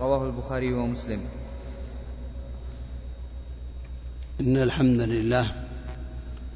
رواه 0.00 0.26
البخاري 0.26 0.72
ومسلم. 0.72 1.20
إن 4.40 4.56
الحمد 4.56 5.00
لله 5.00 5.46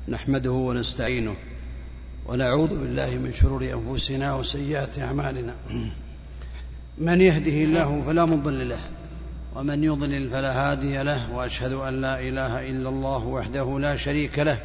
نحمده 0.09 0.51
ونستعينه 0.51 1.35
ونعوذ 2.27 2.69
بالله 2.69 3.11
من 3.11 3.33
شرور 3.33 3.63
أنفسنا 3.65 4.35
وسيئات 4.35 4.99
أعمالنا. 4.99 5.55
من 6.99 7.21
يهده 7.21 7.59
الله 7.65 8.03
فلا 8.07 8.25
مضل 8.25 8.69
له 8.69 8.81
ومن 9.57 9.85
يضلل 9.85 10.31
فلا 10.31 10.53
هادي 10.71 11.03
له 11.03 11.33
وأشهد 11.35 11.73
أن 11.73 12.01
لا 12.01 12.21
إله 12.21 12.71
إلا 12.71 12.89
الله 12.89 13.27
وحده 13.27 13.79
لا 13.79 13.97
شريك 13.97 14.39
له 14.39 14.59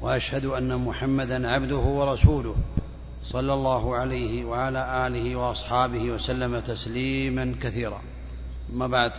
وأشهد 0.00 0.44
أن 0.44 0.76
محمدا 0.84 1.48
عبده 1.50 1.76
ورسوله. 1.76 2.56
صلى 3.24 3.54
الله 3.54 3.96
عليه 3.96 4.44
وعلى 4.44 5.06
آله 5.06 5.36
وأصحابه 5.36 6.10
وسلم 6.10 6.60
تسليما 6.60 7.54
كثيرا. 7.62 8.02
أما 8.72 8.86
بعد 8.86 9.12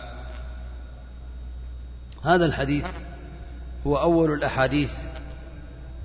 هذا 2.24 2.46
الحديث 2.46 2.86
هو 3.86 3.96
أول 3.96 4.32
الأحاديث 4.32 4.92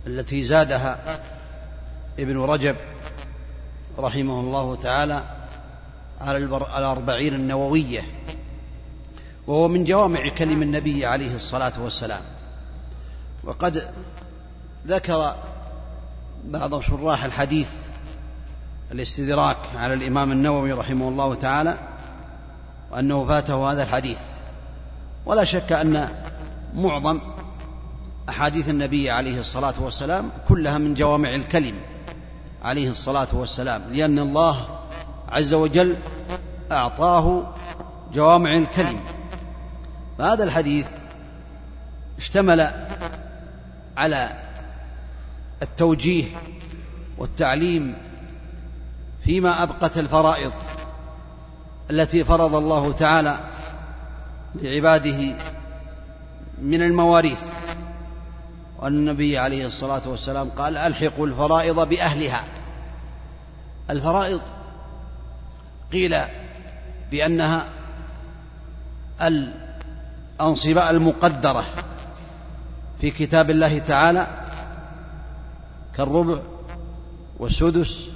التي 0.08 0.44
زادها 0.44 1.22
ابن 2.20 2.38
رجب 2.38 2.76
رحمه 3.98 4.40
الله 4.40 4.76
تعالى 4.76 5.24
على 6.22 6.38
الأربعين 6.78 7.34
النووية 7.34 8.02
وهو 9.48 9.68
من 9.68 9.84
جوامع 9.84 10.30
كلم 10.30 10.62
النبي 10.62 11.06
عليه 11.06 11.36
الصلاة 11.36 11.74
والسلام. 11.84 12.22
وقد 13.44 13.94
ذكر 14.88 15.36
بعض 16.46 16.82
شراح 16.82 17.24
الحديث 17.24 17.70
الاستدراك 18.92 19.58
على 19.76 19.94
الإمام 19.94 20.32
النووي 20.32 20.74
رحمه 20.74 21.10
الله 21.10 21.34
تعالى 21.34 21.78
وأنه 22.92 23.28
فاته 23.28 23.72
هذا 23.72 23.84
الحديث. 23.84 24.18
ولا 25.26 25.44
شك 25.44 25.72
أن 25.72 26.10
معظم 26.76 27.22
أحاديث 28.30 28.70
النبي 28.70 29.10
عليه 29.10 29.40
الصلاة 29.40 29.74
والسلام 29.80 30.32
كلها 30.48 30.78
من 30.78 30.94
جوامع 30.94 31.30
الكلم 31.36 31.76
عليه 32.64 32.90
الصلاة 32.90 33.28
والسلام 33.34 33.84
لأن 33.92 34.20
الله 34.20 34.80
عز 35.30 35.54
وجل 35.54 35.98
أعطاه 36.72 37.54
جوامع 38.14 38.56
الكلم. 38.56 39.00
فهذا 40.18 40.44
الحديث 40.44 40.86
اشتمل 42.18 42.72
على 43.98 44.30
التوجيه 45.62 46.26
والتعليم 47.18 48.09
فيما 49.30 49.64
أبقت 49.64 49.98
الفرائض 49.98 50.52
التي 51.92 52.24
فرض 52.24 52.56
الله 52.56 52.92
تعالى 52.92 53.40
لعباده 54.56 55.36
من 56.62 56.82
المواريث. 56.82 57.44
والنبي 58.80 59.38
عليه 59.38 59.66
الصلاة 59.66 60.02
والسلام 60.06 60.50
قال 60.50 60.78
ألحقوا 60.78 61.28
الفرائض 61.28 61.90
بأهلها. 61.90 62.44
الفرائض 63.90 64.42
قيل 65.92 66.16
بأنها 67.12 67.70
الأنصبة 69.22 70.90
المقدرة 70.90 71.66
في 73.02 73.12
كتاب 73.12 73.50
الله 73.50 73.80
تعالى 73.80 74.28
كالربع 75.96 76.42
والسدس 77.40 78.10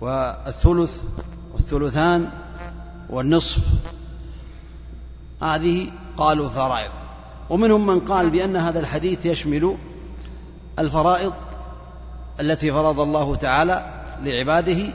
والثلث 0.00 1.00
والثلثان 1.52 2.30
والنصف. 3.10 3.58
هذه 5.42 5.90
قالوا 6.16 6.48
فرائض. 6.48 6.90
ومنهم 7.50 7.86
من 7.86 8.00
قال 8.00 8.30
بأن 8.30 8.56
هذا 8.56 8.80
الحديث 8.80 9.26
يشمل 9.26 9.78
الفرائض 10.78 11.32
التي 12.40 12.72
فرض 12.72 13.00
الله 13.00 13.34
تعالى 13.34 14.02
لعباده 14.22 14.94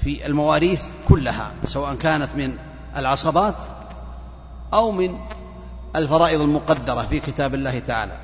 في 0.00 0.26
المواريث 0.26 0.82
كلها 1.08 1.52
سواء 1.64 1.94
كانت 1.94 2.28
من 2.36 2.58
العصبات 2.96 3.56
أو 4.72 4.92
من 4.92 5.18
الفرائض 5.96 6.40
المقدرة 6.40 7.02
في 7.02 7.20
كتاب 7.20 7.54
الله 7.54 7.78
تعالى. 7.78 8.16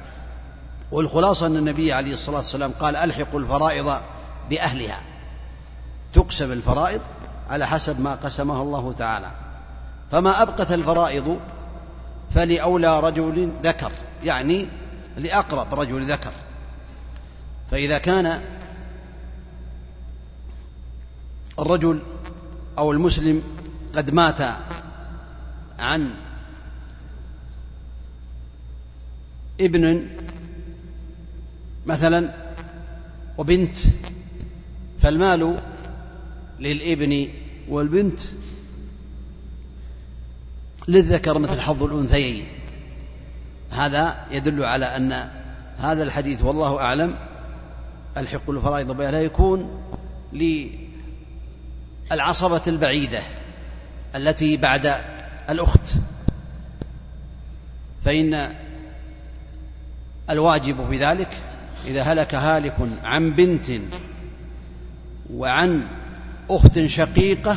والخلاصة 0.92 1.47
أن 1.47 1.56
النبي 1.56 1.92
عليه 1.92 2.15
الصلاة 2.15 2.36
والسلام 2.36 2.72
قال 2.81 2.97
ألحقوا 2.97 3.41
الفرائض 3.41 4.00
بأهلها. 4.50 5.13
تقسم 6.14 6.52
الفرائض 6.52 7.00
على 7.50 7.66
حسب 7.66 8.00
ما 8.00 8.14
قسمها 8.14 8.62
الله 8.62 8.92
تعالى. 8.92 9.30
فما 10.12 10.42
أبقت 10.42 10.72
الفرائض 10.72 11.41
فلأولى 12.30 13.00
رجل 13.00 13.52
ذكر 13.62 13.92
يعني 14.24 14.69
لأقرب 15.16 15.74
رجل 15.74 16.03
ذكر. 16.03 16.32
فإذا 17.70 17.98
كان 17.98 18.41
الرجل 21.58 22.03
أو 22.78 22.92
المسلم 22.92 23.42
قد 23.97 24.10
مات 24.10 24.41
عن 25.78 26.10
ابن 29.60 30.08
مثلا 31.86 32.34
وبنت 33.38 33.76
فالمال 35.00 35.58
للإبن 36.60 37.28
والبنت 37.69 38.20
للذكر 40.88 41.38
مثل 41.38 41.60
حظ 41.60 41.82
الأنثيين. 41.82 42.47
هذا 43.70 44.26
يدل 44.31 44.65
على 44.65 44.84
أن 44.84 45.31
هذا 45.78 46.03
الحديث 46.03 46.42
والله 46.42 46.78
أعلم. 46.78 47.16
الحق 48.16 48.50
الفرائض 48.50 48.92
بها 48.92 49.10
لا 49.10 49.22
يكون 49.22 49.82
للعصبة 52.10 52.62
البعيدة 52.66 53.22
التي 54.16 54.56
بعد 54.56 54.94
الأخت. 55.50 55.94
فإن 58.04 58.54
الواجب 60.31 60.88
في 60.88 60.98
ذلك 60.98 61.38
إذا 61.86 62.03
هلك 62.03 62.34
هالك 62.34 62.75
عن 63.03 63.31
بنت 63.31 63.71
وعن 65.32 65.88
أخت 66.50 66.87
شقيقة 66.87 67.56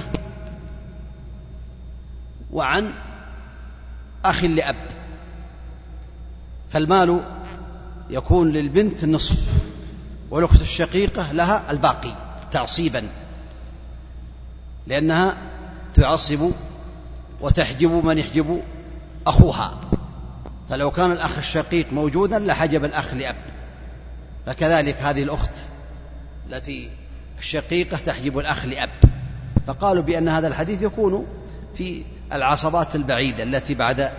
وعن 2.52 2.94
أخ 4.26 4.44
لأب 4.44 4.88
فالمال 6.70 7.22
يكون 8.10 8.52
للبنت 8.52 9.04
النصف 9.04 9.54
والأخت 10.32 10.62
الشقيقة 10.62 11.32
لها 11.32 11.72
الباقي 11.72 12.16
تعصيبا 12.52 13.10
لأنها 14.88 15.38
تعصب 15.94 16.52
وتحجب 17.42 17.90
من 17.90 18.18
يحجب 18.18 18.64
أخوها. 19.28 19.80
فلو 20.70 20.92
كان 20.92 21.12
الأخ 21.12 21.38
الشقيق 21.38 21.94
موجودا 21.94 22.40
لحجب 22.40 22.86
الأخ 22.86 23.14
لأب 23.14 23.36
فكذلك 24.46 24.96
هذه 24.96 25.24
الأخت 25.24 25.52
التي 26.50 26.90
الشقيقة 27.40 27.98
تحجب 27.98 28.40
الأخ 28.40 28.66
لأب. 28.66 28.90
فقالوا 29.68 30.04
بأن 30.04 30.30
هذا 30.30 30.48
الحديث 30.48 30.82
يكون 30.82 31.26
في 31.76 32.04
العصبات 32.34 32.96
البعيدة 32.96 33.44
التي 33.44 33.76
بعد 33.76 34.12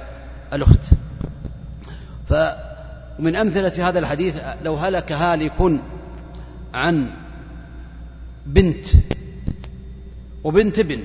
الأخت. 0.53 0.83
فمن 2.29 3.37
أمثلة 3.37 3.89
هذا 3.89 3.99
الحديث 3.99 4.41
لو 4.63 4.75
هلك 4.75 5.13
هالك 5.13 5.81
عن 6.75 7.11
بنت 8.47 8.87
وبنت 10.45 10.79
ابن 10.79 11.01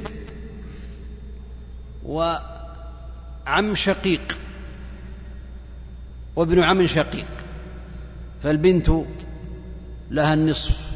وعم 2.06 3.76
شقيق 3.76 4.38
وابن 6.36 6.64
عم 6.64 6.88
شقيق 6.88 7.28
فالبنت 8.44 8.92
لها 10.12 10.34
النصف. 10.34 10.92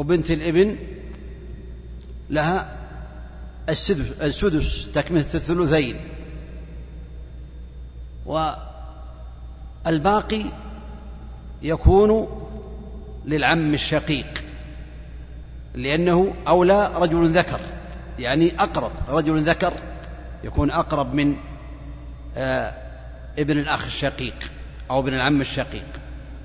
وبنت 0.00 0.30
الإبن 0.30 0.76
لها 2.30 2.76
السدس, 3.68 4.88
تكملة 4.94 5.20
الثلثين. 5.34 5.96
والباقي 9.86 10.42
يكون 11.62 12.28
للعم 13.24 13.74
الشقيق 13.74 14.44
لأنه 15.74 16.34
أولى 16.48 16.92
رجل 16.94 17.30
ذكر 17.30 17.60
يعني 18.18 18.52
أقرب 18.58 18.92
رجل 19.08 19.38
ذكر 19.38 19.72
يكون 20.44 20.70
أقرب 20.70 21.14
من 21.14 21.36
آه 22.36 22.72
ابن 23.38 23.58
الأخ 23.58 23.84
الشقيق 23.86 24.52
أو 24.90 25.00
ابن 25.00 25.14
العم 25.14 25.40
الشقيق. 25.40 25.86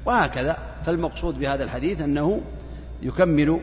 وهكذا 0.05 0.57
فالمقصود 0.85 1.39
بهذا 1.39 1.63
الحديث 1.63 2.01
أنه 2.01 2.41
يكمل 3.01 3.61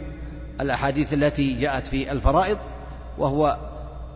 الأحاديث 0.61 1.15
التي 1.15 1.53
جاءت 1.61 1.87
في 1.87 2.13
الفرائض 2.13 2.59
وهو 3.19 3.59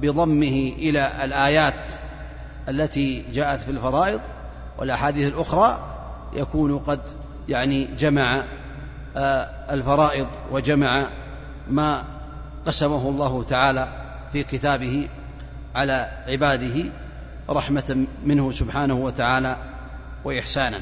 بضمه 0.00 0.72
إلى 0.78 1.24
الآيات 1.24 1.88
التي 2.68 3.24
جاءت 3.32 3.60
في 3.60 3.70
الفرائض 3.70 4.20
والأحاديث 4.78 5.32
الأخرى 5.32 5.80
يكون 6.32 6.78
قد 6.78 7.00
يعني 7.48 7.84
جمع 7.84 8.44
آه، 9.16 9.48
الفرائض 9.70 10.26
وجمع 10.52 11.06
ما 11.70 12.04
قسمه 12.66 13.08
الله 13.08 13.42
تعالى 13.42 13.88
في 14.32 14.44
كتابه 14.44 15.08
على 15.74 16.08
عباده 16.28 16.84
رحمة 17.50 18.06
منه 18.24 18.50
سبحانه 18.50 18.94
وتعالى 18.94 19.56
وإحسانا. 20.24 20.80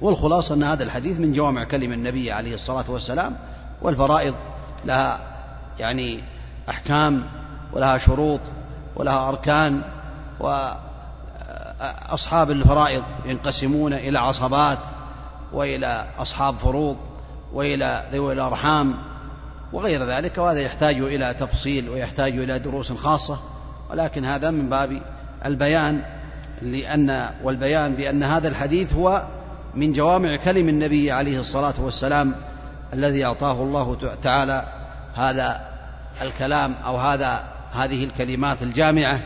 والخلاصة 0.00 0.54
أن 0.54 0.62
هذا 0.62 0.84
الحديث 0.84 1.18
من 1.18 1.32
جوامع 1.32 1.64
كلم 1.64 1.92
النبي 1.92 2.32
عليه 2.32 2.54
الصلاة 2.54 2.84
والسلام 2.88 3.36
والفرائض 3.82 4.34
لها 4.84 5.20
يعني 5.78 6.24
أحكام 6.68 7.24
ولها 7.72 7.98
شروط 7.98 8.40
ولها 8.96 9.28
أركان 9.28 9.82
وأصحاب 12.10 12.50
الفرائض 12.50 13.02
ينقسمون 13.24 13.92
إلى 13.92 14.18
عصبات 14.18 14.78
وإلى 15.52 16.06
أصحاب 16.18 16.56
فروض 16.56 16.96
وإلى 17.52 18.04
ذوي 18.12 18.32
الأرحام 18.32 18.98
وغير 19.72 20.10
ذلك 20.10 20.38
وهذا 20.38 20.60
يحتاج 20.60 20.96
إلى 20.96 21.34
تفصيل 21.34 21.88
ويحتاج 21.88 22.38
إلى 22.38 22.58
دروس 22.58 22.92
خاصة. 22.92 23.38
ولكن 23.90 24.24
هذا 24.24 24.50
من 24.50 24.68
باب 24.68 25.02
البيان 25.46 26.02
لأن 26.62 27.30
والبيان 27.42 27.94
بأن 27.94 28.22
هذا 28.22 28.48
الحديث 28.48 28.92
هو 28.94 29.26
من 29.74 29.92
جوامع 29.92 30.36
كلم 30.36 30.68
النبي 30.68 31.10
عليه 31.10 31.40
الصلاة 31.40 31.74
والسلام 31.78 32.34
الذي 32.92 33.24
أعطاه 33.24 33.62
الله 33.62 34.14
تعالى 34.22 34.66
هذا 35.14 35.68
الكلام 36.22 36.74
أو 36.84 36.96
هذا 36.96 37.44
هذه 37.72 38.04
الكلمات 38.04 38.62
الجامعة 38.62 39.20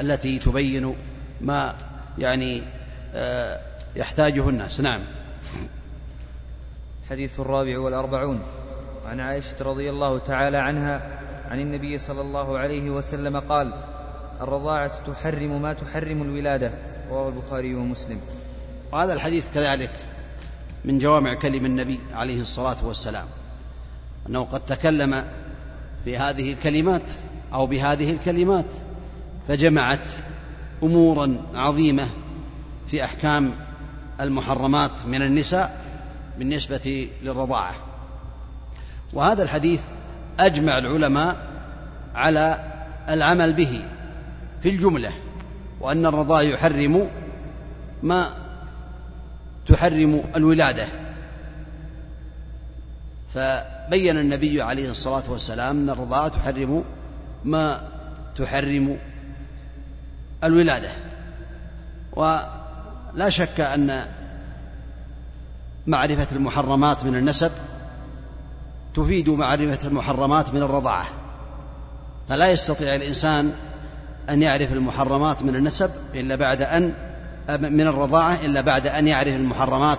التي 0.00 0.38
تبين 0.38 0.94
ما 1.40 1.74
يعني 2.18 2.62
آه، 3.14 3.60
يحتاجه 3.96 4.48
الناس. 4.48 4.80
نعم. 4.80 5.00
الحديث 7.04 7.40
الرابع 7.40 7.78
والأربعون. 7.78 8.40
عن 9.06 9.20
عائشة 9.20 9.56
رضي 9.60 9.90
الله 9.90 10.18
تعالى 10.18 10.56
عنها 10.56 11.02
عن 11.50 11.60
النبي 11.60 11.98
صلى 11.98 12.20
الله 12.20 12.58
عليه 12.58 12.90
وسلم 12.90 13.36
قال 13.40 13.72
الرضاعة 14.40 15.12
تحرم 15.12 15.62
ما 15.62 15.72
تحرم 15.72 16.22
الولادة. 16.22 16.70
رواه 17.10 17.28
البخاري 17.28 17.74
ومسلم. 17.74 18.20
وهذا 18.92 19.12
الحديث 19.12 19.44
كذلك 19.54 19.90
من 20.84 20.98
جوامع 20.98 21.34
كلم 21.34 21.66
النبي 21.66 22.00
عليه 22.12 22.40
الصلاة 22.40 22.76
والسلام 22.84 23.26
أنه 24.28 24.44
قد 24.44 24.60
تكلم 24.60 25.24
في 26.04 26.18
هذه 26.18 26.52
الكلمات 26.52 27.12
أو 27.54 27.66
بهذه 27.66 28.10
الكلمات 28.10 28.66
فجمعت 29.48 30.06
أمورا 30.82 31.36
عظيمة 31.54 32.08
في 32.88 33.04
أحكام 33.04 33.54
المحرمات 34.20 35.06
من 35.06 35.22
النساء 35.22 35.80
بالنسبة 36.38 37.08
للرضاعة. 37.22 37.74
وهذا 39.12 39.42
الحديث 39.42 39.80
أجمع 40.40 40.78
العلماء 40.78 41.36
على 42.14 42.72
العمل 43.08 43.52
به 43.52 43.84
في 44.62 44.68
الجملة 44.68 45.12
وأن 45.80 46.06
الرضاع 46.06 46.42
يحرم 46.42 47.08
ما 48.02 48.45
تحرم 49.66 50.22
الولادة. 50.36 50.86
فبين 53.34 54.18
النبي 54.18 54.62
عليه 54.62 54.90
الصلاة 54.90 55.22
والسلام 55.28 55.76
أن 55.76 55.90
الرضاعة 55.90 56.28
تحرم 56.28 56.84
ما 57.44 57.88
تحرم 58.36 58.98
الولادة. 60.44 60.90
ولا 62.12 63.28
شك 63.28 63.60
أن 63.60 64.06
معرفة 65.86 66.26
المحرمات 66.36 67.04
من 67.04 67.16
النسب 67.16 67.50
تفيد 68.94 69.30
معرفة 69.30 69.88
المحرمات 69.88 70.54
من 70.54 70.62
الرضاعة. 70.62 71.06
فلا 72.28 72.50
يستطيع 72.50 72.94
الإنسان 72.94 73.52
أن 74.30 74.42
يعرف 74.42 74.72
المحرمات 74.72 75.42
من 75.42 75.56
النسب 75.56 75.90
إلا 76.14 76.36
بعد 76.36 76.62
أن 76.62 76.94
من 77.48 77.86
الرضاعة 77.86 78.34
إلا 78.34 78.60
بعد 78.60 78.86
أن 78.86 79.08
يعرف 79.08 79.28
المحرمات 79.28 79.98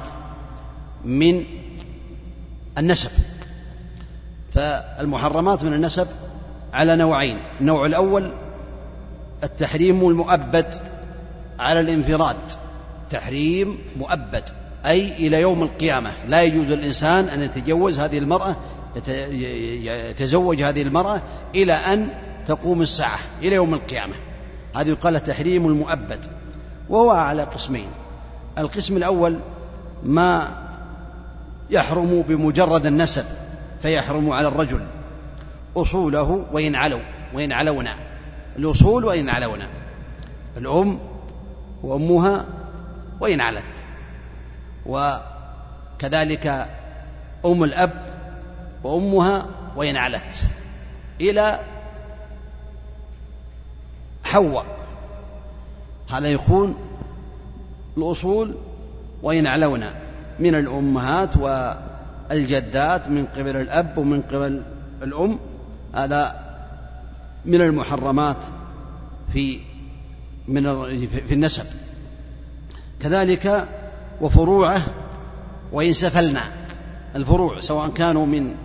من 1.06 1.44
النسب. 2.78 3.10
فالمحرمات 4.54 5.64
من 5.64 5.74
النسب 5.74 6.08
على 6.74 6.96
نوعين. 6.96 7.38
النوع 7.62 7.86
الأول 7.86 8.34
التحريم 9.44 10.08
المؤبد 10.08 10.66
على 11.60 11.80
الانفراد. 11.80 12.38
تحريم 13.10 13.80
مؤبد 13.98 14.44
أي 14.86 15.28
إلى 15.28 15.42
يوم 15.42 15.64
القيامة. 15.64 16.12
لا 16.26 16.44
يجوز 16.44 16.72
الإنسان 16.72 17.26
أن 17.26 17.42
يتجوز 17.42 18.00
هذه 18.00 18.18
المرأة 18.18 18.56
يتزوج 20.10 20.62
هذه 20.62 20.82
المرأة 20.82 21.22
إلى 21.56 21.74
أن 21.74 22.10
تقوم 22.46 22.82
الساعة 22.82 23.20
إلى 23.42 23.56
يوم 23.56 23.74
القيامة. 23.74 24.14
هذا 24.76 24.90
يقال 24.90 25.16
التحريم 25.16 25.68
المؤبد. 25.68 26.26
وهو 26.90 27.12
على 27.12 27.44
قسمين. 27.44 27.88
القسم 28.58 28.98
الأول 28.98 29.40
ما 30.04 30.58
يحرم 31.70 32.22
بمجرد 32.22 32.86
النسب 32.86 33.26
فيحرم 33.82 34.30
على 34.32 34.48
الرجل 34.48 34.88
أصوله 35.78 36.46
وإن 36.52 36.76
علوا 36.76 37.00
وإن 37.34 37.52
علونا. 37.52 37.96
الأصول 38.58 39.06
وإن 39.06 39.30
علونا. 39.30 39.68
الأم 40.58 41.00
وأمها 41.84 42.46
وإن 43.20 43.42
علت. 43.42 43.64
وكذلك 44.86 46.68
أم 47.46 47.64
الأب 47.64 48.06
وأمها 48.84 49.46
وإن 49.76 49.98
علت. 49.98 50.44
إلى 51.22 51.60
حواء. 54.24 54.66
هذا 56.10 56.28
يكون 56.28 56.76
الأصول 57.98 58.56
وإن 59.24 59.48
علونا 59.48 59.94
من 60.40 60.56
الأمهات 60.56 61.38
والجدات 61.38 63.10
من 63.10 63.26
قبل 63.26 63.56
الأب 63.56 63.98
ومن 63.98 64.22
قبل 64.22 64.64
الأم. 65.04 65.40
هذا 65.94 66.36
من 67.46 67.62
المحرمات 67.62 68.38
في 69.34 69.60
من 70.48 70.64
في 71.08 71.34
النسب. 71.34 71.66
كذلك 73.00 73.68
وفروعه 74.22 74.82
وإن 75.72 75.94
سفلنا. 75.94 76.44
الفروع 77.16 77.60
سواء 77.60 77.90
كانوا 77.90 78.26
من 78.26 78.56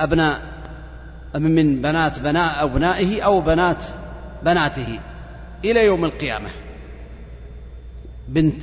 أبناء 0.00 0.40
من 1.34 1.82
بنات 1.82 2.18
بناء 2.18 2.64
أبنائه 2.64 3.22
أو 3.22 3.40
بنات 3.40 3.84
بناته. 4.42 5.00
إلى 5.64 5.84
يوم 5.84 6.04
القيامة. 6.04 6.50
بنت 8.28 8.62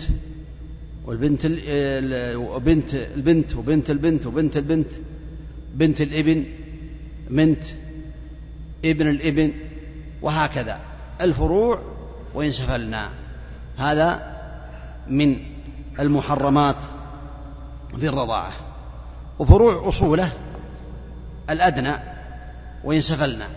والبنت 1.06 1.46
بنت 1.46 2.96
البنت 2.96 3.56
وبنت 3.56 3.90
البنت 3.90 4.26
وبنت 4.26 4.58
البنت 4.58 4.92
بنت 5.74 6.02
الإبن 6.02 6.46
بنت 7.30 7.64
ابن 8.86 9.08
الإبن 9.08 9.54
وهكذا. 10.22 10.82
الفروع 11.22 11.82
وإن 12.34 12.52
سفلنا 12.52 13.10
هذا 13.78 14.36
من 15.08 15.38
المحرمات 16.00 16.76
في 18.00 18.08
الرضاعة. 18.08 18.54
وفروع 19.40 19.90
أصوله 19.90 20.32
الأدنى 21.50 21.94
وإن 22.84 23.02
سفلنا 23.02 23.48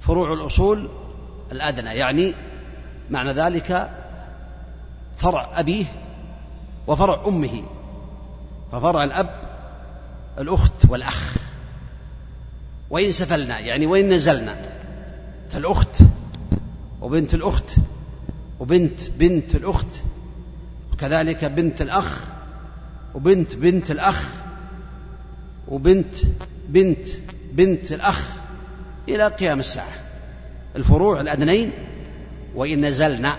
فروع 0.00 0.32
الأصول 0.32 0.90
الأدنى 1.52 1.90
يعني 1.90 2.34
معنى 3.10 3.32
ذلك 3.32 3.90
فرع 5.16 5.60
أبيه 5.60 5.84
وفرع 6.86 7.26
أمه. 7.26 7.62
ففرع 8.72 9.04
الأب 9.04 9.40
الأخت 10.38 10.72
والأخ. 10.88 11.34
وإن 12.90 13.12
سفلنا 13.12 13.58
يعني 13.58 13.86
وإن 13.86 14.08
نزلنا. 14.08 14.56
فالأخت 15.50 16.02
وبنت 17.00 17.34
الأخت 17.34 17.76
وبنت 18.60 19.10
بنت 19.10 19.54
الأخت 19.54 19.86
وكذلك 20.92 21.44
بنت 21.44 21.82
الأخ 21.82 22.24
وبنت 23.14 23.54
بنت 23.54 23.90
الأخ 23.90 24.24
وبنت 25.68 26.16
بنت 26.68 27.08
بنت 27.52 27.92
الأخ 27.92 28.30
إلى 29.08 29.28
قيام 29.28 29.60
الساعة. 29.60 30.07
الفروع 30.76 31.20
الأدنين 31.20 31.72
وإن 32.54 32.84
نزلنا. 32.84 33.36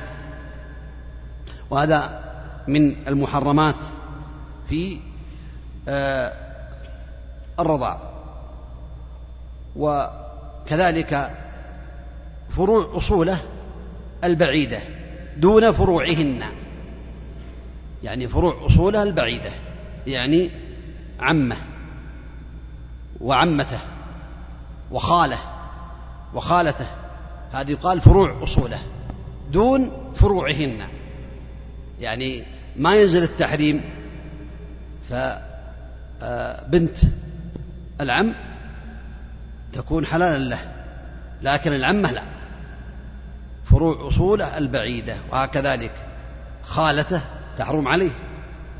وهذا 1.70 2.24
من 2.68 3.08
المحرمات 3.08 3.76
في 4.70 5.00
آه، 5.88 6.34
الرضاع. 7.60 8.02
وكذلك 9.76 11.32
فروع 12.50 12.98
أصوله 12.98 13.40
البعيدة 14.24 14.80
دون 15.38 15.72
فروعهن. 15.72 16.44
يعني 18.04 18.28
فروع 18.28 18.66
أصولها 18.66 19.04
البعيدة 19.04 19.52
يعني 20.08 20.52
عمه 21.20 21.58
وعمته 23.22 23.80
وخاله 24.92 25.38
وخالته 26.34 26.88
هذه 27.52 27.72
يقال 27.72 28.02
فروع 28.02 28.44
أصوله 28.44 28.80
دون 29.52 30.12
فروعهن. 30.16 30.88
يعني 32.00 32.44
ما 32.76 32.96
ينزل 32.96 33.24
التحريم. 33.24 33.84
فبنت 35.10 36.98
العم 38.02 38.36
تكون 39.74 40.06
حلالا 40.06 40.50
له 40.50 40.60
لكن 41.42 41.74
العمة 41.74 42.12
لا. 42.12 42.24
فروع 43.66 44.08
أصوله 44.08 44.58
البعيدة 44.58 45.16
وهكذلك 45.32 45.92
خالته 46.64 47.22
تحرم 47.58 47.88
عليه 47.88 48.12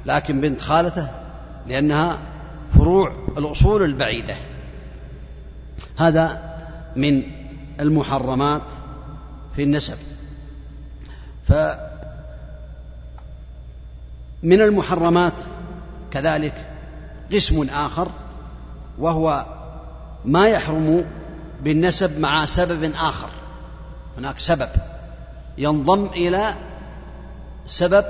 لكن 0.06 0.42
بنت 0.42 0.62
خالته 0.62 1.10
لأنها 1.68 2.20
فروع 2.74 3.28
الأصول 3.38 3.84
البعيدة. 3.84 4.36
هذا 5.98 6.56
من 6.96 7.24
المحرمات 7.80 8.62
في 9.56 9.64
النسب. 9.64 9.98
فمن 11.48 11.72
المحرمات 14.44 15.34
كذلك 16.12 16.66
قسم 17.34 17.70
آخر 17.70 18.12
وهو 19.00 19.46
ما 20.26 20.48
يحرم 20.48 21.06
بالنسب 21.64 22.20
مع 22.20 22.46
سبب 22.46 22.94
آخر. 22.96 23.30
هناك 24.18 24.40
سبب 24.40 24.70
ينضم 25.58 26.06
إلى 26.06 26.56
سبب 27.66 28.06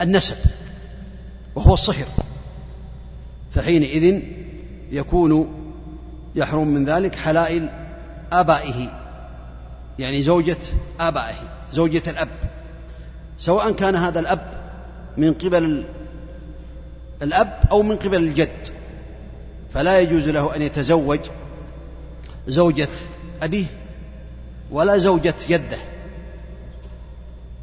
النسب 0.00 0.36
وهو 1.54 1.74
الصهر 1.74 2.06
فحينئذ 3.54 4.22
يكون 4.90 5.65
يحرم 6.36 6.68
من 6.68 6.84
ذلك 6.84 7.14
حلائل 7.14 7.68
آبائه 8.32 8.88
يعني 9.98 10.22
زوجة 10.22 10.56
آبائه 11.00 11.34
زوجة 11.72 12.02
الأب. 12.10 12.28
سواء 13.38 13.72
كان 13.72 13.96
هذا 13.96 14.20
الأب 14.20 14.50
من 15.16 15.34
قبل 15.34 15.86
الأب 17.22 17.60
أو 17.70 17.82
من 17.82 17.96
قبل 17.96 18.16
الجد. 18.16 18.68
فلا 19.74 20.00
يجوز 20.00 20.28
له 20.28 20.56
أن 20.56 20.62
يتزوج 20.62 21.20
زوجة 22.46 22.88
أبيه 23.42 23.66
ولا 24.70 24.96
زوجة 24.96 25.34
جده. 25.48 25.78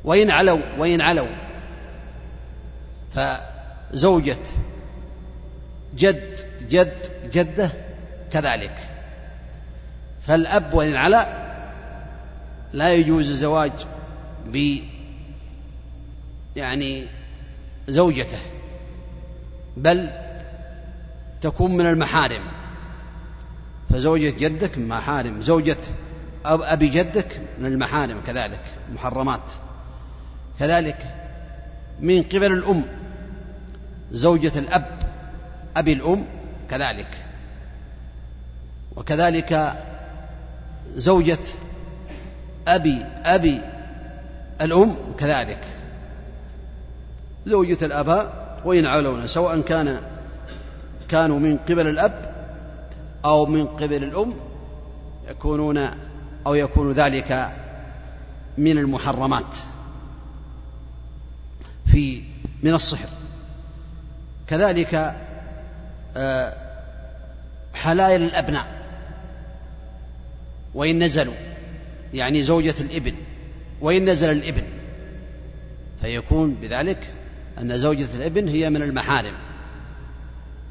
وإن 0.03 0.31
علوا 0.31 0.59
وإن 0.77 1.01
علوا. 1.01 1.35
فزوجة 3.15 4.37
جد 5.95 6.39
جد 6.69 6.93
جدة 7.33 7.71
كذلك. 8.33 8.75
فالأب 10.27 10.73
وإن 10.73 10.95
علا 10.95 11.43
لا 12.73 12.93
يجوز 12.93 13.29
الزواج 13.29 13.71
ب 14.45 14.77
يعني 16.55 17.05
زوجته 17.87 18.37
بل 19.77 20.09
تكون 21.41 21.77
من 21.77 21.85
المحارم. 21.85 22.41
فزوجة 23.89 24.33
جدك 24.39 24.77
من 24.77 24.87
محارم 24.87 25.41
زوجة 25.41 25.77
أبي 26.45 26.87
جدك 26.87 27.41
من 27.59 27.65
المحارم 27.65 28.21
كذلك 28.27 28.63
محرمات. 28.93 29.51
كذلك 30.59 30.97
من 31.99 32.23
قبل 32.23 32.53
الأم 32.53 32.85
زوجة 34.11 34.59
الأب 34.59 34.99
أبي 35.77 35.93
الأم 35.93 36.25
كذلك. 36.69 37.17
وكذلك 38.95 39.77
زوجة 40.95 41.39
أبي 42.67 43.05
أبي 43.25 43.62
الأم 44.62 44.95
كذلك. 45.17 45.67
زوجة 47.45 47.85
الآباء 47.85 48.43
وإن 48.65 48.85
علونا 48.85 49.27
سواء 49.27 49.62
كان 49.62 50.01
كانوا 51.09 51.39
من 51.39 51.57
قبل 51.57 51.88
الأب 51.88 52.33
أو 53.25 53.45
من 53.45 53.65
قبل 53.65 54.03
الأم 54.03 54.33
يكونون 55.29 55.89
أو 56.47 56.55
يكون 56.55 56.91
ذلك 56.91 57.51
من 58.57 58.77
المحرمات. 58.77 59.55
في 61.85 62.23
من 62.63 62.73
الصهر 62.73 63.07
كذلك 64.47 65.15
آه، 66.17 66.53
حلائل 67.73 68.21
الأبناء. 68.21 68.72
وإن 70.75 71.03
نزلوا 71.03 71.33
يعني 72.13 72.43
زوجة 72.43 72.75
الإبن 72.79 73.15
وإن 73.81 74.09
نزل 74.09 74.31
الإبن. 74.31 74.63
فيكون 76.01 76.55
بذلك 76.55 77.13
أن 77.59 77.77
زوجة 77.77 78.07
الإبن 78.15 78.47
هي 78.47 78.69
من 78.69 78.81
المحارم. 78.81 79.33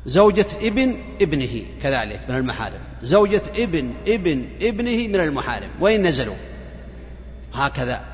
زوجة 0.06 0.47
إبن 0.62 0.97
ابنه 1.21 1.62
كذلك 1.82 2.21
من 2.28 2.37
المحارم. 2.37 2.80
زوجة 3.02 3.42
إبن 3.56 3.92
ابن 4.06 4.49
ابنه 4.62 5.09
من 5.09 5.21
المحارم. 5.21 5.71
وإن 5.80 6.06
نزلوا 6.06 6.37
هكذا. 7.52 8.04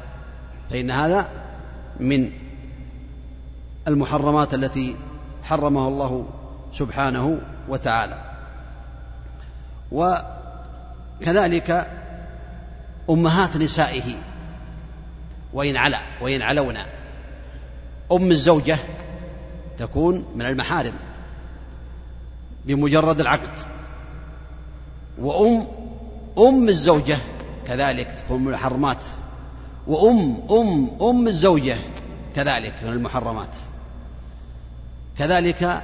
فإن 0.71 0.91
هذا 0.91 1.29
من 2.01 2.31
المحرمات 3.89 4.55
التي 4.55 4.97
حرمها 5.43 5.89
الله 5.89 6.29
سبحانه 6.73 7.41
وتعالى. 7.69 8.25
وكذلك 11.21 11.91
أمهات 13.11 13.57
نسائه 13.57 14.15
وإن 15.53 15.77
علا 15.77 16.01
وإن 16.21 16.43
علونا 16.43 16.87
أم 18.13 18.31
الزوجة 18.31 18.79
تكون 19.79 20.25
من 20.35 20.43
المحارم 20.47 20.93
بمجرد 22.67 23.21
العقد. 23.21 23.59
وأم 25.19 25.67
أم 26.39 26.69
الزوجة 26.69 27.19
كذلك 27.67 28.13
تكون 28.13 28.41
من 28.41 28.49
المحرمات. 28.49 29.05
وأم 29.87 30.43
أم 30.51 30.91
أم 31.03 31.27
الزوجة 31.27 31.77
كذلك 32.37 32.75
من 32.83 32.93
المحرمات. 32.93 33.57
كذلك 35.19 35.83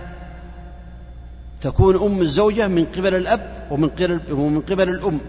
تكون 1.64 1.96
أم 1.96 2.20
الزوجة 2.20 2.68
من 2.68 2.84
قبل 2.84 3.14
الأب 3.14 3.66
ومن 3.70 3.88
قبل 3.88 4.20
ومن 4.30 4.60
قبل 4.60 4.88
الأم. 4.88 5.20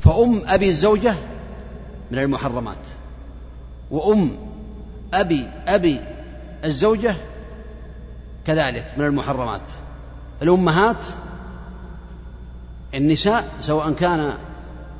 فأم 0.00 0.42
أبي 0.46 0.68
الزوجة 0.68 1.14
من 2.10 2.18
المحرمات. 2.18 2.84
وأم 3.90 4.30
أبي 5.14 5.50
أبي 5.66 6.00
الزوجة 6.64 7.16
كذلك 8.46 8.94
من 8.96 9.04
المحرمات. 9.04 9.62
الأمهات 10.42 11.04
النساء 12.94 13.48
سواء 13.60 13.92
كان 13.92 14.34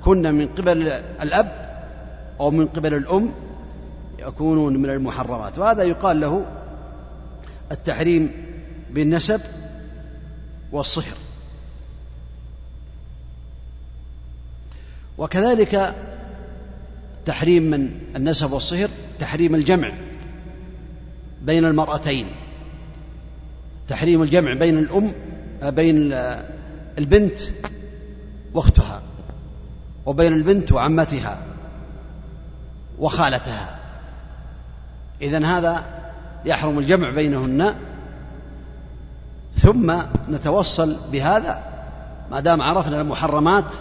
كن 0.05 0.35
من 0.35 0.47
قبل 0.47 0.89
الأب 1.23 1.49
أو 2.41 2.51
من 2.51 2.67
قبل 2.67 2.95
الأم 2.95 3.33
يكونون 4.19 4.77
من 4.77 4.91
المحرمات. 4.91 5.59
وهذا 5.59 5.83
يقال 5.83 6.21
له 6.21 6.47
التحريم 7.73 8.31
بالنسب 8.91 9.41
والصهر 10.73 11.17
وكذلك 15.19 15.95
تحريم 17.25 17.63
من 17.63 18.01
النسب 18.17 18.53
والصهر 18.53 18.89
تحريم 19.19 19.55
الجمع 19.55 19.93
بين 21.43 21.65
المرأتين. 21.65 22.27
تحريم 23.89 24.23
الجمع 24.23 24.55
بين 24.55 24.79
الأم 24.79 25.13
بين 25.63 26.13
البنت 26.99 27.41
وأختها 28.55 29.03
وبين 30.07 30.33
البنت 30.33 30.73
وعمتها 30.73 31.43
وخالتها. 32.99 33.79
إذن 35.23 35.45
هذا 35.45 35.85
يحرم 36.45 36.79
الجمع 36.79 37.11
بينهن 37.15 37.75
ثم 39.69 39.93
نتوصل 40.29 40.97
بهذا. 41.13 41.63
ما 42.31 42.41
دام 42.41 42.63
عرفنا 42.63 43.01
المحرمات 43.01 43.75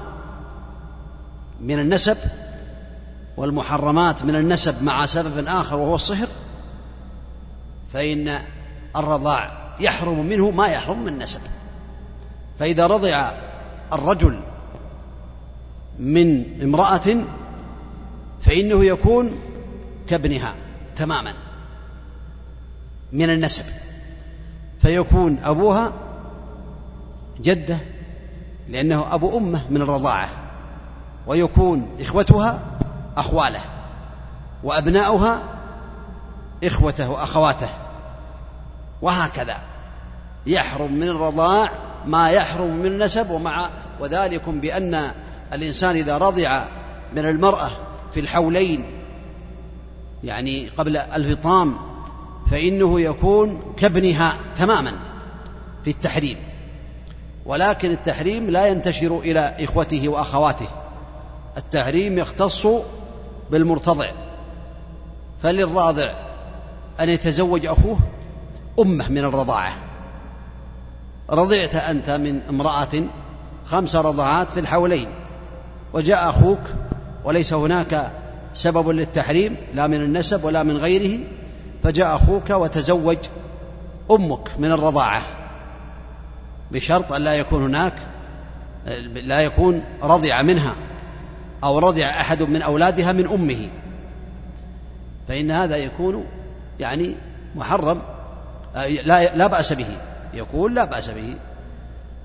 من 1.61 1.79
النسب 1.79 2.17
والمحرمات 3.37 4.23
من 4.23 4.35
النسب 4.35 4.83
مع 4.83 5.05
سبب 5.05 5.47
آخر 5.47 5.79
وهو 5.79 5.95
الصهر 5.95 6.27
فإن 7.93 8.39
الرضاع 8.95 9.51
يحرم 9.79 10.25
منه 10.25 10.51
ما 10.51 10.67
يحرم 10.67 11.01
من 11.03 11.07
النسب 11.07 11.39
فإذا 12.59 12.87
رضع 12.87 13.31
الرجل 13.93 14.39
من 15.99 16.61
امرأة 16.63 17.25
فإنه 18.41 18.85
يكون 18.85 19.39
كابنها 20.07 20.55
تماما 20.95 21.33
من 23.11 23.29
النسب. 23.29 23.65
فيكون 24.87 25.39
أبوها 25.43 25.93
جدة 27.41 27.77
لأنه 28.69 29.13
أبو 29.13 29.37
أمه 29.37 29.65
من 29.69 29.81
الرضاعة 29.81 30.29
ويكون 31.27 31.89
إخوتها 31.99 32.61
أخواله 33.17 33.61
وأبناؤها 34.63 35.43
إخوته 36.63 37.09
وأخواته 37.09 37.69
وهكذا. 39.01 39.57
يحرم 40.45 40.93
من 40.93 41.09
الرضاع 41.09 41.71
ما 42.05 42.29
يحرم 42.29 42.75
من 42.75 42.85
النسب 42.85 43.29
ومع 43.29 43.69
وذلكم 43.99 44.59
بأن 44.59 45.11
الإنسان 45.53 45.95
إذا 45.95 46.17
رضع 46.17 46.67
من 47.13 47.25
المرأة 47.25 47.69
في 48.13 48.19
الحولين 48.19 48.85
يعني 50.23 50.67
قبل 50.67 50.97
الفطام 50.97 51.77
فإنه 52.51 53.01
يكون 53.01 53.73
كابنها 53.77 54.37
تماما 54.57 54.93
في 55.83 55.89
التحريم. 55.89 56.37
ولكن 57.45 57.91
التحريم 57.91 58.49
لا 58.49 58.67
ينتشر 58.67 59.19
إلى 59.19 59.55
إخوته 59.59 60.09
وأخواته. 60.09 60.67
التحريم 61.57 62.17
يختص 62.17 62.67
بالمرتضع. 63.51 64.09
فللراضع 65.43 66.11
أن 66.99 67.09
يتزوج 67.09 67.65
أخوه 67.65 67.99
أمه 68.79 69.09
من 69.09 69.17
الرضاعة. 69.17 69.73
رضعت 71.29 71.75
أنت 71.75 72.09
من 72.09 72.41
امرأة 72.49 73.03
خمس 73.65 73.95
رضعات 73.95 74.51
في 74.51 74.59
الحولين. 74.59 75.07
وجاء 75.93 76.29
أخوك 76.29 76.61
وليس 77.25 77.53
هناك 77.53 78.11
سبب 78.53 78.89
للتحريم 78.89 79.55
لا 79.73 79.87
من 79.87 80.01
النسب 80.01 80.43
ولا 80.43 80.63
من 80.63 80.77
غيره 80.77 81.19
فجاء 81.83 82.15
أخوك 82.15 82.49
وتزوج 82.49 83.17
أمك 84.11 84.59
من 84.59 84.71
الرضاعة. 84.71 85.23
بشرط 86.71 87.11
أن 87.11 87.21
لا 87.21 87.35
يكون 87.35 87.63
هناك 87.63 87.93
لا 89.13 89.41
يكون 89.41 89.83
رضع 90.03 90.41
منها 90.41 90.75
أو 91.63 91.79
رضع 91.79 92.05
أحد 92.05 92.43
من 92.43 92.61
أولادها 92.61 93.11
من 93.11 93.27
أمه. 93.27 93.69
فإن 95.27 95.51
هذا 95.51 95.77
يكون 95.77 96.25
يعني 96.79 97.15
محرم 97.55 98.01
لا 99.03 99.35
لا 99.35 99.47
بأس 99.47 99.73
به. 99.73 99.97
يقول 100.33 100.75
لا 100.75 100.85
بأس 100.85 101.09
به. 101.09 101.35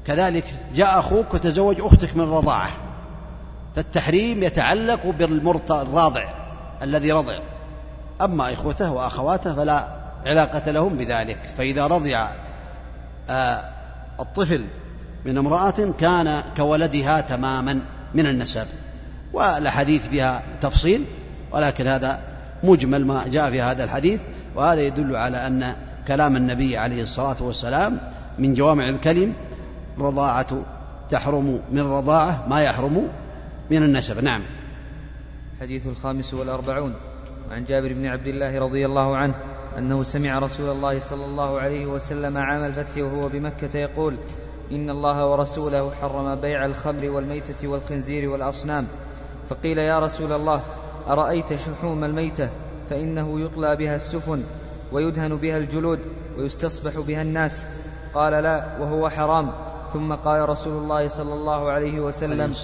كذلك 0.06 0.44
جاء 0.74 0.98
أخوك 0.98 1.34
وتزوج 1.34 1.80
أختك 1.80 2.16
من 2.16 2.22
الرضاعة. 2.22 2.70
فالتحريم 3.76 4.42
يتعلق 4.42 5.06
بالمرضى 5.06 5.82
الراضع 5.82 6.24
الذي 6.82 7.12
رضع. 7.12 7.38
أما 8.24 8.52
إخوته 8.52 8.92
وأخواته 8.92 9.54
فلا 9.54 9.88
علاقة 10.26 10.70
لهم 10.70 10.96
بذلك. 10.96 11.38
فإذا 11.56 11.86
رضع 11.86 12.28
آه، 13.30 13.64
الطفل 14.20 14.66
من 15.24 15.38
امرأة 15.38 15.94
كان 16.00 16.42
كولدها 16.56 17.20
تماما 17.20 17.82
من 18.14 18.26
النسب 18.26 18.66
والحديث 19.32 20.08
فيها 20.08 20.42
تفصيل 20.60 21.04
ولكن 21.52 21.86
هذا 21.86 22.20
مجمل 22.64 23.06
ما 23.06 23.24
جاء 23.28 23.50
في 23.50 23.60
هذا 23.60 23.84
الحديث 23.84 24.20
وهذا 24.54 24.80
يدل 24.80 25.16
على 25.16 25.46
أن 25.46 25.74
كلام 26.08 26.36
النبي 26.36 26.76
عليه 26.76 27.02
الصلاة 27.02 27.36
والسلام 27.40 28.00
من 28.38 28.54
جوامع 28.54 28.88
الكلم 28.88 29.34
رضاعة 29.98 30.62
تحرم 31.10 31.60
من 31.70 31.78
الرضاعة 31.78 32.46
ما 32.48 32.62
يحرم 32.62 33.08
من 33.70 33.82
النسب. 33.82 34.18
نعم. 34.18 34.42
حديث 35.60 35.86
الخامس 35.86 36.34
والأربعون. 36.34 36.94
عن 37.52 37.64
جابر 37.64 37.92
بن 37.92 38.06
عبد 38.06 38.26
الله 38.26 38.58
رضي 38.58 38.86
الله 38.86 39.16
عنه 39.16 39.34
أنه 39.78 40.02
سمع 40.02 40.38
رسول 40.38 40.70
الله 40.70 40.98
صلى 40.98 41.24
الله 41.24 41.60
عليه 41.60 41.86
وسلم 41.86 42.38
عام 42.38 42.64
الفتح 42.64 42.96
وهو 42.96 43.28
بمكة 43.28 43.78
يقول 43.78 44.16
إن 44.72 44.90
الله 44.90 45.26
ورسوله 45.26 45.90
حرم 46.00 46.34
بيع 46.34 46.64
الخمر 46.64 47.10
والميتة 47.10 47.68
والخنزير 47.68 48.30
والأصنام. 48.30 48.86
فقيل 49.48 49.78
يا 49.78 50.00
رسول 50.00 50.32
الله 50.32 50.62
أرأيت 51.08 51.54
شحوم 51.54 52.04
الميتة؟ 52.04 52.50
فإنه 52.90 53.40
يطلى 53.40 53.76
بها 53.76 53.96
السفن 53.96 54.42
ويدهن 54.92 55.36
بها 55.36 55.58
الجلود 55.58 56.00
ويستصبح 56.38 56.98
بها 56.98 57.22
الناس. 57.22 57.64
قال 58.14 58.32
لا 58.32 58.78
وهو 58.80 59.10
حرام. 59.10 59.52
ثم 59.92 60.12
قال 60.12 60.48
رسول 60.48 60.82
الله 60.82 61.08
صلى 61.08 61.34
الله 61.34 61.70
عليه 61.70 62.00
وسلم 62.00 62.54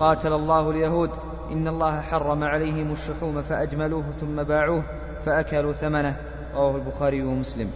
قاتل 0.00 0.32
الله 0.32 0.70
اليهود. 0.70 1.10
إن 1.52 1.68
الله 1.68 2.00
حرم 2.00 2.44
عليهم 2.44 2.92
الشحوم 2.92 3.42
فأجملوه 3.42 4.04
ثم 4.20 4.42
باعوه 4.42 4.82
فأكلوا 5.24 5.72
ثمنه. 5.72 6.16
رواه 6.54 6.76
البخاري 6.76 7.22
ومسلم. 7.22 7.70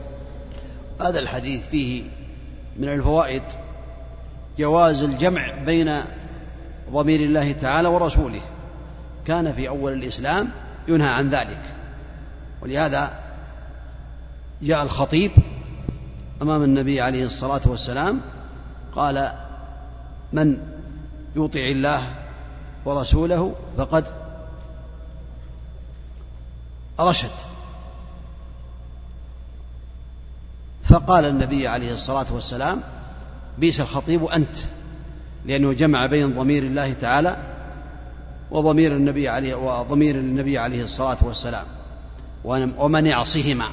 هذا 1.00 1.18
الحديث 1.18 1.68
فيه 1.68 2.02
من 2.78 2.88
الفوائد 2.88 3.42
جواز 4.58 5.02
الجمع 5.02 5.50
بين 5.66 5.92
ضمير 6.92 7.20
الله 7.20 7.52
تعالى 7.52 7.88
ورسوله. 7.88 8.40
كان 9.24 9.52
في 9.52 9.68
أول 9.68 9.92
الإسلام 9.92 10.50
ينهى 10.88 11.08
عن 11.08 11.28
ذلك. 11.28 11.62
ولهذا 12.62 13.20
جاء 14.62 14.82
الخطيب 14.82 15.30
أمام 16.42 16.62
النبي 16.62 17.00
عليه 17.00 17.26
الصلاة 17.26 17.60
والسلام 17.66 18.20
قال 18.92 19.32
من 20.32 20.58
يطع 21.37 21.60
الله 21.60 22.23
ورسوله 22.85 23.55
فقد 23.79 24.05
رشد. 27.01 27.31
فقال 30.85 31.25
النبي 31.25 31.68
عليه 31.68 31.92
الصلاة 31.92 32.27
والسلام 32.33 32.81
بئس 33.59 33.81
الخطيب 33.81 34.25
أنت. 34.25 34.57
لأنه 35.47 35.73
جمع 35.73 36.07
بين 36.07 36.35
ضمير 36.35 36.62
الله 36.62 36.92
تعالى 36.92 37.37
وضمير 38.51 38.97
النبي 38.97 39.29
عليه 39.29 39.55
وضمير 39.55 40.14
النبي 40.14 40.59
عليه 40.59 40.85
الصلاة 40.85 41.18
والسلام 41.23 41.66
ومن 42.79 43.07
يعصيهما 43.07 43.68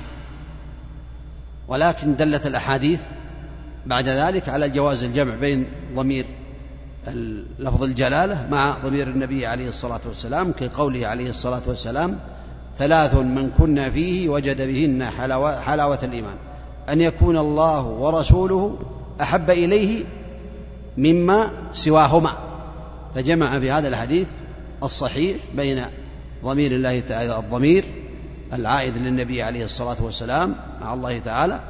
ولكن 1.68 2.16
دلت 2.16 2.48
الأحاديث 2.48 3.00
بعد 3.86 4.08
ذلك 4.08 4.50
على 4.50 4.70
جواز 4.70 5.04
الجمع 5.04 5.36
بين 5.36 5.68
ضمير 5.96 6.26
لفظ 7.60 7.84
الجلالة 7.84 8.48
مع 8.52 8.78
ضمير 8.86 9.08
النبي 9.08 9.46
عليه 9.46 9.70
الصلاة 9.70 10.02
والسلام 10.06 10.52
كقوله 10.52 11.08
عليه 11.08 11.30
الصلاة 11.30 11.62
والسلام 11.68 12.20
ثلاث 12.80 13.16
من 13.16 13.52
كنا 13.58 13.90
فيه 13.90 14.30
وجد 14.30 14.62
بهن 14.62 15.04
حلاوة, 15.04 15.60
حلاوة 15.60 16.00
الإيمان. 16.04 16.36
أن 16.90 17.02
يكون 17.02 17.38
الله 17.38 17.86
ورسوله 17.86 18.80
أحب 19.22 19.50
إليه 19.50 20.06
مما 20.98 21.52
سواهما. 21.72 22.38
فجمع 23.16 23.60
في 23.60 23.72
هذا 23.72 23.88
الحديث 23.88 24.28
الصحيح 24.84 25.38
بين 25.56 25.86
ضمير 26.46 26.72
الله 26.72 27.00
تعالى 27.00 27.40
الضمير 27.40 27.86
العائد 28.54 28.98
للنبي 28.98 29.44
عليه 29.44 29.64
الصلاة 29.64 29.98
والسلام 30.00 30.56
مع 30.82 30.94
الله 30.94 31.20
تعالى 31.20 31.62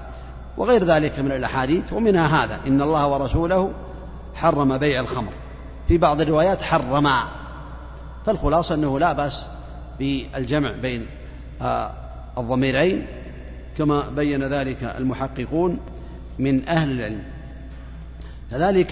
وغير 0.58 0.84
ذلك 0.84 1.20
من 1.20 1.32
الأحاديث 1.32 1.94
ومنها 1.94 2.44
هذا 2.44 2.60
إن 2.68 2.82
الله 2.82 3.08
ورسوله 3.08 3.72
حرم 4.36 4.78
بيع 4.78 5.00
الخمر. 5.00 5.32
في 5.88 5.98
بعض 5.98 6.22
الروايات 6.22 6.62
حرما 6.62 7.24
فالخلاصة 8.26 8.76
أنه 8.76 9.00
لا 9.00 9.14
بأس 9.14 9.46
بالجمع 10.00 10.72
بين 10.72 11.06
آه، 11.62 11.94
الضميرين 12.38 13.08
كما 13.78 14.10
بين 14.10 14.44
ذلك 14.44 14.84
المحققون 14.84 15.80
من 16.40 16.70
أهل 16.70 16.92
العلم. 16.92 17.24
كذلك 18.52 18.90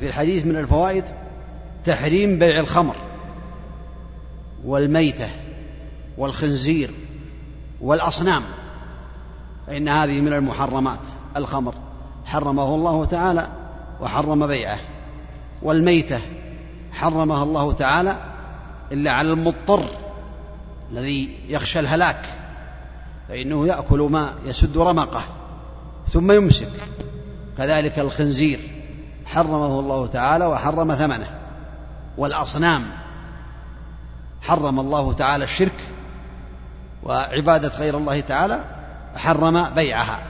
في 0.00 0.06
الحديث 0.06 0.46
من 0.46 0.56
الفوائد 0.56 1.04
تحريم 1.84 2.38
بيع 2.38 2.60
الخمر 2.60 2.96
والميتة 4.64 5.28
والخنزير 6.18 6.90
والأصنام 7.80 8.42
فإن 9.66 9.88
هذه 9.88 10.20
من 10.20 10.32
المحرمات. 10.32 11.00
الخمر 11.36 11.74
حرمه 12.24 12.74
الله 12.74 13.04
تعالى 13.04 13.63
وحرم 14.00 14.46
بيعه 14.46 14.78
والميتة 15.62 16.20
حرمها 16.92 17.42
الله 17.42 17.72
تعالى 17.72 18.16
إلا 18.92 19.10
على 19.10 19.30
المضطر 19.30 19.84
الذي 20.92 21.38
يخشى 21.48 21.80
الهلاك 21.80 22.26
فإنه 23.28 23.66
يأكل 23.66 23.98
ما 23.98 24.34
يسد 24.44 24.78
رمقه 24.78 25.22
ثم 26.08 26.32
يمسك. 26.32 26.68
كذلك 27.58 27.98
الخنزير 27.98 28.60
حرمه 29.26 29.80
الله 29.80 30.06
تعالى 30.06 30.46
وحرم 30.46 30.94
ثمنه 30.94 31.40
والأصنام 32.18 32.86
حرم 34.42 34.80
الله 34.80 35.12
تعالى 35.12 35.44
الشرك 35.44 35.80
وعبادة 37.02 37.68
غير 37.68 37.96
الله 37.96 38.20
تعالى 38.20 38.64
حرم 39.16 39.74
بيعها. 39.74 40.22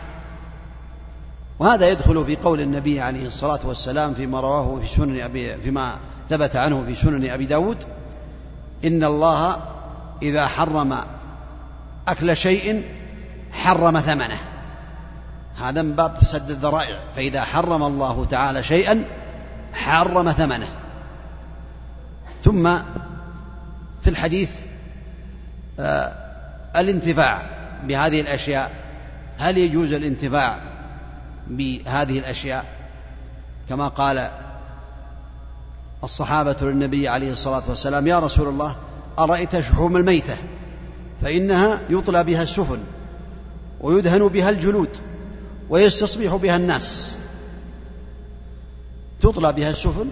وهذا 1.64 1.90
يدخل 1.90 2.24
في 2.24 2.36
قول 2.36 2.60
النبي 2.60 3.00
عليه 3.00 3.26
الصلاة 3.26 3.60
والسلام 3.64 4.14
فيما 4.14 4.40
رواه 4.40 4.80
في 4.80 4.86
سنن 4.88 5.20
أبي 5.20 5.56
فيما 5.56 5.98
ثبت 6.28 6.56
عنه 6.56 6.84
في 6.86 6.94
سنن 6.94 7.30
أبي 7.30 7.46
داود 7.46 7.84
إن 8.84 9.04
الله 9.04 9.56
إذا 10.22 10.46
حرم 10.46 10.98
أكل 12.08 12.36
شيء 12.36 12.84
حرم 13.52 14.00
ثمنه. 14.00 14.40
هذا 15.56 15.82
من 15.82 15.92
باب 15.92 16.24
سد 16.24 16.50
الذرائع. 16.50 17.00
فإذا 17.16 17.44
حرم 17.44 17.82
الله 17.82 18.24
تعالى 18.24 18.62
شيئا 18.62 19.04
حرم 19.74 20.32
ثمنه. 20.32 20.68
ثم 22.44 22.76
في 24.02 24.10
الحديث 24.10 24.50
آه 25.80 26.12
الانتفاع 26.76 27.42
بهذه 27.84 28.20
الأشياء. 28.20 28.72
هل 29.38 29.58
يجوز 29.58 29.92
الانتفاع 29.92 30.73
بهذه 31.48 32.18
الأشياء 32.18 32.64
كما 33.68 33.88
قال 33.88 34.30
الصحابة 36.04 36.56
للنبي 36.62 37.08
عليه 37.08 37.32
الصلاة 37.32 37.62
والسلام 37.68 38.06
يا 38.06 38.18
رسول 38.18 38.48
الله 38.48 38.76
أرأيت 39.18 39.60
شحوم 39.60 39.96
الميتة؟ 39.96 40.36
فإنها 41.22 41.80
يطلى 41.90 42.24
بها 42.24 42.42
السفن 42.42 42.80
ويدهن 43.80 44.28
بها 44.28 44.50
الجلود 44.50 44.88
ويستصبح 45.70 46.34
بها 46.34 46.56
الناس. 46.56 47.16
تطلى 49.20 49.52
بها 49.52 49.70
السفن 49.70 50.08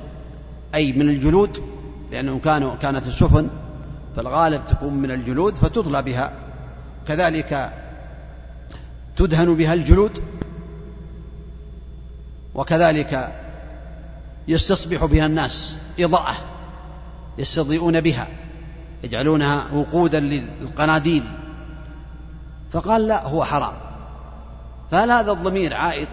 أي 0.75 0.92
من 0.92 1.09
الجلود 1.09 1.62
لأنهم 2.11 2.38
كانوا 2.38 2.75
كانت 2.75 3.07
السفن 3.07 3.51
في 4.14 4.21
الغالب 4.21 4.66
تكون 4.66 4.95
من 4.95 5.11
الجلود 5.11 5.55
فتطلى 5.55 6.03
بها. 6.03 6.33
كذلك 7.09 7.73
تدهن 9.16 9.55
بها 9.55 9.75
الجلود 9.75 10.23
وكذلك 12.55 13.33
يستصبح 14.49 15.05
بها 15.05 15.27
الناس 15.27 15.77
إضاءة 16.01 16.35
يستضيئون 17.38 18.01
بها 18.01 18.29
يجعلونها 19.05 19.67
وقودا 19.75 20.21
للقناديل. 20.21 21.23
فقال 22.73 23.09
لا 23.09 23.27
هو 23.27 23.45
حرام. 23.45 23.73
فهل 24.91 25.11
هذا 25.11 25.33
الضمير 25.33 25.75
عائد 25.75 26.09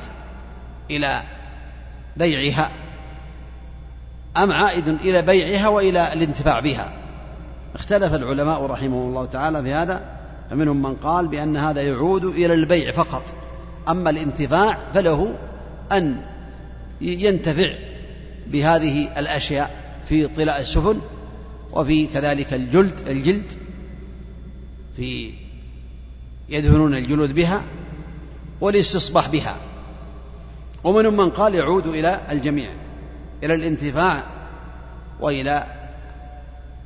إلى 0.91 1.23
بيعها؟ 2.17 2.71
أم 4.37 4.51
عائد 4.51 4.87
إلى 4.87 5.21
بيعها 5.21 5.67
وإلى 5.67 6.13
الانتفاع 6.13 6.59
بها؟ 6.59 6.93
اختلف 7.75 8.13
العلماء 8.13 8.65
رحمهم 8.65 9.07
الله 9.07 9.25
تعالى 9.25 9.63
في 9.63 9.73
هذا 9.73 10.01
فمنهم 10.49 10.81
من 10.81 10.95
قال 10.95 11.27
بأن 11.27 11.57
هذا 11.57 11.81
يعود 11.81 12.25
إلى 12.25 12.53
البيع 12.53 12.91
فقط. 12.91 13.23
أما 13.89 14.09
الانتفاع 14.09 14.77
فله 14.93 15.35
أن 15.91 16.21
ينتفع 17.01 17.73
بهذه 18.47 19.19
الأشياء 19.19 19.71
في 20.05 20.27
طلاء 20.27 20.61
السفن 20.61 21.01
وفي 21.71 22.07
كذلك 22.07 22.53
الجلد 22.53 23.07
الجلد 23.07 23.51
في 24.95 25.33
يدهنون 26.49 26.95
الجلود 26.95 27.35
بها 27.35 27.61
والاستصباح 28.61 29.29
بها. 29.29 29.57
ومنهم 30.83 31.17
من 31.17 31.29
قال 31.29 31.55
يعود 31.55 31.87
إلى 31.87 32.21
الجميع 32.31 32.69
إلى 33.43 33.55
الانتفاع 33.55 34.23
وإلى 35.19 35.65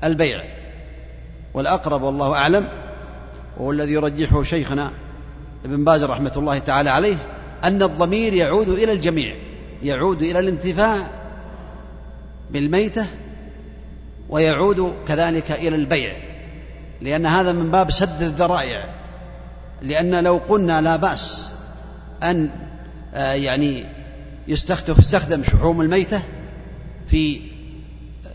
البيع. 0.04 0.44
والأقرب 1.54 2.02
والله 2.02 2.34
أعلم 2.34 2.70
وهو 3.58 3.72
الذي 3.72 3.94
يرجحه 3.94 4.44
شيخنا 4.44 4.92
ابن 5.66 5.84
باز 5.84 6.04
رحمة 6.04 6.32
الله 6.38 6.60
تعالى 6.60 6.90
عليه 6.90 7.33
أن 7.64 7.84
الضمير 7.84 8.34
يعود 8.34 8.70
إلى 8.70 8.92
الجميع 8.92 9.36
يعود 9.84 10.22
إلى 10.22 10.40
الانتفاع 10.40 11.12
بالميتة 12.52 13.08
ويعود 14.30 14.96
كذلك 15.08 15.52
إلى 15.52 15.76
البيع 15.76 16.14
لأن 17.02 17.26
هذا 17.26 17.52
من 17.52 17.72
باب 17.72 17.92
سد 17.92 18.22
الذرائع 18.22 18.94
لأن 19.82 20.24
لو 20.24 20.38
قلنا 20.50 20.82
لا 20.82 20.96
بأس 20.96 21.56
أن 22.24 22.50
آه، 23.14 23.34
يعني 23.34 23.84
يستخدم 24.48 25.44
شحوم 25.44 25.82
الميتة 25.82 26.22
في 27.08 27.42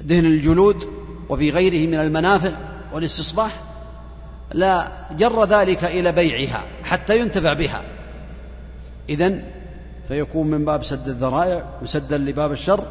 دهن 0.01 0.27
الجلود 0.27 0.89
وفي 1.29 1.51
غيره 1.51 1.89
من 1.89 1.95
المنافع 1.95 2.53
والاستصباح 2.93 3.61
لا 4.53 4.89
جر 5.17 5.45
ذلك 5.45 5.85
إلى 5.85 6.13
بيعها 6.13 6.67
حتى 6.85 7.21
ينتفع 7.21 7.53
بها. 7.53 7.85
إذن 9.09 9.45
فيكون 10.09 10.47
من 10.47 10.65
باب 10.65 10.85
سد 10.85 11.09
الذرائع 11.09 11.65
وسدا 11.83 12.19
لباب 12.19 12.53
الشر 12.53 12.85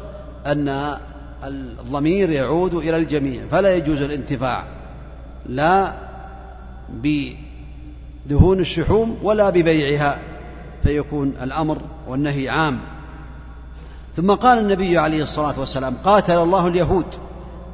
أن 0.46 0.98
الضمير 1.44 2.30
يعود 2.30 2.74
إلى 2.74 2.96
الجميع 2.96 3.42
فلا 3.50 3.74
يجوز 3.74 4.02
الانتفاع 4.02 4.64
لا 5.46 5.94
بدهون 6.88 8.60
الشحوم 8.60 9.18
ولا 9.22 9.50
ببيعها 9.50 10.18
فيكون 10.82 11.28
الأمر 11.42 11.78
والنهي 12.08 12.48
عام. 12.48 12.80
ثم 14.16 14.34
قال 14.34 14.58
النبي 14.58 14.98
عليه 14.98 15.22
الصلاة 15.22 15.60
والسلام 15.60 15.96
قاتل 15.96 16.38
الله 16.38 16.68
اليهود. 16.68 17.06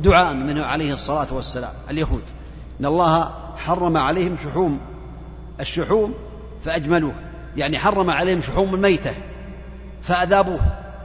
دعاء 0.00 0.34
منه 0.34 0.64
عليه 0.64 0.94
الصلاة 0.94 1.34
والسلام 1.34 1.72
اليهود. 1.90 2.22
إن 2.80 2.86
الله 2.86 3.30
حرم 3.56 3.96
عليهم 3.96 4.36
شحوم 4.44 4.80
الشحوم 5.60 6.14
فأجملوه. 6.64 7.14
يعني 7.56 7.78
حرم 7.78 8.10
عليهم 8.10 8.42
شحوم 8.42 8.74
الميتة 8.74 9.14
فأذابوه. 10.02 10.60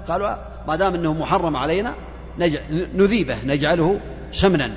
قالوا 0.08 0.36
ما 0.68 0.76
دام 0.76 0.94
أنه 0.94 1.14
محرم 1.14 1.56
علينا 1.56 1.96
نذيبه 2.94 3.38
نجعله 3.46 4.00
سمنا 4.32 4.72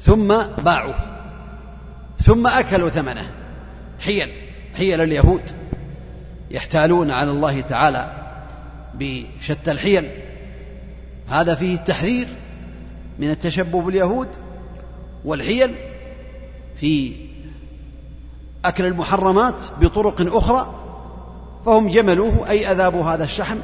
ثم 0.00 0.28
باعوه. 0.64 0.94
ثم 2.18 2.46
أكلوا 2.46 2.88
ثمنه. 2.88 3.30
حيل 4.00 4.32
حيل 4.74 5.00
اليهود 5.00 5.42
يحتالون 6.50 7.10
على 7.10 7.30
الله 7.30 7.60
تعالى 7.60 8.10
بشتى 8.94 9.70
الحيل. 9.70 10.08
هذا 11.28 11.54
فيه 11.54 11.74
التحذير 11.74 12.26
من 13.18 13.30
التشبه 13.30 13.82
باليهود 13.82 14.28
والحيل 15.24 15.74
في 16.76 17.16
أكل 18.64 18.84
المحرمات 18.84 19.54
بطرق 19.80 20.36
أخرى 20.36 20.74
فهم 21.66 21.88
جملوه 21.88 22.50
أي 22.50 22.72
أذابوا 22.72 23.04
هذا 23.04 23.24
الشحم. 23.24 23.58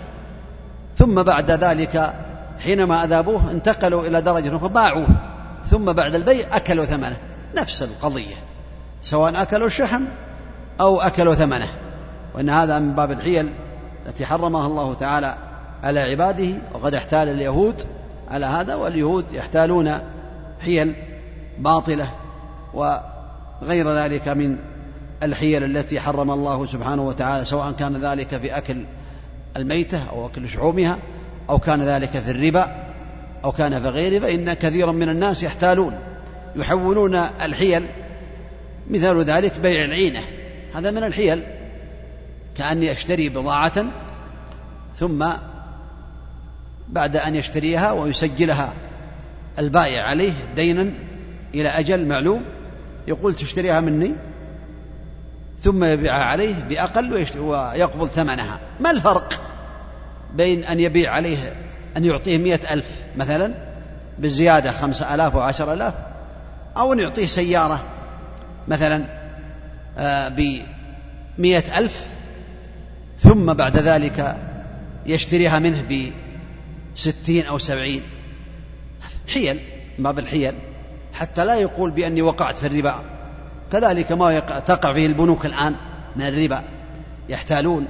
ثم 0.96 1.22
بعد 1.22 1.50
ذلك 1.50 2.14
حينما 2.58 3.04
أذابوه 3.04 3.50
انتقلوا 3.50 4.06
إلى 4.06 4.20
درجة 4.20 4.56
أخرى 4.56 4.68
باعوه. 4.68 5.08
ثم 5.66 5.92
بعد 5.92 6.14
البيع 6.14 6.56
أكلوا 6.56 6.84
ثمنه. 6.84 7.16
نفس 7.56 7.82
القضية. 7.82 8.36
سواء 9.02 9.42
أكلوا 9.42 9.66
الشحم 9.66 10.04
أو 10.80 11.00
أكلوا 11.00 11.34
ثمنه. 11.34 11.68
وإن 12.34 12.50
هذا 12.50 12.78
من 12.78 12.94
باب 12.94 13.10
الحيل 13.10 13.52
التي 14.06 14.26
حرمها 14.26 14.66
الله 14.66 14.94
تعالى 14.94 15.34
على 15.82 16.00
عباده 16.00 16.62
وقد 16.74 16.94
احتال 16.94 17.28
اليهود 17.28 17.82
على 18.30 18.46
هذا 18.46 18.74
واليهود 18.74 19.32
يحتالون 19.32 19.92
حيل 20.60 20.94
باطلة 21.58 22.10
وغير 22.74 23.90
ذلك 23.90 24.28
من 24.28 24.58
الحيل 25.22 25.64
التي 25.64 26.00
حرم 26.00 26.30
الله 26.30 26.66
سبحانه 26.66 27.02
وتعالى 27.02 27.44
سواء 27.44 27.72
كان 27.72 27.96
ذلك 27.96 28.37
في 28.37 28.56
أكل 28.56 28.85
الميتة 29.56 30.09
أو 30.11 30.26
أكل 30.26 30.48
شحومها 30.48 30.98
أو 31.50 31.59
كان 31.59 31.83
ذلك 31.83 32.11
في 32.11 32.30
الربا 32.30 32.90
أو 33.44 33.52
كان 33.52 33.80
في 33.80 33.88
غيره 33.88 34.18
فإن 34.18 34.52
كثيرا 34.52 34.92
من 34.92 35.09
الناس 35.09 35.42
يحتالون 35.42 35.98
يحولون 36.56 37.14
الحيل 37.14 37.87
مثال 38.90 39.18
ذلك 39.24 39.52
بيع 39.62 39.85
العينة. 39.85 40.20
هذا 40.74 40.90
من 40.90 41.04
الحيل 41.04 41.42
كأني 42.54 42.92
أشتري 42.92 43.28
بضاعة 43.28 43.85
ثم 44.96 45.26
بعد 46.88 47.16
أن 47.16 47.35
يشتريها 47.35 47.92
ويسجلها 47.92 48.72
البائع 49.59 50.02
عليه 50.02 50.33
دينا 50.56 50.90
إلى 51.54 51.68
أجل 51.68 52.09
معلوم 52.09 52.42
يقول 53.09 53.35
تشتريها 53.35 53.80
مني؟ 53.80 54.14
ثم 55.62 55.85
يبيعها 55.85 56.25
عليه 56.25 56.55
بأقل 56.55 57.27
ويقبض 57.38 58.07
ثمنها. 58.07 58.61
ما 58.81 58.90
الفرق 58.90 59.40
بين 60.35 60.64
أن 60.64 60.81
يبيع 60.81 61.12
عليه 61.12 61.57
أن 61.96 62.05
يعطيه 62.05 62.38
مئة 62.38 62.73
ألف 62.73 62.96
مثلا 63.16 63.55
بزيادة 64.18 64.73
خمسة 64.73 65.14
ألاف 65.14 65.35
وعشر 65.35 65.73
ألاف 65.73 65.94
أو 66.77 66.92
أن 66.92 66.99
يعطيه 66.99 67.27
سيارة 67.27 67.85
مثلا 68.68 69.20
آه، 69.99 70.29
بمئة 71.38 71.79
ألف 71.79 72.07
ثم 73.18 73.53
بعد 73.55 73.79
ذلك 73.79 74.37
يشتريها 75.07 75.59
منه 75.59 76.11
بستين 76.96 77.46
أو 77.46 77.59
سبعين. 77.59 78.03
حيل 79.35 79.61
باب 79.99 80.18
الحيل 80.18 80.55
حتى 81.12 81.44
لا 81.44 81.55
يقول 81.55 81.90
بأني 81.90 82.23
وقعت 82.23 82.59
في 82.59 82.66
الربا. 82.66 83.19
كذلك 83.72 84.12
ما 84.12 84.38
تقع 84.40 84.92
فيه 84.92 85.06
البنوك 85.06 85.46
الآن 85.46 85.76
من 86.16 86.22
الربا. 86.22 86.62
يحتالون 87.28 87.88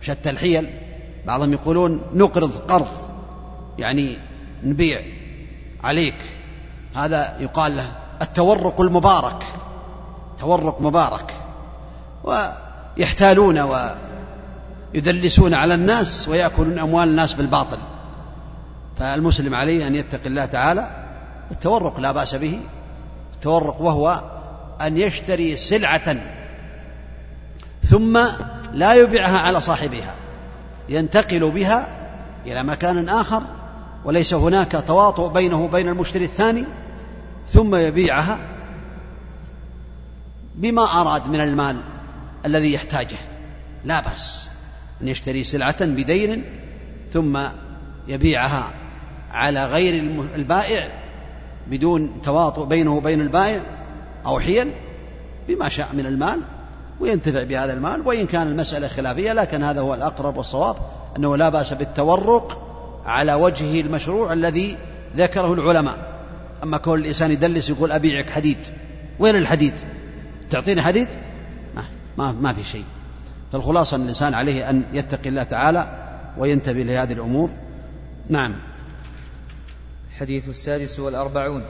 شتى 0.00 0.30
الحيل. 0.30 0.70
بعضهم 1.26 1.52
يقولون 1.52 2.02
نقرض 2.14 2.52
قرض 2.68 2.88
يعني 3.78 4.16
نبيع 4.62 5.00
عليك. 5.84 6.16
هذا 6.96 7.36
يقال 7.40 7.76
له 7.76 7.92
التورق 8.22 8.80
المبارك 8.80 9.42
تورق 10.38 10.80
مبارك. 10.80 11.34
ويحتالون 12.24 13.86
ويدلسون 14.94 15.54
على 15.54 15.74
الناس 15.74 16.28
ويأكلون 16.28 16.78
أموال 16.78 17.08
الناس 17.08 17.34
بالباطل. 17.34 17.78
فالمسلم 18.98 19.54
عليه 19.54 19.86
أن 19.86 19.94
يتقي 19.94 20.26
الله 20.26 20.44
تعالى 20.44 20.90
التورق 21.50 22.00
لا 22.00 22.12
بأس 22.12 22.34
به. 22.34 22.60
التورق 23.34 23.80
وهو 23.80 24.22
أن 24.80 24.98
يشتري 24.98 25.56
سلعة 25.56 26.16
ثم 27.84 28.18
لا 28.72 28.94
يبيعها 28.94 29.38
على 29.38 29.60
صاحبها 29.60 30.14
ينتقل 30.88 31.50
بها 31.50 31.88
إلى 32.46 32.62
مكان 32.62 33.08
آخر 33.08 33.42
وليس 34.04 34.34
هناك 34.34 34.84
تواطؤ 34.86 35.28
بينه 35.28 35.64
وبين 35.64 35.88
المشتري 35.88 36.24
الثاني 36.24 36.64
ثم 37.48 37.74
يبيعها 37.74 38.38
بما 40.54 41.00
أراد 41.00 41.28
من 41.28 41.40
المال 41.40 41.80
الذي 42.46 42.72
يحتاجه. 42.72 43.16
لا 43.84 44.00
بأس 44.00 44.50
أن 45.02 45.08
يشتري 45.08 45.44
سلعة 45.44 45.84
بدين 45.84 46.44
ثم 47.12 47.38
يبيعها 48.08 48.70
على 49.30 49.66
غير 49.66 49.94
البائع 50.34 50.88
بدون 51.66 52.22
تواطؤ 52.22 52.64
بينه 52.64 52.94
وبين 52.94 53.20
البائع 53.20 53.60
أو 54.26 54.40
حيل 54.40 54.72
بما 55.48 55.68
شاء 55.68 55.94
من 55.94 56.06
المال 56.06 56.40
وينتفع 57.00 57.42
بهذا 57.42 57.72
المال 57.72 58.06
وإن 58.06 58.26
كان 58.26 58.46
المسألة 58.46 58.88
خلافية 58.88 59.32
لكن 59.32 59.62
هذا 59.62 59.80
هو 59.80 59.94
الأقرب 59.94 60.36
والصواب 60.36 60.76
أنه 61.16 61.36
لا 61.36 61.48
بأس 61.48 61.74
بالتورق 61.74 62.66
على 63.06 63.34
وجهه 63.34 63.80
المشروع 63.80 64.32
الذي 64.32 64.76
ذكره 65.16 65.52
العلماء. 65.52 66.10
أما 66.62 66.78
كون 66.78 67.00
الإنسان 67.00 67.30
يدلس 67.30 67.70
يقول 67.70 67.92
أبيعك 67.92 68.30
حديد 68.30 68.58
وين 69.18 69.36
الحديد؟ 69.36 69.74
تعطيني 70.50 70.82
حديد؟ 70.82 71.08
ما, 71.74 71.84
ما, 72.18 72.32
ما 72.32 72.52
في 72.52 72.64
شيء. 72.64 72.84
فالخلاصة 73.52 73.96
أن 73.96 74.02
الإنسان 74.02 74.34
عليه 74.34 74.70
أن 74.70 74.84
يتقي 74.92 75.28
الله 75.28 75.42
تعالى 75.42 75.88
وينتبه 76.38 76.82
لهذه 76.82 77.12
الأمور. 77.12 77.50
نعم. 78.28 78.56
الحديث 80.10 80.48
السادس 80.48 80.98
والأربعون. 80.98 81.62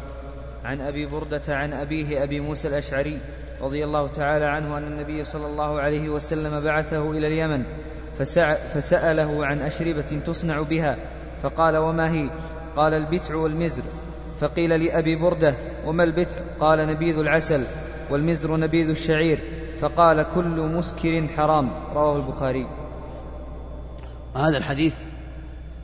عن 0.65 0.81
أبي 0.81 1.07
بردة 1.07 1.43
عن 1.49 1.73
أبيه 1.73 2.23
أبي 2.23 2.41
موسى 2.41 2.69
الأشعري 2.69 3.21
رضي 3.61 3.85
الله 3.85 4.07
تعالى 4.07 4.45
عنه 4.45 4.79
أن 4.79 4.87
النبي 4.87 5.25
صلى 5.25 5.47
الله 5.47 5.81
عليه 5.81 6.09
وسلم 6.09 6.61
بعثه 6.61 7.11
إلى 7.11 7.27
اليمن 7.27 7.65
فسأله 8.75 9.47
عن 9.47 9.61
أشربة 9.61 10.21
تصنع 10.27 10.61
بها 10.61 10.97
فقال 11.43 11.77
وما 11.77 12.13
هي؟ 12.13 12.31
قال 12.77 12.95
البتع 12.95 13.35
والمزر. 13.35 13.83
فقيل 14.41 14.85
لأبي 14.85 15.17
بردة 15.17 15.55
وما 15.87 16.05
البتع؟ 16.05 16.37
قال 16.61 16.87
نبيذ 16.87 17.19
العسل 17.19 17.65
والمزر 18.11 18.57
نبيذ 18.57 18.89
الشعير. 18.89 19.39
فقال 19.81 20.27
كل 20.35 20.61
مسكر 20.61 21.27
حرام. 21.37 21.71
رواه 21.95 22.17
البخاري. 22.17 22.67
هذا 24.37 24.59
الحديث 24.59 24.95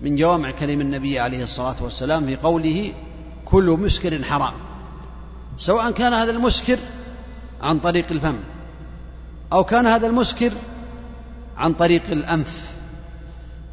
من 0.03 0.17
جوامع 0.17 0.51
كلم 0.51 0.81
النبي 0.81 1.19
عليه 1.19 1.43
الصلاة 1.43 1.77
والسلام 1.83 2.27
في 2.27 2.37
قوله 2.37 2.93
كل 3.45 3.77
مسكر 3.81 4.23
حرام. 4.23 4.55
سواء 5.57 5.91
كان 5.91 6.13
هذا 6.13 6.31
المسكر 6.31 6.79
عن 7.63 7.79
طريق 7.79 8.07
الفم 8.11 8.39
أو 9.53 9.65
كان 9.65 9.87
هذا 9.87 10.07
المسكر 10.07 10.53
عن 11.57 11.73
طريق 11.73 12.03
الأنف 12.13 12.71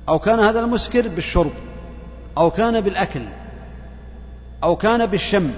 أو 0.09 0.19
كان 0.19 0.39
هذا 0.39 0.59
المسكر 0.59 1.07
بالشرب 1.07 1.51
أو 2.37 2.51
كان 2.51 2.81
بالأكل 2.81 3.21
أو 4.63 4.75
كان 4.75 5.05
بالشم 5.05 5.51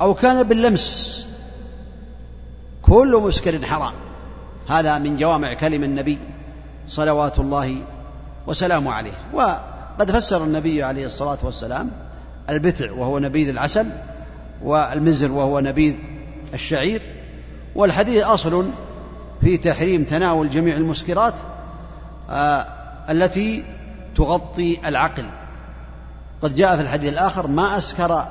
أو 0.00 0.14
كان 0.14 0.48
باللمس 0.48 1.26
كل 2.82 3.20
مسكر 3.24 3.66
حرام. 3.66 3.94
هذا 4.68 4.98
من 4.98 5.16
جوامع 5.16 5.54
كلم 5.54 5.84
النبي 5.84 6.18
صلوات 6.88 7.38
الله 7.38 7.76
وسلامه 8.46 8.92
عليه. 8.92 9.12
وقد 9.32 10.10
فسر 10.10 10.44
النبي 10.44 10.82
عليه 10.82 11.06
الصلاة 11.06 11.38
والسلام 11.42 11.90
البتع 12.50 12.92
وهو 12.92 13.18
نبيذ 13.18 13.48
العسل 13.48 13.86
والمزر 14.62 15.32
وهو 15.32 15.60
نبيذ 15.60 15.94
الشعير 16.54 17.02
والحديث 17.74 18.24
أصل 18.24 18.70
في 19.40 19.56
تحريم 19.56 20.04
تناول 20.04 20.50
جميع 20.50 20.76
المسكرات 20.76 21.34
آه 22.30 22.66
التي 23.10 23.64
تغطي 24.16 24.78
العقل. 24.86 25.24
قد 26.42 26.56
جاء 26.56 26.76
في 26.76 26.82
الحديث 26.82 27.12
الآخر 27.12 27.46
ما 27.46 27.76
أسكر 27.76 28.26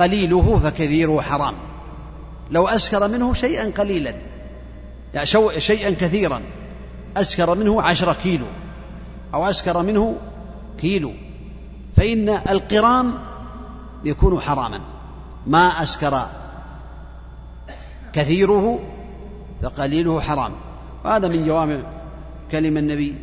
قليله 0.00 0.58
فكثيره 0.58 1.20
حرام. 1.20 1.54
لو 2.50 2.68
أسكر 2.68 3.08
منه 3.08 3.34
شيئا 3.34 3.72
قليلا 3.78 4.14
يعني 5.14 5.26
شيئا 5.58 5.90
كثيرا 5.90 6.42
أسكر 7.16 7.54
منه 7.54 7.82
عشرة 7.82 8.12
كيلو 8.12 8.46
أو 9.34 9.44
أسكر 9.44 9.82
منه 9.82 10.16
كيلو. 10.78 11.12
فإن 11.96 12.28
القرام 12.28 13.33
يكون 14.04 14.40
حراما. 14.40 14.80
ما 15.46 15.82
أسكر 15.82 16.26
كثيره 18.12 18.80
فقليله 19.62 20.20
حرام. 20.20 20.52
وهذا 21.04 21.28
من 21.28 21.46
جوامع 21.46 21.82
كلمة 22.50 22.80
النبي 22.80 23.18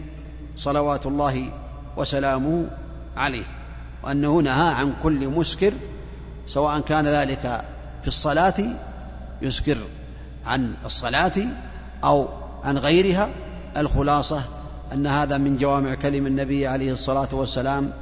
صلوات 0.58 1.06
الله 1.06 1.52
وسلامه 1.98 2.70
عليه. 3.18 3.46
وأنه 4.04 4.40
نهى 4.40 4.70
عن 4.70 4.94
كل 5.04 5.28
مسكر 5.28 5.74
سواء 6.48 6.80
كان 6.80 7.06
ذلك 7.06 7.66
في 8.02 8.08
الصلاة 8.08 8.54
يسكر 9.42 9.78
عن 10.46 10.74
الصلاة 10.86 11.34
أو 12.04 12.30
عن 12.64 12.78
غيرها. 12.78 13.30
الخلاصة 13.78 14.42
أن 14.94 15.08
هذا 15.08 15.38
من 15.38 15.58
جوامع 15.58 15.96
كلم 15.96 16.28
النبي 16.28 16.68
عليه 16.68 16.92
الصلاة 16.92 17.28
والسلام 17.32 17.94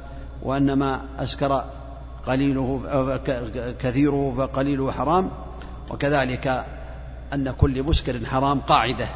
وأن 0.42 0.72
ما 0.72 1.02
أسكر 1.18 1.64
قليله 2.26 2.80
كثيره 3.78 4.34
فقليله 4.38 4.92
حرام. 4.92 5.30
وكذلك 5.90 6.64
أن 7.34 7.50
كل 7.50 7.82
مسكر 7.82 8.26
حرام 8.26 8.60
قاعدة. 8.60 9.06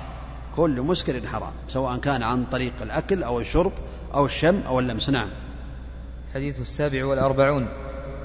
كل 0.56 0.82
مسكر 0.82 1.26
حرام 1.26 1.52
سواء 1.68 1.96
كان 1.96 2.22
عن 2.22 2.44
طريق 2.44 2.72
الأكل 2.82 3.22
أو 3.22 3.40
الشرب 3.40 3.72
أو 4.14 4.26
الشم 4.26 4.60
أو 4.66 4.80
اللمس. 4.80 5.10
نعم. 5.10 5.28
الحديث 6.28 6.60
السابع 6.60 7.04
والأربعون 7.04 7.68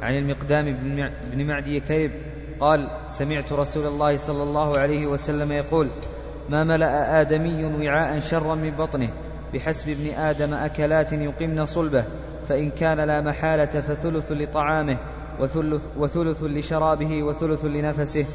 عن 0.02 0.18
المقدام 0.18 0.66
بن 1.34 1.48
معدي 1.48 1.80
كرب 1.80 2.12
قال 2.60 2.90
سمعت 3.08 3.54
رسول 3.54 3.88
الله 3.88 4.18
صلى 4.18 4.44
الله 4.44 4.78
عليه 4.78 5.08
وسلم 5.08 5.52
يقول 5.52 5.88
ما 6.50 6.64
ملأ 6.64 7.22
آدمي 7.22 7.66
وعاء 7.66 8.20
شرا 8.20 8.56
من 8.56 8.70
بطنه 8.70 9.10
بحسب 9.54 9.90
ابن 9.90 10.14
آدم 10.14 10.54
أكلات 10.54 11.14
يقمن 11.14 11.66
صلبه. 11.66 12.04
فإن 12.50 12.70
كان 12.70 13.00
لا 13.00 13.22
محالة 13.22 13.66
فثلث 13.66 14.32
لطعامه 14.32 14.98
وثلث, 15.40 15.82
وثلث 15.98 16.44
لشرابه 16.44 17.24
وثلث 17.24 17.66
لنفسه. 17.66 18.26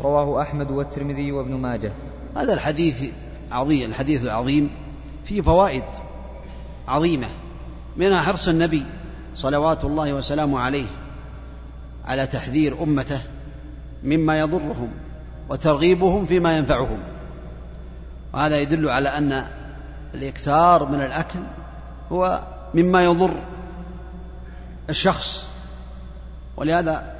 رواه 0.00 0.42
أحمد 0.42 0.70
والترمذي 0.70 1.32
وابن 1.32 1.54
ماجه. 1.54 1.92
هذا 2.36 2.54
الحديث 2.54 3.12
عظيم 3.52 3.90
الحديث 3.90 4.24
العظيم 4.24 4.70
فيه 5.24 5.42
فوائد 5.42 5.84
عظيمة. 6.88 7.26
منها 7.96 8.20
حرص 8.20 8.48
النبي 8.48 8.84
صلوات 9.34 9.84
الله 9.84 10.12
وسلامه 10.12 10.60
عليه 10.60 10.86
على 12.04 12.26
تحذير 12.26 12.82
أمته 12.82 13.20
مما 14.04 14.38
يضرهم 14.38 14.90
وترغيبهم 15.48 16.26
فيما 16.26 16.58
ينفعهم. 16.58 16.98
وهذا 18.34 18.58
يدل 18.58 18.88
على 18.88 19.08
أن 19.08 19.46
الإكثار 20.14 20.88
من 20.88 21.00
الأكل 21.00 21.40
هو 22.12 22.55
مما 22.76 23.04
يضر 23.04 23.30
الشخص. 24.90 25.44
ولهذا 26.56 27.14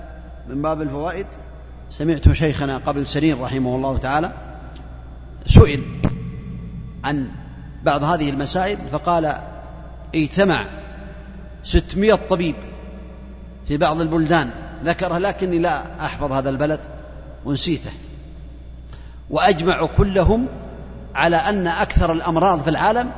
من 0.49 0.63
باب 0.63 0.83
الفوائد 0.83 1.27
سمعت 1.91 2.33
شيخنا 2.33 2.79
قبل 2.79 3.07
سنين 3.07 3.43
رحمه 3.43 3.77
الله 3.77 3.99
تعالى 3.99 4.33
سئل 5.47 5.83
عن 7.05 7.29
بعض 7.85 8.03
هذه 8.03 8.31
المسائل 8.31 8.79
فقال 8.93 9.33
اجتمع 10.15 10.67
ستمائة 11.65 12.19
طبيب 12.31 12.55
في 13.69 13.77
بعض 13.77 14.01
البلدان. 14.01 14.51
ذكره 14.85 15.19
لكني 15.19 15.59
لا 15.59 16.05
أحفظ 16.05 16.33
هذا 16.33 16.51
البلد 16.51 16.81
ونسيته. 17.45 17.91
وأجمعوا 19.31 19.89
كلهم 19.89 20.47
على 21.15 21.37
أن 21.37 21.67
أكثر 21.67 22.13
الأمراض 22.13 22.63
في 22.63 22.71
العالم 22.71 23.13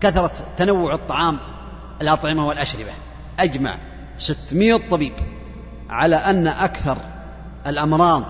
كثرة 0.00 0.32
تنوع 0.56 0.94
الطعام 0.94 1.38
الأطعمة 2.02 2.46
والأشربة. 2.46 2.92
أجمع 3.38 3.78
ستمائة 4.18 4.80
طبيب 4.90 5.12
على 5.90 6.16
أن 6.16 6.46
أكثر 6.46 6.98
الأمراض 7.66 8.22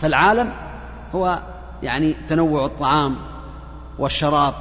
في 0.00 0.06
العالم 0.06 0.52
هو 1.14 1.42
يعني 1.82 2.12
تنوع 2.28 2.66
الطعام 2.66 3.16
والشراب 3.98 4.54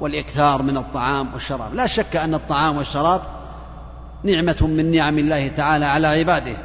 والإكثار 0.00 0.62
من 0.62 0.76
الطعام 0.76 1.34
والشراب. 1.34 1.74
لا 1.74 1.86
شك 1.86 2.16
أن 2.16 2.34
الطعام 2.34 2.76
والشراب 2.76 3.22
نعمة 4.24 4.56
من 4.60 4.90
نعم 4.90 5.18
الله 5.18 5.48
تعالى 5.48 5.84
على 5.84 6.06
عباده 6.06 6.56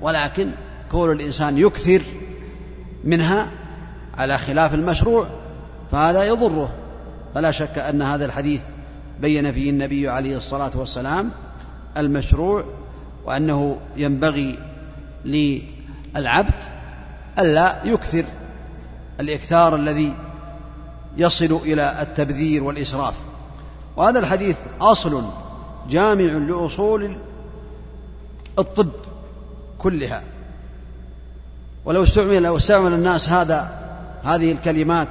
ولكن 0.00 0.50
كون 0.90 1.12
الإنسان 1.12 1.58
يكثر 1.58 2.02
منها 3.04 3.50
على 4.18 4.38
خلاف 4.38 4.74
المشروع 4.74 5.28
فهذا 5.92 6.24
يضره. 6.24 6.70
فلا 7.36 7.50
شك 7.50 7.78
أن 7.78 8.02
هذا 8.02 8.24
الحديث 8.24 8.60
بين 9.20 9.52
فيه 9.52 9.70
النبي 9.70 10.08
عليه 10.08 10.36
الصلاة 10.36 10.70
والسلام 10.74 11.30
المشروع 11.96 12.64
وأنه 13.26 13.80
ينبغي 13.96 14.58
للعبد 15.24 16.54
ألا 17.38 17.76
يكثر 17.84 18.24
الإكثار 19.20 19.74
الذي 19.74 20.14
يصل 21.16 21.52
إلى 21.52 22.02
التبذير 22.02 22.64
والإسراف. 22.64 23.14
وهذا 23.96 24.18
الحديث 24.18 24.56
أصل 24.80 25.24
جامع 25.88 26.24
لأصول 26.24 27.16
الطب 28.58 28.92
كلها. 29.78 30.22
ولو 31.84 32.02
استعمل 32.02 32.42
لو 32.42 32.56
استعمل 32.56 32.92
الناس 32.92 33.28
هذا 33.28 33.70
هذه 34.24 34.52
الكلمات 34.52 35.08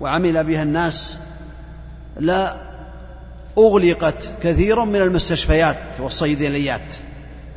وعمل 0.00 0.44
بها 0.44 0.62
الناس 0.62 1.16
لا 2.16 2.56
أغلقت 3.58 4.32
كثير 4.42 4.84
من 4.84 4.96
المستشفيات 4.96 6.00
والصيدليات 6.00 6.94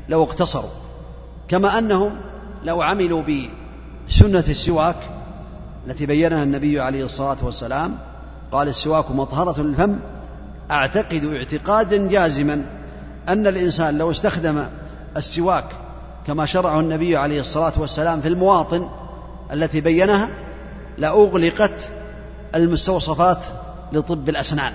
لو 0.10 0.24
اقتصروا. 0.24 0.70
كما 1.48 1.78
أنهم 1.78 2.16
لو 2.64 2.82
عملوا 2.82 3.24
بسنة 4.10 4.44
السواك 4.48 4.96
التي 5.88 6.06
بينها 6.06 6.44
النبي 6.44 6.80
عليه 6.80 7.06
الصلاة 7.06 7.38
والسلام 7.42 7.98
قال 8.52 8.68
السواك 8.68 9.12
مطهرة 9.12 9.62
للفم 9.62 10.00
أعتقد 10.72 11.26
اعتقادا 11.26 12.08
جازما 12.08 12.66
أن 13.30 13.48
الإنسان 13.48 13.98
لو 13.98 14.12
استخدم 14.12 14.68
السواك 15.18 15.66
كما 16.28 16.46
شرعه 16.46 16.80
النبي 16.80 17.18
عليه 17.18 17.40
الصلاة 17.42 17.74
والسلام 17.78 18.22
في 18.22 18.28
المواطن 18.28 18.90
التي 19.54 19.82
بينها 19.82 20.30
لأغلقت 20.98 21.90
المستوصفات 22.56 23.46
لطب 23.92 24.30
الأسنان 24.30 24.74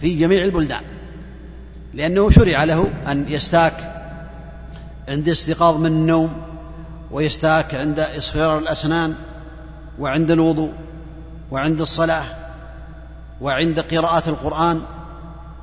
في 0.00 0.16
جميع 0.16 0.44
البلدان 0.44 0.82
لأنه 1.94 2.30
شرع 2.30 2.64
له 2.64 2.90
أن 3.06 3.28
يستاك 3.28 3.94
عند 5.08 5.28
استيقاظ 5.28 5.76
من 5.76 5.86
النوم 5.86 6.42
ويستاك 7.10 7.74
عند 7.74 8.00
إصفرار 8.00 8.58
الأسنان 8.58 9.14
وعند 9.98 10.30
الوضوء 10.30 10.72
وعند 11.50 11.80
الصلاة 11.80 12.24
وعند 13.40 13.80
قراءة 13.80 14.28
القرآن 14.28 14.82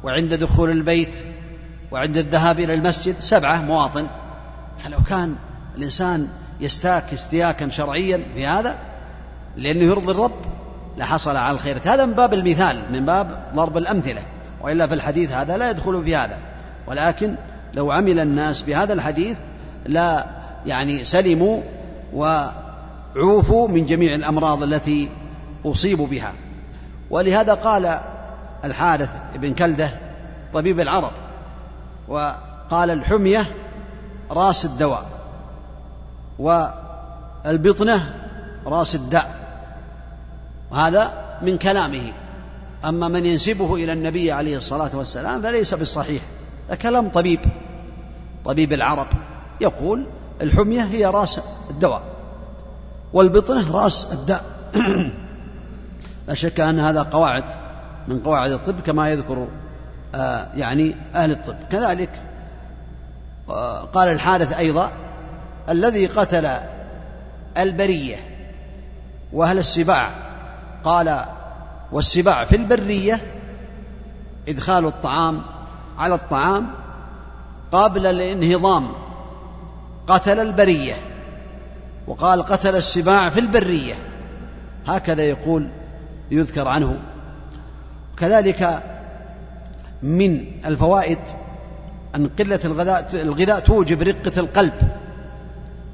وعند 0.04 0.34
دخول 0.34 0.69
البيت 0.69 1.15
وعند 1.91 2.17
الذهاب 2.17 2.60
إلى 2.60 2.74
المسجد 2.74 3.19
سبعة 3.19 3.62
مواطن. 3.62 4.08
فلو 4.78 4.98
كان 5.10 5.36
الإنسان 5.78 6.28
يستاك 6.62 7.13
استياكا 7.13 7.69
شرعيا 7.69 8.21
في 8.36 8.45
هذا 8.45 8.78
لأنه 9.58 9.84
يرضي 9.84 10.12
الرب 10.12 10.55
لحصل 10.97 11.36
على 11.36 11.55
الخير. 11.55 11.77
هذا 11.86 12.05
من 12.05 12.13
باب 12.13 12.34
المثال 12.34 12.81
من 12.91 13.05
باب 13.05 13.39
ضرب 13.55 13.77
الأمثلة. 13.77 14.21
وإلا 14.62 14.88
في 14.88 14.93
الحديث 14.93 15.31
هذا 15.31 15.58
لا 15.58 15.69
يدخل 15.69 16.03
في 16.03 16.15
هذا. 16.15 16.38
ولكن 16.88 17.36
لو 17.73 17.91
عمل 17.91 18.19
الناس 18.19 18.62
بهذا 18.62 18.93
الحديث 18.93 19.38
لا 19.86 20.25
يعني 20.65 21.05
سلموا 21.05 21.62
وعوفوا 22.13 23.67
من 23.67 23.86
جميع 23.86 24.15
الأمراض 24.15 24.63
التي 24.63 25.10
أصيبوا 25.65 26.08
بها. 26.08 26.34
ولهذا 27.10 27.53
قال 27.53 27.99
الحارث 28.65 29.10
بن 29.36 29.53
كلدة 29.53 29.91
طبيب 30.53 30.79
العرب 30.79 31.12
وقال 32.08 32.89
الحمية 32.89 33.45
راس 34.31 34.65
الدواء 34.65 35.05
والبطنة 36.39 38.13
راس 38.65 38.95
الداء. 38.95 39.44
وهذا 40.71 41.13
من 41.41 41.58
كلامه. 41.58 42.12
أما 42.86 43.08
من 43.08 43.25
ينسبه 43.25 43.75
إلى 43.75 43.93
النبي 43.93 44.32
عليه 44.32 44.58
الصلاة 44.58 44.91
والسلام 44.93 45.41
فليس 45.41 45.73
بالصحيح. 45.73 46.21
كلام 46.82 47.10
طبيب 47.10 47.39
طبيب 48.45 48.73
العرب. 48.73 49.08
يقول 49.62 50.08
الحمية 50.41 50.82
هي 50.82 51.06
رأس 51.06 51.39
الدواء 51.69 52.01
والبطنة 53.13 53.71
رأس 53.71 54.08
الداء. 54.13 54.43
لا 56.28 56.34
شك 56.34 56.60
أن 56.60 56.80
هذا 56.80 57.01
قواعد 57.01 57.45
من 58.08 58.19
قواعد 58.19 58.51
الطب 58.51 58.80
كما 58.80 59.10
يذكر 59.10 59.47
آه 60.15 60.47
يعني 60.56 60.95
أهل 61.15 61.32
الطب. 61.32 61.56
كذلك 61.71 62.21
آه 63.49 63.80
قال 63.82 64.08
الحارث 64.08 64.54
أيضا 64.54 64.91
الذي 65.69 66.06
قتل 66.06 66.49
البرية 67.58 68.17
وأهل 69.34 69.58
السباع 69.58 70.12
قال 70.86 71.26
والسباع 71.91 72.45
في 72.45 72.56
البرية 72.56 73.21
إدخال 74.48 74.86
الطعام 74.86 75.41
على 75.98 76.15
الطعام 76.15 76.67
قبل 77.71 78.06
الانهضام 78.06 78.91
قتل 80.08 80.39
البرية. 80.39 80.93
وقال 82.08 82.43
قتل 82.43 82.76
السباع 82.76 83.30
في 83.30 83.39
البرية. 83.39 83.93
هكذا 84.88 85.24
يقول 85.24 85.69
يذكر 86.32 86.67
عنه. 86.67 87.00
كذلك 88.17 88.84
من 90.04 90.45
الفوائد 90.65 91.19
أن 92.15 92.30
قلة 92.39 92.60
الغذاء 92.65 93.10
الغذاء 93.13 93.60
توجب 93.60 94.02
رقة 94.02 94.39
القلب. 94.39 94.74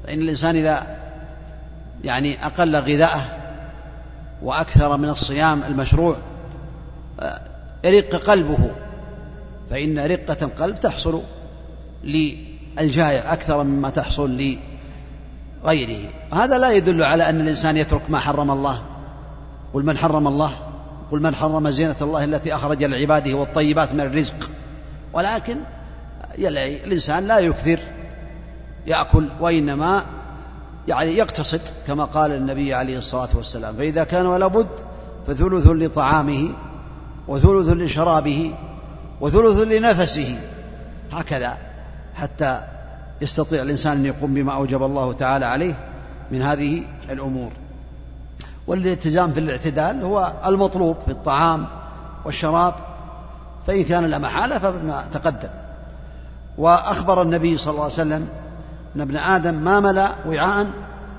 فإن 0.06 0.22
الإنسان 0.22 0.56
إذا 0.56 0.96
يعني 2.04 2.46
أقل 2.46 2.76
غذاءه 2.76 3.41
وأكثر 4.42 4.96
من 4.96 5.08
الصيام 5.08 5.62
المشروع. 5.62 6.16
يرق 7.84 8.16
قلبه. 8.16 8.74
فإن 9.70 9.98
رقة 9.98 10.36
القلب 10.42 10.74
تحصل 10.74 11.22
للجائع 12.04 13.32
أكثر 13.32 13.64
مما 13.64 13.90
تحصل 13.90 14.56
لغيره. 15.64 16.12
هذا 16.32 16.58
لا 16.58 16.70
يدل 16.70 17.02
على 17.02 17.28
أن 17.28 17.40
الإنسان 17.40 17.76
يترك 17.76 18.10
ما 18.10 18.18
حرم 18.18 18.50
الله. 18.50 18.82
قل 19.72 19.84
من 19.84 19.98
حرم 19.98 20.28
الله؟ 20.28 20.58
قل 21.10 21.22
من 21.22 21.34
حرم 21.34 21.70
زينة 21.70 21.96
الله 22.02 22.24
التي 22.24 22.54
أخرج 22.54 22.84
لعباده 22.84 23.34
والطيبات 23.34 23.94
من 23.94 24.00
الرزق. 24.00 24.50
ولكن 25.12 25.56
الإنسان 26.38 27.26
لا 27.26 27.38
يكثر. 27.38 27.78
يأكل 28.86 29.28
وإنما 29.40 30.04
يعني 30.88 31.10
يقتصد 31.10 31.60
كما 31.86 32.04
قال 32.04 32.32
النبي 32.32 32.74
عليه 32.74 32.98
الصلاة 32.98 33.28
والسلام 33.34 33.76
فإذا 33.76 34.04
كان 34.04 34.26
ولا 34.26 34.46
بد 34.46 34.68
فثلث 35.26 35.66
لطعامه 35.66 36.48
وثلث 37.28 37.68
لشرابه 37.68 38.54
وثلث 39.20 39.60
لنفسه. 39.60 40.38
هكذا 41.12 41.58
حتى 42.14 42.62
يستطيع 43.20 43.62
الإنسان 43.62 43.96
أن 43.96 44.06
يقوم 44.06 44.34
بما 44.34 44.52
أوجب 44.52 44.82
الله 44.82 45.12
تعالى 45.12 45.46
عليه 45.46 45.88
من 46.30 46.42
هذه 46.42 46.84
الأمور. 47.10 47.52
والالتزام 48.66 49.32
في 49.32 49.40
الاعتدال 49.40 50.02
هو 50.02 50.32
المطلوب 50.46 50.96
في 51.04 51.10
الطعام 51.10 51.66
والشراب 52.24 52.74
فإن 53.66 53.84
كان 53.84 54.04
لا 54.04 54.18
محالة 54.18 54.58
فبما 54.58 55.06
تقدم. 55.12 55.50
وأخبر 56.58 57.22
النبي 57.22 57.58
صلى 57.58 57.70
الله 57.70 57.82
عليه 57.82 57.92
وسلم 57.92 58.28
أن 58.96 59.00
ابن 59.00 59.16
آدم 59.16 59.54
ما 59.54 59.80
ملأ 59.80 60.14
وعاء 60.26 60.72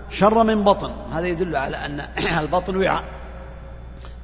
شر 0.09 0.43
من 0.43 0.63
بطن. 0.63 0.91
هذا 1.12 1.28
يدل 1.28 1.55
على 1.55 1.78
أن 1.78 2.01
البطن 2.39 2.76
وعاء. 2.76 3.03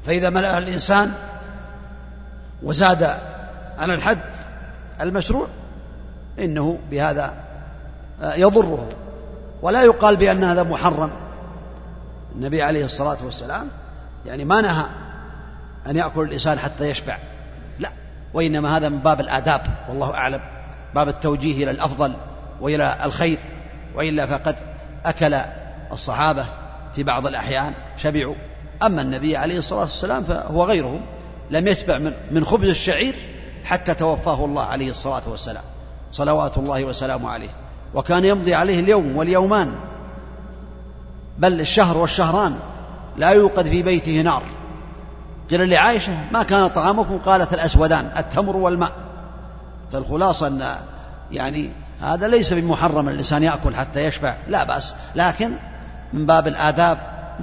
فإذا 0.05 0.29
ملأه 0.29 0.57
الإنسان 0.57 1.11
وزاد 2.63 3.03
عن 3.77 3.91
الحد 3.91 4.19
المشروع 5.01 5.47
إنه 6.39 6.79
بهذا 6.91 7.33
يضره. 8.21 8.89
ولا 9.61 9.83
يقال 9.83 10.15
بأن 10.15 10.43
هذا 10.43 10.63
محرم. 10.63 11.11
النبي 12.35 12.61
عليه 12.61 12.85
الصلاة 12.85 13.17
والسلام 13.23 13.67
يعني 14.25 14.45
ما 14.45 14.61
نهى 14.61 14.85
أن 15.87 15.95
يأكل 15.95 16.21
الإنسان 16.21 16.59
حتى 16.59 16.89
يشبع. 16.89 17.17
لا 17.79 17.91
وإنما 18.33 18.77
هذا 18.77 18.89
من 18.89 18.97
باب 18.97 19.21
الآداب 19.21 19.61
والله 19.89 20.13
أعلم. 20.13 20.41
باب 20.95 21.07
التوجيه 21.07 21.63
إلى 21.63 21.71
الأفضل. 21.71 22.15
وإلى 22.61 22.97
الخير 23.03 23.37
وإلا 23.95 24.25
فقد 24.25 24.55
أكل 25.05 25.37
الصحابة 25.91 26.45
في 26.95 27.03
بعض 27.03 27.27
الأحيان 27.27 27.73
شبعوا. 27.97 28.35
أما 28.83 29.01
النبي 29.01 29.37
عليه 29.37 29.59
الصلاة 29.59 29.81
والسلام 29.81 30.23
فهو 30.23 30.63
غيرهم 30.63 31.01
لم 31.51 31.67
يشبع 31.67 31.97
من, 31.97 32.13
من 32.31 32.45
خبز 32.45 32.69
الشعير 32.69 33.15
حتى 33.63 33.93
توفاه 33.93 34.45
الله 34.45 34.63
عليه 34.63 34.89
الصلاة 34.89 35.21
والسلام. 35.27 35.63
صلوات 36.11 36.57
الله 36.57 36.83
وسلامه 36.83 37.29
عليه. 37.29 37.49
وكان 37.93 38.25
يمضي 38.25 38.53
عليه 38.53 38.79
اليوم 38.79 39.17
واليومان 39.17 39.79
بل 41.37 41.61
الشهر 41.61 41.97
والشهران 41.97 42.59
لا 43.17 43.29
يوقد 43.29 43.65
في 43.65 43.83
بيته 43.83 44.21
نار. 44.21 44.43
قيل 45.49 45.69
لعائشة 45.69 46.23
ما 46.33 46.43
كان 46.43 46.67
طعامكم؟ 46.67 47.17
قالت 47.17 47.53
الأسودان 47.53 48.11
التمر 48.17 48.55
والماء. 48.55 48.91
فالخلاصة 49.91 50.47
أن 50.47 50.75
يعني 51.31 51.71
هذا 52.01 52.27
ليس 52.27 52.53
بمحرم 52.53 53.09
الإنسان 53.09 53.43
يأكل 53.43 53.75
حتى 53.75 54.05
يشبع 54.05 54.37
لا 54.47 54.63
بأس. 54.63 54.95
لكن 55.15 55.51
من 56.13 56.25
باب 56.25 56.47
الآداب 56.47 56.97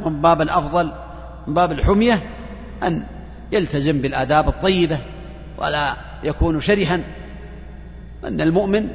من 0.05 0.21
باب 0.21 0.43
الأفضل 0.43 0.93
من 1.47 1.55
باب 1.55 1.73
الحمية 1.73 2.23
أن 2.83 3.05
يلتزم 3.53 4.01
بالآداب 4.01 4.49
الطيبة 4.49 4.99
ولا 5.59 5.97
يكون 6.25 6.61
شرها 6.61 7.01
أن 8.25 8.41
المؤمن 8.41 8.89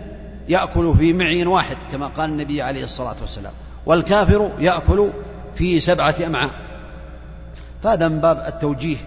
يأكل 0.50 0.96
في 0.98 1.14
معي 1.14 1.46
واحد 1.46 1.78
كما 1.92 2.08
قال 2.08 2.30
النبي 2.30 2.62
عليه 2.62 2.84
الصلاة 2.84 3.16
والسلام 3.22 3.54
والكافر 3.86 4.52
يأكل 4.60 5.12
في 5.56 5.80
سبعة 5.80 6.16
أمعاء. 6.26 6.52
فهذا 7.84 8.08
من 8.08 8.20
باب 8.20 8.44
التوجيه 8.48 8.98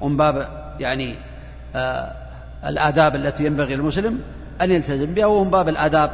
ومن 0.00 0.16
باب 0.16 0.48
يعني 0.80 1.14
آه 1.76 2.14
الآداب 2.66 3.16
التي 3.16 3.44
ينبغي 3.44 3.74
المسلم 3.74 4.20
أن 4.62 4.70
يلتزم 4.70 5.14
بها 5.14 5.26
ومن 5.26 5.50
باب 5.50 5.68
الآداب 5.68 6.10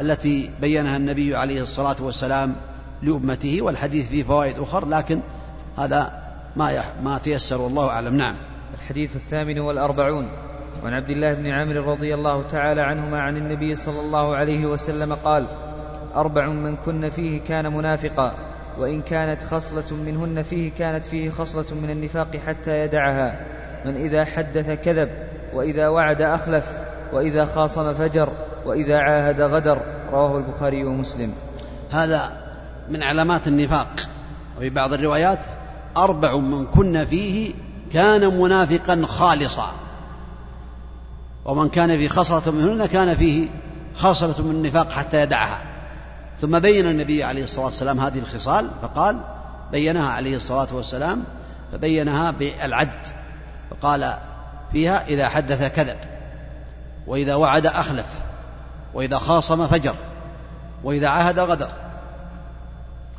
التي 0.00 0.50
بينها 0.60 0.96
النبي 0.96 1.36
عليه 1.36 1.62
الصلاة 1.62 1.96
والسلام 2.00 2.54
لأمته 3.02 3.62
والحديث 3.62 4.08
فيه 4.08 4.24
فوائد 4.24 4.58
أخرى 4.58 4.90
لكن 4.90 5.20
هذا 5.78 6.22
ما 6.56 6.82
ما 7.02 7.18
تيسر 7.18 7.60
والله 7.60 7.88
أعلم. 7.88 8.14
نعم. 8.14 8.34
الحديث 8.74 9.16
الثامن 9.16 9.58
والأربعون. 9.58 10.28
وعن 10.84 10.92
عبد 10.92 11.10
الله 11.10 11.34
بن 11.34 11.46
عامر 11.46 11.76
رضي 11.76 12.14
الله 12.14 12.42
تعالى 12.42 12.80
عنهما 12.80 13.20
عن 13.20 13.36
النبي 13.36 13.74
صلى 13.74 14.00
الله 14.00 14.36
عليه 14.36 14.66
وسلم 14.66 15.14
قال 15.14 15.46
أربع 16.14 16.46
من 16.46 16.76
كن 16.76 17.08
فيه 17.08 17.40
كان 17.40 17.72
منافقا 17.72 18.34
وإن 18.78 19.02
كانت 19.02 19.42
خصلة 19.42 19.96
منهن 19.96 20.42
فيه 20.42 20.70
كانت 20.78 21.04
فيه 21.04 21.30
خصلة 21.30 21.74
من 21.82 21.90
النفاق 21.90 22.36
حتى 22.46 22.80
يدعها. 22.80 23.40
من 23.84 23.96
إذا 23.96 24.24
حدث 24.24 24.70
كذب 24.70 25.08
وإذا 25.54 25.88
وعد 25.88 26.22
أخلف 26.22 26.85
وإذا 27.12 27.48
خاصم 27.54 27.94
فجر 27.94 28.28
وإذا 28.66 28.98
عاهد 28.98 29.40
غدر 29.40 29.82
رواه 30.12 30.36
البخاري 30.36 30.84
ومسلم. 30.84 31.32
هذا 31.90 32.32
من 32.88 33.02
علامات 33.02 33.48
النفاق. 33.48 33.88
وفي 34.56 34.70
بعض 34.70 34.92
الروايات 34.92 35.38
أربع 35.96 36.36
من 36.36 36.66
كن 36.66 37.04
فيه 37.04 37.54
كان 37.92 38.40
منافقا 38.40 39.06
خالصا. 39.06 39.72
ومن 41.44 41.68
كان 41.68 41.98
في 41.98 42.08
خصلة 42.08 42.52
منهن 42.52 42.86
كان 42.86 43.14
فيه 43.14 43.48
خصلة 43.96 44.44
من 44.44 44.50
النفاق 44.50 44.90
حتى 44.90 45.20
يدعها. 45.20 45.62
ثم 46.40 46.58
بين 46.58 46.86
النبي 46.86 47.24
عليه 47.24 47.44
الصلاة 47.44 47.64
والسلام 47.64 48.00
هذه 48.00 48.18
الخصال 48.18 48.70
فقال 48.82 49.20
بينها 49.72 50.08
عليه 50.08 50.36
الصلاة 50.36 50.68
والسلام 50.72 51.24
فبينها 51.72 52.30
بالعد. 52.30 53.06
فقال 53.70 54.12
فيها 54.72 55.06
إذا 55.06 55.28
حدث 55.28 55.74
كذب. 55.76 55.96
وإذا 57.06 57.34
وعد 57.34 57.66
أخلف 57.66 58.06
وإذا 58.94 59.18
خاصم 59.18 59.66
فجر 59.66 59.94
وإذا 60.84 61.08
عهد 61.08 61.38
غدر. 61.38 61.68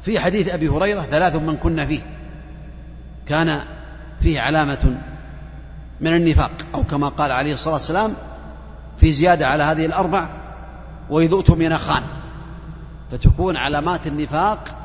في 0.01 0.19
حديث 0.19 0.53
أبي 0.53 0.69
هريرة 0.69 1.01
ثلاث 1.01 1.35
من 1.35 1.55
كنا 1.55 1.85
فيه 1.85 2.01
كان 3.25 3.61
فيه 4.21 4.41
علامة 4.41 4.97
من 6.01 6.15
النفاق 6.15 6.51
أو 6.75 6.83
كما 6.83 7.09
قال 7.09 7.31
عليه 7.31 7.53
الصلاة 7.53 7.73
والسلام 7.73 8.13
في 8.97 9.13
زيادة 9.13 9.47
على 9.47 9.63
هذه 9.63 9.85
الأربع 9.85 10.29
وإذ 11.09 11.31
أؤتمن 11.31 11.77
خان 11.77 12.03
فتكون 13.11 13.57
علامات 13.57 14.07
النفاق 14.07 14.77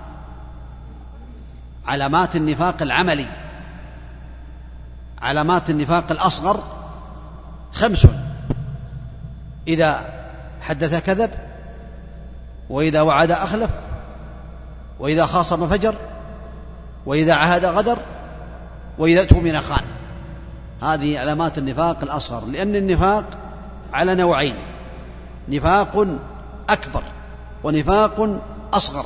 علامات 1.86 2.36
النفاق 2.36 2.82
العملي. 2.82 3.26
علامات 5.22 5.70
النفاق 5.70 6.12
الأصغر 6.12 6.62
خمس. 7.72 8.06
إذا 9.68 10.04
حدث 10.60 11.06
كذب 11.06 11.30
وإذا 12.70 13.00
وعد 13.00 13.32
أخلف 13.32 13.70
وإذا 15.00 15.26
خاصم 15.26 15.66
فجر 15.66 15.94
وإذا 17.06 17.34
عهد 17.34 17.64
غدر 17.64 17.98
وإذا 18.98 19.20
اؤتمن 19.20 19.60
خان. 19.60 19.84
هذه 20.82 21.18
علامات 21.18 21.58
النفاق 21.58 21.98
الأصغر 22.02 22.44
لأن 22.46 22.76
النفاق 22.76 23.24
على 23.92 24.14
نوعين. 24.14 24.54
نفاق 25.48 26.06
أكبر 26.68 27.02
ونفاق 27.64 28.40
أصغر. 28.72 29.04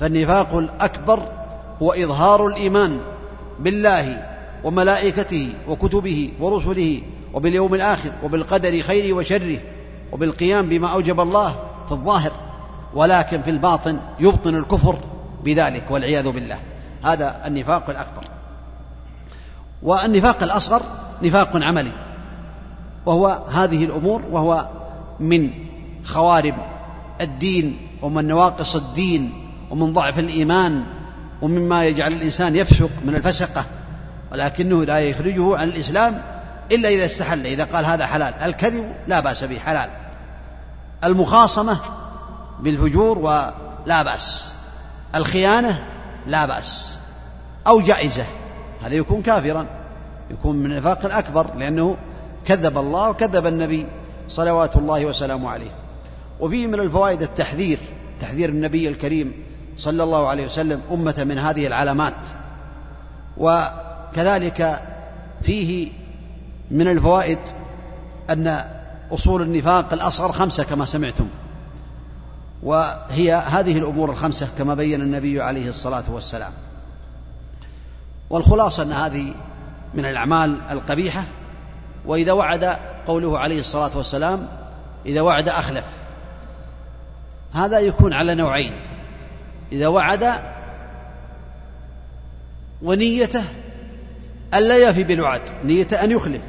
فالنفاق 0.00 0.56
الأكبر 0.56 1.22
هو 1.82 1.92
إظهار 1.92 2.46
الإيمان 2.46 3.00
بالله 3.58 4.28
وملائكته 4.64 5.52
وكتبه 5.68 6.32
ورسله 6.40 7.02
وباليوم 7.34 7.74
الآخر 7.74 8.12
وبالقدر 8.22 8.82
خيره 8.82 9.12
وشره. 9.12 9.58
وبالقيام 10.12 10.68
بما 10.68 10.88
أوجب 10.92 11.20
الله 11.20 11.48
في 11.86 11.92
الظاهر 11.92 12.32
ولكن 12.94 13.42
في 13.42 13.50
الباطن 13.50 13.98
يبطن 14.20 14.54
الكفر 14.54 14.98
بذلك 15.44 15.90
والعياذ 15.90 16.30
بالله. 16.32 16.58
هذا 17.04 17.42
النفاق 17.46 17.90
الأكبر. 17.90 18.24
والنفاق 19.82 20.42
الأصغر 20.42 20.82
نفاق 21.22 21.56
عملي 21.62 21.92
وهو 23.06 23.42
هذه 23.50 23.84
الأمور 23.84 24.22
وهو 24.30 24.68
من 25.20 25.50
خوارم 26.04 26.56
الدين 27.20 27.76
ومن 28.02 28.28
نواقص 28.28 28.76
الدين 28.76 29.32
ومن 29.70 29.92
ضعف 29.92 30.18
الإيمان 30.18 30.84
ومما 31.42 31.84
يجعل 31.84 32.12
الإنسان 32.12 32.56
يفسق 32.56 32.90
من 33.04 33.14
الفسقة 33.14 33.64
ولكنه 34.32 34.84
لا 34.84 34.98
يخرجه 34.98 35.56
عن 35.56 35.68
الإسلام 35.68 36.22
إلا 36.72 36.88
إذا 36.88 37.06
استحل 37.06 37.46
إذا 37.46 37.64
قال 37.64 37.86
هذا 37.86 38.06
حلال. 38.06 38.34
الكذب 38.34 38.92
لا 39.06 39.20
بأس 39.20 39.44
به 39.44 39.58
حلال. 39.58 39.90
المخاصمة 41.04 41.78
بالفجور 42.60 43.18
ولا 43.18 44.02
بأس. 44.02 44.52
الخيانة 45.14 45.86
لا 46.26 46.46
بأس. 46.46 46.98
أو 47.66 47.80
جائزة 47.80 48.24
هذا 48.82 48.94
يكون 48.94 49.22
كافرا. 49.22 49.66
يكون 50.30 50.56
من 50.56 50.72
النفاق 50.72 51.04
الأكبر 51.04 51.54
لأنه 51.54 51.96
كذب 52.46 52.78
الله 52.78 53.10
وكذب 53.10 53.46
النبي 53.46 53.86
صلوات 54.28 54.76
الله 54.76 55.06
وسلامه 55.06 55.50
عليه. 55.50 55.70
وفيه 56.40 56.66
من 56.66 56.80
الفوائد 56.80 57.22
التحذير 57.22 57.78
تحذير 58.20 58.48
النبي 58.48 58.88
الكريم 58.88 59.44
صلى 59.76 60.02
الله 60.02 60.28
عليه 60.28 60.46
وسلم 60.46 60.82
أمة 60.92 61.24
من 61.24 61.38
هذه 61.38 61.66
العلامات. 61.66 62.14
وكذلك 63.36 64.82
فيه 65.42 65.92
من 66.70 66.88
الفوائد 66.88 67.38
أن 68.30 68.64
أصول 69.12 69.42
النفاق 69.42 69.92
الأصغر 69.92 70.32
خمسة 70.32 70.64
كما 70.64 70.84
سمعتم 70.84 71.28
وهي 72.62 73.32
هذه 73.32 73.78
الأمور 73.78 74.10
الخمسة 74.10 74.48
كما 74.58 74.74
بين 74.74 75.00
النبي 75.00 75.40
عليه 75.40 75.68
الصلاة 75.68 76.04
والسلام. 76.08 76.52
والخلاصة 78.30 78.82
أن 78.82 78.92
هذه 78.92 79.34
من 79.94 80.04
الأعمال 80.04 80.60
القبيحة 80.70 81.24
وإذا 82.06 82.32
وعد 82.32 82.64
قوله 83.06 83.38
عليه 83.38 83.60
الصلاة 83.60 83.90
والسلام 83.96 84.48
إذا 85.06 85.20
وعد 85.20 85.48
أخلف. 85.48 85.84
هذا 87.54 87.78
يكون 87.78 88.12
على 88.12 88.34
نوعين 88.34 88.72
إذا 89.72 89.88
وعد 89.88 90.32
ونيته 92.82 93.44
ألا 94.54 94.76
يفي 94.76 95.04
بالوعد 95.04 95.42
نيته 95.64 96.04
أن 96.04 96.10
يخلف. 96.10 96.42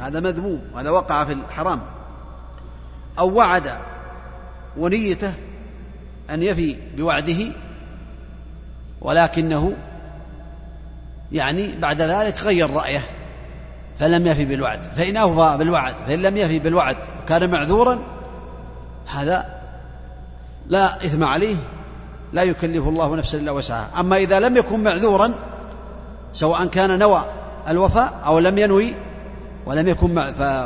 هذا 0.00 0.20
مذموم 0.20 0.60
هذا 0.76 0.90
وقع 0.90 1.24
في 1.24 1.32
الحرام. 1.32 1.82
أو 3.18 3.34
وعد 3.34 3.72
ونيته 4.76 5.34
أن 6.30 6.42
يفي 6.42 6.76
بوعده 6.96 7.52
ولكنه 9.00 9.76
يعني 11.32 11.76
بعد 11.76 12.02
ذلك 12.02 12.40
غير 12.40 12.70
رأيه 12.70 13.02
فلم 13.98 14.26
يفي 14.26 14.44
بالوعد. 14.44 14.84
فإن 14.84 15.16
أوفى 15.16 15.58
بالوعد 15.58 15.94
فإن 16.06 16.22
لم 16.22 16.36
يفي 16.36 16.58
بالوعد 16.58 16.96
وكان 17.22 17.50
معذورا 17.50 17.98
هذا 19.06 19.60
لا 20.68 20.96
إثم 20.96 21.24
عليه 21.24 21.56
لا 22.32 22.42
يكلف 22.42 22.88
الله 22.88 23.16
نفسا 23.16 23.38
إلا 23.38 23.50
وسعها. 23.50 24.00
أما 24.00 24.16
إذا 24.16 24.40
لم 24.40 24.56
يكن 24.56 24.82
معذورا 24.84 25.34
سواء 26.32 26.66
كان 26.66 26.98
نوى 26.98 27.24
الوفاء 27.68 28.20
أو 28.24 28.38
لم 28.38 28.58
ينوي 28.58 28.94
ولم 29.66 29.88
يكن 29.88 30.18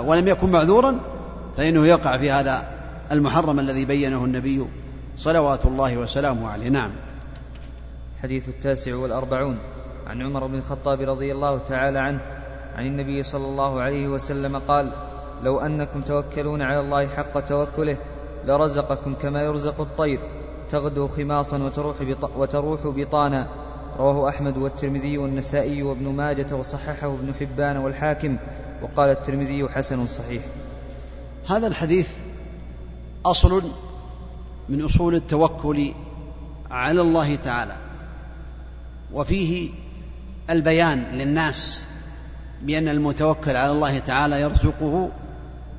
ولم 0.06 0.28
يكن 0.28 0.50
معذورا 0.50 1.00
فإنه 1.56 1.86
يقع 1.86 2.18
في 2.18 2.30
هذا 2.30 2.64
المحرم 3.12 3.60
الذي 3.60 3.84
بينه 3.84 4.24
النبي 4.24 4.66
صلوات 5.16 5.66
الله 5.66 5.96
وسلامه 5.96 6.50
عليه. 6.50 6.68
نعم. 6.68 6.90
حديث 8.22 8.48
التاسع 8.48 8.94
والأربعون 8.94 9.58
عن 10.06 10.22
عمر 10.22 10.46
بن 10.46 10.54
الخطاب 10.54 11.00
رضي 11.00 11.32
الله 11.32 11.58
تعالى 11.58 11.98
عنه 11.98 12.20
عن 12.76 12.86
النبي 12.86 13.22
صلى 13.22 13.44
الله 13.44 13.80
عليه 13.80 14.08
وسلم 14.08 14.56
قال 14.68 14.92
لو 15.42 15.60
أنكم 15.60 16.00
توكلون 16.00 16.62
على 16.62 16.80
الله 16.80 17.06
حق 17.06 17.40
توكله 17.40 17.96
لرزقكم 18.46 19.14
كما 19.14 19.42
يرزق 19.42 19.80
الطير 19.80 20.20
تغدو 20.70 21.08
خماصا 21.08 21.62
وتروح, 21.62 21.96
وتروح 22.36 22.80
بطانا. 22.86 23.46
رواه 23.98 24.28
أحمد 24.28 24.56
والترمذي 24.56 25.18
والنسائي 25.18 25.82
وابن 25.82 26.08
ماجة 26.08 26.54
وصححه 26.54 27.14
ابن 27.14 27.34
حبان 27.40 27.76
والحاكم 27.76 28.36
وقال 28.84 29.10
الترمذي 29.10 29.68
حسن 29.68 30.06
صحيح. 30.06 30.42
هذا 31.48 31.66
الحديث 31.66 32.08
أصل 33.26 33.62
من 34.68 34.84
أصول 34.84 35.14
التوكل 35.14 35.92
على 36.70 37.00
الله 37.00 37.34
تعالى 37.34 37.76
وفيه 39.12 39.70
البيان 40.50 41.04
للناس 41.12 41.84
بأن 42.62 42.88
المتوكل 42.88 43.56
على 43.56 43.72
الله 43.72 43.98
تعالى 43.98 44.40
يرزقه 44.40 45.10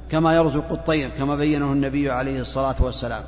كما 0.09 0.35
يرزق 0.35 0.71
الطير 0.71 1.09
كما 1.09 1.35
بينه 1.35 1.71
النبي 1.71 2.09
عليه 2.11 2.39
الصلاة 2.39 2.75
والسلام. 2.79 3.23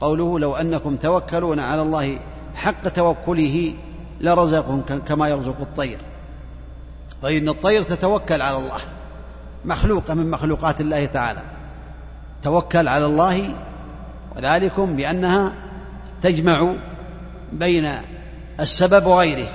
قوله 0.00 0.38
لو 0.38 0.54
أنكم 0.54 0.96
توكلون 0.96 1.60
على 1.60 1.82
الله 1.82 2.18
حق 2.54 2.88
توكله 2.88 3.74
لرزقهم 4.20 4.82
كما 5.08 5.28
يرزق 5.28 5.60
الطير 5.60 5.98
فإن 7.22 7.48
الطير 7.48 7.82
تتوكل 7.82 8.42
على 8.42 8.56
الله 8.56 8.95
مخلوقة 9.64 10.14
من 10.14 10.30
مخلوقات 10.30 10.80
الله 10.80 11.06
تعالى. 11.06 11.42
توكل 12.42 12.88
على 12.88 13.06
الله 13.06 13.56
وذلكم 14.36 14.96
بأنها 14.96 15.52
تجمع 16.22 16.76
بين 17.52 17.92
السبب 18.60 19.06
وغيره. 19.06 19.48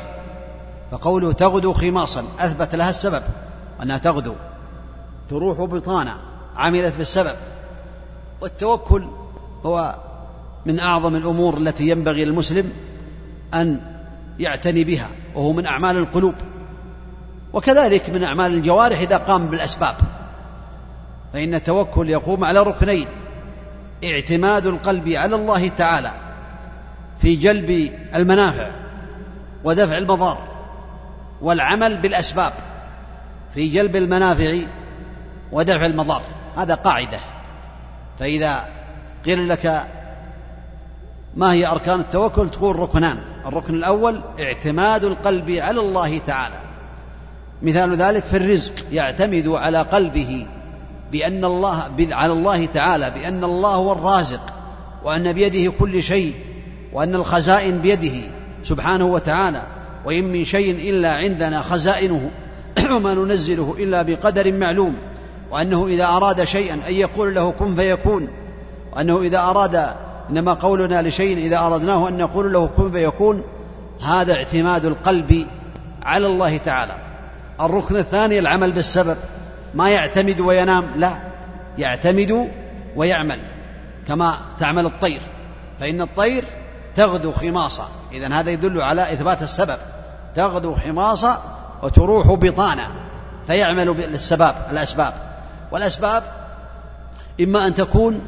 فقوله 0.92 1.32
تغدو 1.32 1.74
خماصا 1.74 2.24
أثبت 2.40 2.76
لها 2.76 2.90
السبب 2.90 3.24
أنها 3.84 3.98
تغدو. 3.98 4.34
تروح 5.30 5.62
بطانا 5.62 6.18
عملت 6.56 6.98
بالسبب. 6.98 7.36
والتوكل 8.42 9.08
هو 9.66 9.96
من 10.66 10.80
أعظم 10.80 11.16
الأمور 11.16 11.58
التي 11.58 11.90
ينبغي 11.90 12.26
للمسلم 12.26 12.72
أن 13.54 13.82
يعتني 14.40 14.84
بها 14.84 15.10
وهو 15.36 15.54
من 15.54 15.66
أعمال 15.66 15.98
القلوب. 15.98 16.36
وكذلك 17.54 18.10
من 18.10 18.24
أعمال 18.24 18.54
الجوارح 18.54 19.00
إذا 19.00 19.18
قام 19.18 19.48
بالأسباب. 19.48 19.96
فإن 21.34 21.56
التوكل 21.56 22.10
يقوم 22.10 22.44
على 22.44 22.60
ركنين 22.60 23.08
اعتماد 24.04 24.68
القلب 24.68 25.10
على 25.10 25.36
الله 25.36 25.68
تعالى 25.68 26.12
في 27.20 27.36
جلب 27.36 27.94
المنافع 28.16 28.72
ودفع 29.64 29.98
المضار 29.98 30.38
والعمل 31.42 31.98
بالأسباب 31.98 32.54
في 33.54 33.70
جلب 33.70 33.96
المنافع 33.96 34.58
ودفع 35.52 35.86
المضار. 35.86 36.22
هذا 36.58 36.76
قاعدة. 36.76 37.20
فإذا 38.20 38.66
قيل 39.26 39.50
لك 39.50 39.88
ما 41.36 41.54
هي 41.54 41.68
أركان 41.68 42.00
التوكل؟ 42.00 42.50
تقول 42.50 42.80
ركنان 42.80 43.18
الركن 43.46 43.76
الأول 43.76 44.22
اعتماد 44.40 45.04
القلب 45.04 45.50
على 45.50 45.80
الله 45.80 46.18
تعالى. 46.18 46.71
مثال 47.64 47.98
ذلك 47.98 48.26
في 48.26 48.38
الرزق 48.38 48.74
يعتمد 48.92 49.48
على 49.48 49.78
قلبه 49.82 50.46
بأن 51.12 51.46
الله 51.46 51.92
على 52.12 52.34
الله 52.34 52.66
تعالى 52.66 53.12
بأن 53.12 53.44
الله 53.44 53.70
هو 53.70 53.92
الرازق 53.92 54.42
وأن 55.04 55.34
بيده 55.34 55.72
كل 55.80 56.04
شيء 56.04 56.34
وأن 56.94 57.16
الخزائن 57.16 57.78
بيده 57.78 58.20
سبحانه 58.64 59.06
وتعالى. 59.06 59.62
وإن 60.06 60.24
من 60.24 60.46
شيء 60.46 60.90
إلا 60.90 61.14
عندنا 61.14 61.62
خزائنه 61.62 62.32
وما 62.96 63.14
ننزله 63.14 63.76
إلا 63.80 64.02
بقدر 64.02 64.54
معلوم. 64.54 64.96
وأنه 65.52 65.88
إذا 65.88 66.06
أراد 66.06 66.44
شيئا 66.44 66.74
أن 66.74 66.94
يقول 66.94 67.36
له 67.36 67.52
كن 67.52 67.76
فيكون. 67.76 68.28
وأنه 68.96 69.22
إذا 69.22 69.40
أراد 69.40 69.90
إنما 70.30 70.54
قولنا 70.54 71.02
لشيء 71.02 71.38
إذا 71.38 71.60
أردناه 71.60 72.10
أن 72.10 72.18
نقول 72.18 72.54
له 72.54 72.68
كن 72.68 72.92
فيكون. 72.92 73.44
هذا 74.02 74.36
اعتماد 74.36 74.86
القلب 74.86 75.48
على 76.04 76.28
الله 76.28 76.58
تعالى. 76.58 77.11
الركن 77.62 77.98
الثاني 77.98 78.40
العمل 78.40 78.72
بالسبب. 78.72 79.18
ما 79.74 79.90
يعتمد 79.90 80.40
وينام 80.40 80.92
لا. 80.96 81.22
يعتمد 81.78 82.52
ويعمل 82.96 83.40
كما 84.08 84.40
تعمل 84.60 84.86
الطير. 84.86 85.22
فإن 85.80 86.02
الطير 86.02 86.44
تغدو 86.96 87.32
خماصة 87.32 87.88
إذا 88.12 88.28
هذا 88.28 88.52
يدل 88.52 88.82
على 88.82 89.14
إثبات 89.14 89.44
السبب. 89.44 89.78
تغدو 90.36 90.76
حماصة 90.76 91.42
وتروح 91.84 92.34
بطانا 92.34 92.92
فيعمل 93.48 93.94
بالسباب 93.94 94.56
الأسباب. 94.72 95.14
والأسباب 95.72 96.24
إما 97.42 97.68
أن 97.68 97.74
تكون 97.74 98.22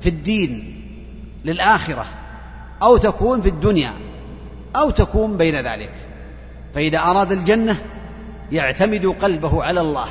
في 0.00 0.08
الدين 0.08 0.74
للآخرة 1.44 2.04
أو 2.82 2.96
تكون 2.96 3.42
في 3.42 3.48
الدنيا 3.48 3.92
أو 4.76 4.90
تكون 4.90 5.36
بين 5.36 5.54
ذلك. 5.54 5.92
فإذا 6.74 6.98
أراد 6.98 7.32
الجنة 7.32 7.76
يعتمد 8.52 9.06
قلبه 9.06 9.64
على 9.64 9.80
الله. 9.80 10.06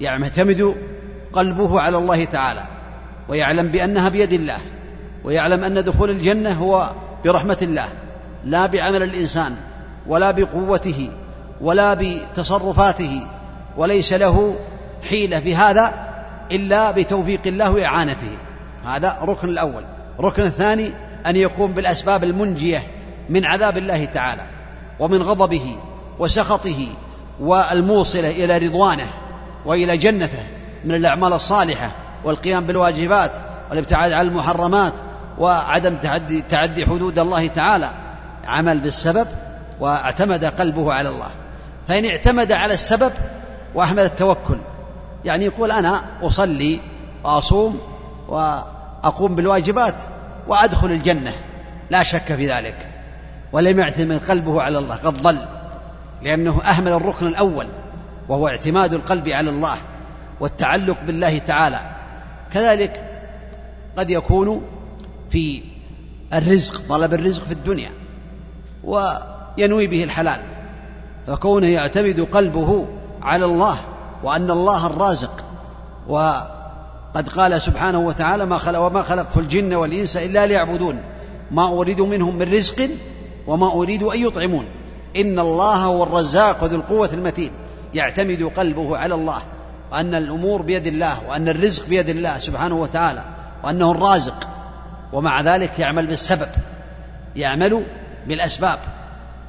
يعتمد 0.00 0.76
قلبه 1.32 1.80
على 1.80 1.98
الله 1.98 2.24
تعالى. 2.24 2.64
ويعلم 3.28 3.68
بأنها 3.68 4.08
بيد 4.08 4.32
الله. 4.32 4.58
ويعلم 5.24 5.64
أن 5.64 5.84
دخول 5.84 6.10
الجنة 6.10 6.52
هو 6.52 6.92
برحمة 7.24 7.58
الله. 7.62 7.88
لا 8.44 8.66
بعمل 8.66 9.02
الإنسان 9.02 9.56
ولا 10.06 10.30
بقوته 10.30 11.08
ولا 11.60 11.94
بتصرفاته. 11.94 13.26
وليس 13.76 14.12
له 14.12 14.56
حيلة 15.08 15.40
في 15.40 15.56
هذا 15.56 15.94
إلا 16.52 16.90
بتوفيق 16.90 17.40
الله 17.46 17.72
وإعانته. 17.72 18.36
هذا 18.84 19.18
ركن 19.22 19.48
الأول. 19.48 19.84
ركن 20.20 20.42
الثاني 20.42 20.92
أن 21.26 21.36
يقوم 21.36 21.72
بالأسباب 21.72 22.24
المنجية 22.24 22.86
من 23.28 23.44
عذاب 23.44 23.78
الله 23.78 24.04
تعالى 24.04 24.42
ومن 25.00 25.22
غضبه 25.22 25.76
وسخطه 26.18 26.86
والموصلة 27.40 28.30
إلى 28.30 28.58
رضوانه 28.58 29.10
وإلى 29.64 29.96
جنته 29.96 30.46
من 30.84 30.94
الأعمال 30.94 31.32
الصالحة 31.32 31.90
والقيام 32.24 32.66
بالواجبات 32.66 33.32
والابتعاد 33.70 34.12
عن 34.12 34.26
المحرمات 34.26 34.92
وعدم 35.38 35.96
تعدي 35.96 36.42
تعدي 36.42 36.86
حدود 36.86 37.18
الله 37.18 37.46
تعالى. 37.46 37.90
عمل 38.46 38.80
بالسبب 38.80 39.26
واعتمد 39.80 40.44
قلبه 40.44 40.92
على 40.92 41.08
الله. 41.08 41.30
فإن 41.88 42.04
اعتمد 42.04 42.52
على 42.52 42.74
السبب 42.74 43.12
واحمل 43.74 44.02
التوكل. 44.02 44.58
يعني 45.24 45.44
يقول 45.44 45.70
أنا 45.72 46.04
أصلي 46.22 46.80
وأصوم 47.24 47.80
وأقوم 48.28 49.34
بالواجبات 49.34 49.94
وأدخل 50.48 50.90
الجنة. 50.90 51.34
لا 51.90 52.02
شك 52.02 52.34
في 52.34 52.48
ذلك. 52.48 52.90
ولم 53.52 53.78
يعتمد 53.78 54.24
قلبه 54.28 54.62
على 54.62 54.78
الله 54.78 54.96
قد 54.96 55.22
ضل. 55.22 55.38
لأنه 56.22 56.62
أهمل 56.62 56.92
الركن 56.92 57.26
الأول 57.26 57.66
وهو 58.28 58.48
اعتماد 58.48 58.94
القلب 58.94 59.28
على 59.28 59.50
الله 59.50 59.76
والتعلق 60.40 60.96
بالله 61.06 61.38
تعالى. 61.38 61.80
كذلك 62.52 63.20
قد 63.96 64.10
يكون 64.10 64.62
في 65.30 65.62
الرزق 66.34 66.82
طلب 66.88 67.14
الرزق 67.14 67.44
في 67.44 67.52
الدنيا 67.52 67.90
وينوي 68.84 69.86
به 69.86 70.04
الحلال. 70.04 70.40
فكونه 71.26 71.66
يعتمد 71.66 72.20
قلبه 72.20 72.86
على 73.22 73.44
الله 73.44 73.78
وأن 74.24 74.50
الله 74.50 74.86
الرازق 74.86 75.44
وقد 76.08 77.28
قال 77.36 77.62
سبحانه 77.62 77.98
وتعالى 77.98 78.44
ما 78.44 78.58
خلق 78.58 78.78
وما 78.78 79.02
خلقت 79.02 79.36
الجن 79.36 79.74
والإنس 79.74 80.16
إلا 80.16 80.46
ليعبدون 80.46 81.02
ما 81.50 81.68
أريد 81.68 82.00
منهم 82.00 82.38
من 82.38 82.52
رزق 82.52 82.90
وما 83.46 83.72
أريد 83.72 84.02
أن 84.02 84.18
يطعمون 84.26 84.64
إن 85.16 85.38
الله 85.38 85.76
هو 85.76 86.02
الرزاق 86.02 86.64
ذو 86.64 86.76
القوة 86.76 87.10
المتين. 87.12 87.50
يعتمد 87.94 88.42
قلبه 88.42 88.96
على 88.96 89.14
الله 89.14 89.42
وأن 89.92 90.14
الأمور 90.14 90.62
بيد 90.62 90.86
الله 90.86 91.24
وأن 91.28 91.48
الرزق 91.48 91.86
بيد 91.86 92.08
الله 92.08 92.38
سبحانه 92.38 92.74
وتعالى 92.74 93.24
وأنه 93.64 93.90
الرازق 93.90 94.48
ومع 95.12 95.40
ذلك 95.40 95.78
يعمل 95.78 96.06
بالسبب 96.06 96.48
يعمل 97.36 97.84
بالأسباب 98.26 98.78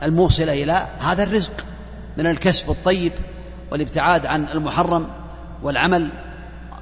الموصلة 0.03 0.53
إلى 0.63 0.87
هذا 0.99 1.23
الرزق 1.23 1.65
من 2.17 2.27
الكسب 2.27 2.69
الطيب 2.69 3.11
والابتعاد 3.71 4.25
عن 4.25 4.47
المحرم 4.47 5.07
والعمل 5.63 6.09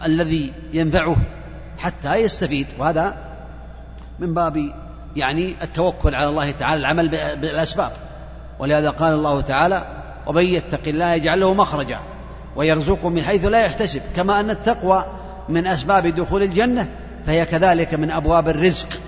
الذي 0.06 0.54
ينفعه 0.74 1.16
حتى 1.78 2.16
يستفيد. 2.16 2.68
وهذا 2.80 3.18
من 4.20 4.34
باب 4.34 4.74
يعني 5.16 5.56
التوكل 5.62 6.16
على 6.16 6.30
الله 6.30 6.52
تعالى 6.52 6.80
العمل 6.80 7.08
بالأسباب. 7.10 7.92
ولهذا 8.60 8.90
قال 8.90 9.14
الله 9.14 9.42
تعالى 9.42 10.04
ومن 10.28 10.44
يتق 10.44 10.88
الله 10.88 11.14
يجعل 11.14 11.40
له 11.40 11.54
مخرجا 11.54 12.00
ويرزقه 12.56 13.10
من 13.10 13.22
حيث 13.22 13.46
لا 13.46 13.66
يحتسب. 13.66 14.02
كما 14.16 14.40
أن 14.40 14.50
التقوى 14.50 15.06
من 15.50 15.68
أسباب 15.68 16.08
دخول 16.08 16.44
الجنة 16.44 16.90
فهي 17.26 17.46
كذلك 17.46 17.94
من 17.94 18.12
أبواب 18.12 18.50
الرزق 18.50 19.00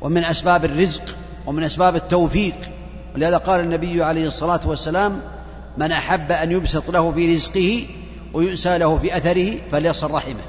ومن 0.00 0.24
أسباب 0.24 0.64
الرزق 0.64 1.16
ومن 1.46 1.64
أسباب 1.64 1.96
التوفيق. 1.96 2.54
ولهذا 3.14 3.36
قال 3.36 3.60
النبي 3.60 4.02
عليه 4.02 4.28
الصلاة 4.28 4.60
والسلام 4.64 5.20
من 5.76 5.92
أحب 5.92 6.32
أن 6.32 6.52
يبسط 6.52 6.90
له 6.90 7.12
في 7.12 7.36
رزقه 7.36 7.86
ويؤسى 8.32 8.78
له 8.78 8.98
في 8.98 9.16
أثره 9.16 9.50
فليصل 9.70 10.10
رحمه. 10.10 10.44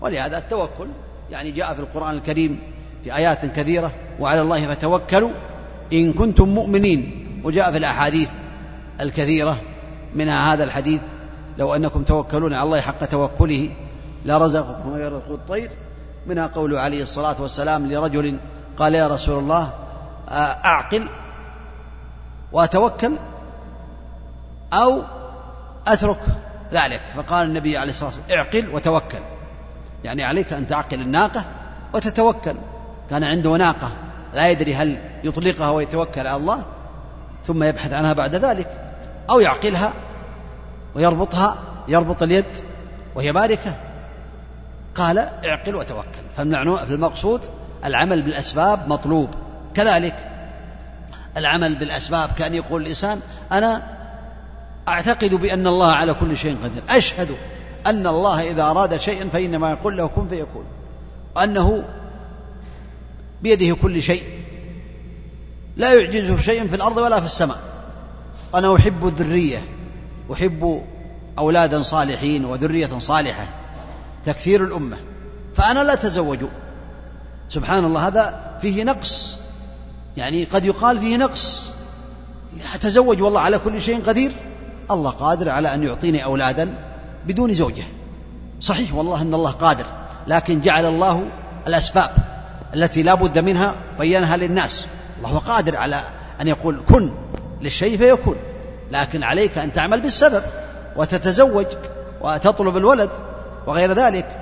ولهذا 0.00 0.38
التوكل 0.38 0.88
يعني 1.30 1.50
جاء 1.50 1.74
في 1.74 1.80
القرآن 1.80 2.14
الكريم 2.14 2.58
في 3.04 3.16
آيات 3.16 3.46
كثيرة 3.46 3.92
وعلى 4.20 4.42
الله 4.42 4.66
فتوكلوا 4.66 5.30
إن 5.92 6.12
كنتم 6.12 6.48
مؤمنين. 6.48 7.21
وجاء 7.44 7.72
في 7.72 7.78
الأحاديث 7.78 8.28
الكثيرة 9.00 9.60
منها 10.14 10.52
هذا 10.52 10.64
الحديث 10.64 11.00
لو 11.58 11.74
أنكم 11.74 12.02
توكلون 12.02 12.54
على 12.54 12.62
الله 12.62 12.80
حق 12.80 13.04
توكله 13.04 13.70
لرزقكم 14.24 14.92
ويرزق 14.92 15.30
الطير. 15.30 15.70
منها 16.26 16.46
قول 16.46 16.76
عليه 16.76 17.02
الصلاة 17.02 17.42
والسلام 17.42 17.92
لرجل 17.92 18.38
قال 18.76 18.94
يا 18.94 19.06
رسول 19.06 19.38
الله 19.38 19.70
أعقل 20.64 21.08
وأتوكل 22.52 23.18
أو 24.72 25.02
أترك 25.86 26.20
ذلك. 26.72 27.02
فقال 27.16 27.46
النبي 27.46 27.76
عليه 27.76 27.90
الصلاة 27.90 28.10
والسلام 28.10 28.38
اعقل 28.38 28.68
وتوكل. 28.68 29.20
يعني 30.04 30.24
عليك 30.24 30.52
أن 30.52 30.66
تعقل 30.66 31.00
الناقة 31.00 31.44
وتتوكل. 31.94 32.56
كان 33.10 33.24
عنده 33.24 33.56
ناقة 33.56 33.92
لا 34.34 34.48
يدري 34.48 34.74
هل 34.74 34.98
يطلقها 35.24 35.70
ويتوكل 35.70 36.26
على 36.26 36.36
الله 36.36 36.64
ثم 37.46 37.62
يبحث 37.62 37.92
عنها 37.92 38.12
بعد 38.12 38.36
ذلك 38.36 38.94
أو 39.30 39.40
يعقلها 39.40 39.92
ويربطها 40.94 41.58
يربط 41.88 42.22
اليد 42.22 42.44
وهي 43.14 43.32
باركة 43.32 43.76
قال 44.94 45.18
اعقل 45.18 45.74
وتوكل. 45.74 46.22
فالمقصود 46.36 47.40
العمل 47.84 48.22
بالأسباب 48.22 48.88
مطلوب. 48.88 49.30
كذلك 49.74 50.14
العمل 51.36 51.74
بالأسباب 51.74 52.30
كأن 52.32 52.54
يقول 52.54 52.82
الإنسان 52.82 53.20
أنا 53.52 53.82
أعتقد 54.88 55.34
بأن 55.34 55.66
الله 55.66 55.92
على 55.92 56.14
كل 56.14 56.36
شيء 56.36 56.56
قدير. 56.64 56.82
أشهد 56.88 57.36
أن 57.86 58.06
الله 58.06 58.50
إذا 58.50 58.62
أراد 58.62 58.96
شيئا 58.96 59.28
فإنما 59.28 59.70
يقول 59.70 59.96
له 59.96 60.06
كن 60.06 60.28
فيكون. 60.28 60.64
وأنه 61.36 61.84
بيده 63.42 63.76
كل 63.82 64.02
شيء. 64.02 64.41
لا 65.76 65.94
يعجزه 65.94 66.38
شيء 66.38 66.66
في 66.66 66.76
الأرض 66.76 66.96
ولا 66.96 67.20
في 67.20 67.26
السماء. 67.26 67.58
أنا 68.54 68.76
أحب 68.76 69.06
الذرية 69.06 69.62
أحب 70.32 70.84
أولادا 71.38 71.82
صالحين 71.82 72.44
وذرية 72.44 72.98
صالحة 72.98 73.48
تكثير 74.24 74.64
الأمة. 74.64 74.98
فأنا 75.54 75.84
لا 75.84 75.92
أتزوج. 75.92 76.38
سبحان 77.48 77.84
الله 77.84 78.06
هذا 78.06 78.56
فيه 78.62 78.84
نقص. 78.84 79.38
يعني 80.16 80.44
قد 80.44 80.64
يقال 80.64 80.98
فيه 80.98 81.16
نقص. 81.16 81.72
أتزوج 82.74 83.22
والله 83.22 83.40
على 83.40 83.58
كل 83.58 83.82
شيء 83.82 84.02
قدير. 84.02 84.32
الله 84.90 85.10
قادر 85.10 85.48
على 85.50 85.74
أن 85.74 85.82
يعطيني 85.82 86.24
أولادا 86.24 86.74
بدون 87.26 87.52
زوجة. 87.52 87.84
صحيح 88.60 88.94
والله 88.94 89.22
أن 89.22 89.34
الله 89.34 89.50
قادر 89.50 89.84
لكن 90.26 90.60
جعل 90.60 90.84
الله 90.84 91.30
الأسباب 91.66 92.14
التي 92.74 93.02
لا 93.02 93.14
بد 93.14 93.38
منها 93.38 93.74
بينها 93.98 94.36
للناس. 94.36 94.86
الله 95.26 95.38
قادر 95.38 95.76
على 95.76 96.02
أن 96.40 96.48
يقول 96.48 96.80
كن 96.88 97.14
للشيء 97.60 97.98
فيكون 97.98 98.36
لكن 98.90 99.22
عليك 99.22 99.58
أن 99.58 99.72
تعمل 99.72 100.00
بالسبب 100.00 100.42
وتتزوج 100.96 101.66
وتطلب 102.20 102.76
الولد 102.76 103.10
وغير 103.66 103.92
ذلك. 103.92 104.38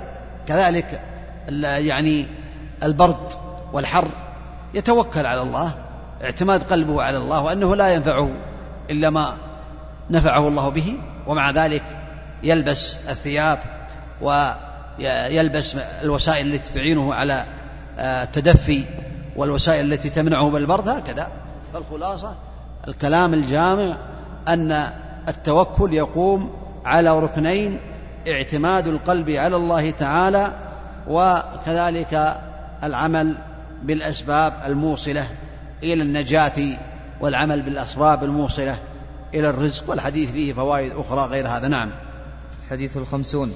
كذلك 0.48 1.00
يعني 1.62 2.26
البرد 2.82 3.32
والحر 3.72 4.08
يتوكل 4.74 5.26
على 5.26 5.42
الله 5.42 5.74
اعتماد 6.22 6.62
قلبه 6.62 7.02
على 7.02 7.18
الله 7.18 7.42
وأنه 7.42 7.76
لا 7.76 7.94
ينفعه 7.94 8.30
إلا 8.90 9.10
ما 9.10 9.36
نفعه 10.10 10.48
الله 10.48 10.68
به 10.68 10.98
ومع 11.26 11.50
ذلك 11.50 11.82
يلبس 12.42 12.96
الثياب 13.08 13.58
ويلبس 14.20 15.76
الوسائل 16.02 16.54
التي 16.54 16.72
تعينه 16.74 17.14
على 17.14 17.44
التدفي 17.98 18.84
والوسائل 19.36 19.92
التي 19.92 20.10
تمنعه 20.10 20.50
من 20.50 20.56
البرد 20.56 20.88
هكذا. 20.88 21.28
فالخلاصة 21.74 22.34
الكلام 22.88 23.34
الجامع 23.34 23.96
أن 24.48 24.90
التوكل 25.28 25.94
يقوم 25.94 26.52
على 26.84 27.20
ركنين 27.20 27.80
اعتماد 28.28 28.88
القلب 28.88 29.30
على 29.30 29.56
الله 29.56 29.90
تعالى 29.90 30.52
وكذلك 31.08 32.40
العمل 32.84 33.34
بالأسباب 33.82 34.52
الموصلة 34.66 35.28
إلى 35.82 36.02
النجاة 36.02 36.78
والعمل 37.20 37.62
بالأسباب 37.62 38.24
الموصلة 38.24 38.78
إلى 39.34 39.48
الرزق. 39.50 39.90
والحديث 39.90 40.30
فيه 40.30 40.52
فوائد 40.52 40.92
أخرى 40.96 41.20
غير 41.20 41.48
هذا. 41.48 41.68
نعم. 41.68 41.90
حديث 42.70 42.96
الخمسون. 42.96 43.52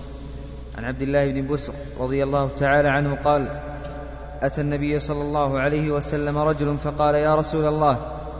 عن 0.78 0.84
عبد 0.84 1.02
الله 1.02 1.26
بن 1.32 1.46
بسر 1.46 1.72
رضي 2.00 2.24
الله 2.24 2.48
تعالى 2.48 2.88
عنه 2.88 3.14
قال 3.14 3.60
أتى 4.46 4.60
النبي 4.60 5.00
صلى 5.00 5.22
الله 5.22 5.60
عليه 5.60 5.90
وسلم 5.90 6.38
رجل 6.38 6.78
فقال 6.78 7.14
يا 7.14 7.34
رسول 7.34 7.64
الله 7.64 7.98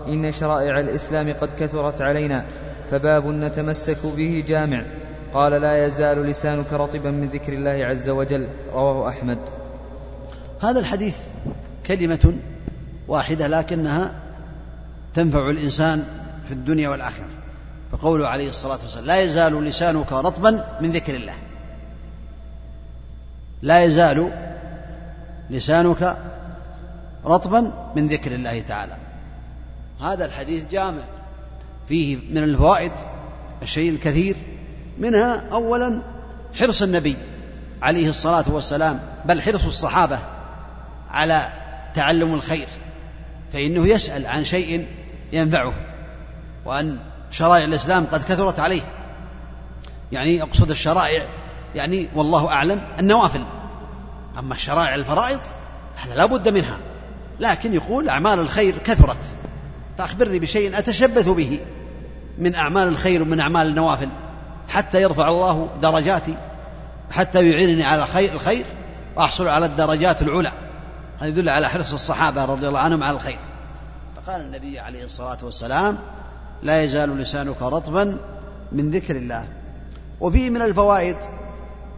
إن 0.09 0.33
شرائع 0.33 0.81
الإسلام 0.81 1.33
قد 1.41 1.53
كثرت 1.53 2.03
علينا 2.03 2.45
فباب 2.91 3.27
نتمسك 3.27 4.07
به 4.17 4.45
جامع. 4.49 4.85
قال 5.35 5.53
لا 5.53 5.87
يزال 5.87 6.27
لسانك 6.27 6.73
رطبا 6.73 7.11
من 7.11 7.29
ذكر 7.29 7.53
الله 7.53 7.87
عز 7.87 8.11
وجل. 8.11 8.49
رواه 8.73 9.09
أحمد. 9.09 9.39
هذا 10.63 10.81
الحديث 10.81 11.17
كلمة 11.87 12.35
واحدة 13.09 13.47
لكنها 13.47 14.15
تنفع 15.15 15.51
الإنسان 15.51 16.05
في 16.47 16.53
الدنيا 16.53 16.89
والآخرة. 16.89 17.29
فقوله 17.93 18.29
عليه 18.29 18.49
الصلاة 18.49 18.79
والسلام 18.83 19.05
لا 19.05 19.21
يزال 19.21 19.65
لسانك 19.65 20.13
رطبا 20.13 20.65
من 20.81 20.93
ذكر 20.93 21.15
الله. 21.15 21.35
لا 23.63 23.83
يزال 23.83 24.33
لسانك 25.51 26.19
رطبا 27.27 27.91
من 27.97 28.09
ذكر 28.09 28.35
الله 28.35 28.61
تعالى. 28.61 28.97
هذا 30.01 30.25
الحديث 30.25 30.67
جامع. 30.71 31.03
فيه 31.89 32.17
من 32.31 32.39
الفوائد 32.39 32.93
الشيء 33.63 33.91
الكثير. 33.91 34.37
منها 34.99 35.45
اولا 35.53 36.03
حرص 36.59 36.83
النبي 36.83 37.17
عليه 37.83 38.11
الصلاة 38.11 38.45
والسلام 38.49 39.01
بل 39.25 39.43
حرص 39.43 39.67
الصحابة 39.67 40.19
على 41.11 41.49
تعلم 41.95 42.35
الخير 42.35 42.69
فإنه 43.53 43.87
يسأل 43.89 44.27
عن 44.27 44.45
شيء 44.45 44.87
ينفعه 45.33 45.75
وأن 46.65 46.99
شرائع 47.31 47.65
الإسلام 47.65 48.07
قد 48.07 48.21
كثرت 48.21 48.61
عليه. 48.61 48.83
يعني 50.13 50.43
أقصد 50.43 50.71
الشرائع 50.71 51.27
يعني 51.75 52.09
والله 52.15 52.49
أعلم 52.49 52.83
النوافل. 52.99 53.45
أما 54.39 54.55
الشرائع 54.55 54.95
الفرائض 54.95 55.41
هذا 55.97 56.15
لا 56.15 56.27
بد 56.27 56.49
منها. 56.49 56.79
لكن 57.41 57.75
يقول 57.75 58.09
أعمال 58.09 58.39
الخير 58.39 58.79
كثرت. 58.79 59.19
فأخبرني 59.99 60.39
بشيء 60.39 60.79
أتشبث 60.79 61.29
به 61.29 61.61
من 62.39 62.55
أعمال 62.55 62.89
الخير 62.89 63.23
ومن 63.23 63.41
أعمال 63.41 63.67
النوافل. 63.67 64.09
حتى 64.69 65.03
يرفع 65.03 65.29
الله 65.29 65.69
درجاتي 65.83 66.37
حتى 67.11 67.51
يعينني 67.51 67.85
على 67.85 68.07
خير 68.07 68.33
الخير 68.33 68.65
وأحصل 69.17 69.49
على 69.49 69.67
الدرجات 69.67 70.23
العلى. 70.23 70.53
هذا 71.19 71.29
يدل 71.29 71.49
على 71.49 71.69
حرص 71.69 71.93
الصحابة 71.93 72.45
رضي 72.45 72.69
الله 72.69 72.81
عنهم 72.81 73.03
على 73.03 73.17
الخير. 73.17 73.39
فقال 74.17 74.41
النبي 74.41 74.79
عليه 74.79 75.05
الصلاة 75.05 75.39
والسلام 75.43 75.99
لا 76.63 76.83
يزال 76.83 77.19
لسانك 77.19 77.63
رطبا 77.63 78.19
من 78.73 78.91
ذكر 78.91 79.17
الله. 79.17 79.49
وفيه 80.21 80.51
من 80.51 80.63
الفوائد 80.63 81.17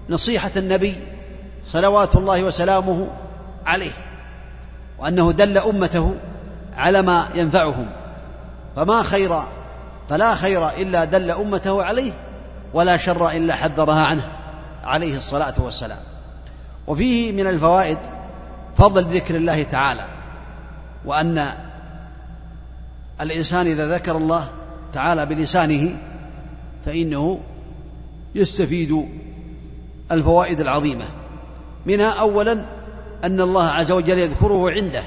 نصيحة 0.09 0.51
النبي 0.57 0.97
صلوات 1.73 2.17
الله 2.17 2.43
وسلامه 2.43 3.07
عليه 3.67 3.93
وأنه 4.99 5.33
دل 5.33 5.59
أمته 5.59 6.15
على 6.77 7.03
ما 7.03 7.29
ينفعهم. 7.35 7.87
فما 8.77 9.03
خير 9.03 9.39
فلا 10.09 10.35
خير 10.35 10.69
إلا 10.69 11.05
دل 11.05 11.31
أمته 11.31 11.85
عليه 11.85 12.13
ولا 12.75 12.97
شر 12.97 13.31
إلا 13.31 13.55
حذرها 13.55 14.07
عنه 14.07 14.33
عليه 14.85 15.17
الصلاة 15.17 15.55
والسلام. 15.59 16.01
وفيه 16.87 17.33
من 17.33 17.47
الفوائد 17.47 17.99
فضل 18.77 19.05
ذكر 19.05 19.37
الله 19.37 19.63
تعالى 19.63 20.05
وأن 21.05 21.55
الإنسان 23.21 23.67
إذا 23.67 23.95
ذكر 23.95 24.17
الله 24.17 24.49
تعالى 24.93 25.27
بلسانه 25.27 25.97
فإنه 26.85 27.41
يستفيد 28.35 29.09
الفوائد 30.13 30.61
العظيمة. 30.61 31.26
منها 31.87 32.11
اولا 32.11 32.53
أن 33.25 33.41
الله 33.41 33.71
عز 33.71 33.93
وجل 33.93 34.19
يذكره 34.19 34.71
عنده 34.71 35.03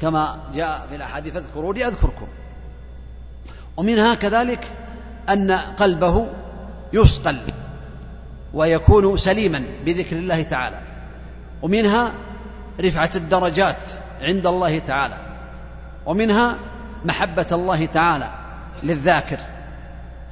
كما 0.00 0.40
جاء 0.54 0.86
في 0.90 0.96
الأحاديث 0.96 1.36
اذكروني 1.36 1.86
أذكركم. 1.86 2.26
ومنها 3.76 4.14
كذلك 4.14 4.64
أن 5.28 5.50
قلبه 5.52 6.26
يصقل 6.92 7.36
ويكون 8.54 9.16
سليما 9.16 9.64
بذكر 9.86 10.16
الله 10.16 10.42
تعالى. 10.42 10.80
ومنها 11.62 12.12
رفعة 12.80 13.10
الدرجات 13.14 13.76
عند 14.22 14.46
الله 14.46 14.78
تعالى. 14.78 15.16
ومنها 16.06 16.58
محبة 17.04 17.46
الله 17.52 17.86
تعالى 17.86 18.30
للذاكر 18.82 19.38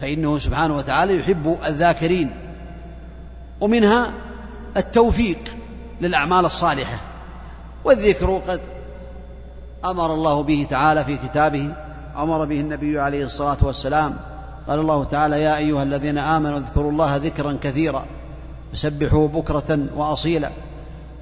فإنه 0.00 0.38
سبحانه 0.38 0.76
وتعالى 0.76 1.18
يحب 1.18 1.58
الذاكرين. 1.66 2.36
ومنها 3.60 4.12
التوفيق 4.76 5.57
للأعمال 6.00 6.44
الصالحة. 6.44 7.00
والذكر 7.84 8.40
قد 8.48 8.60
أمر 9.84 10.14
الله 10.14 10.42
به 10.42 10.66
تعالى 10.70 11.04
في 11.04 11.16
كتابه 11.16 11.72
أمر 12.16 12.44
به 12.44 12.60
النبي 12.60 13.00
عليه 13.00 13.24
الصلاة 13.24 13.56
والسلام. 13.62 14.16
قال 14.68 14.78
الله 14.78 15.04
تعالى 15.04 15.42
يا 15.42 15.56
أيها 15.56 15.82
الذين 15.82 16.18
آمنوا 16.18 16.58
اذكروا 16.58 16.90
الله 16.90 17.16
ذكرا 17.16 17.58
كثيرا 17.60 18.04
وسبحوا 18.72 19.28
بكرة 19.28 19.78
وأصيلا. 19.96 20.50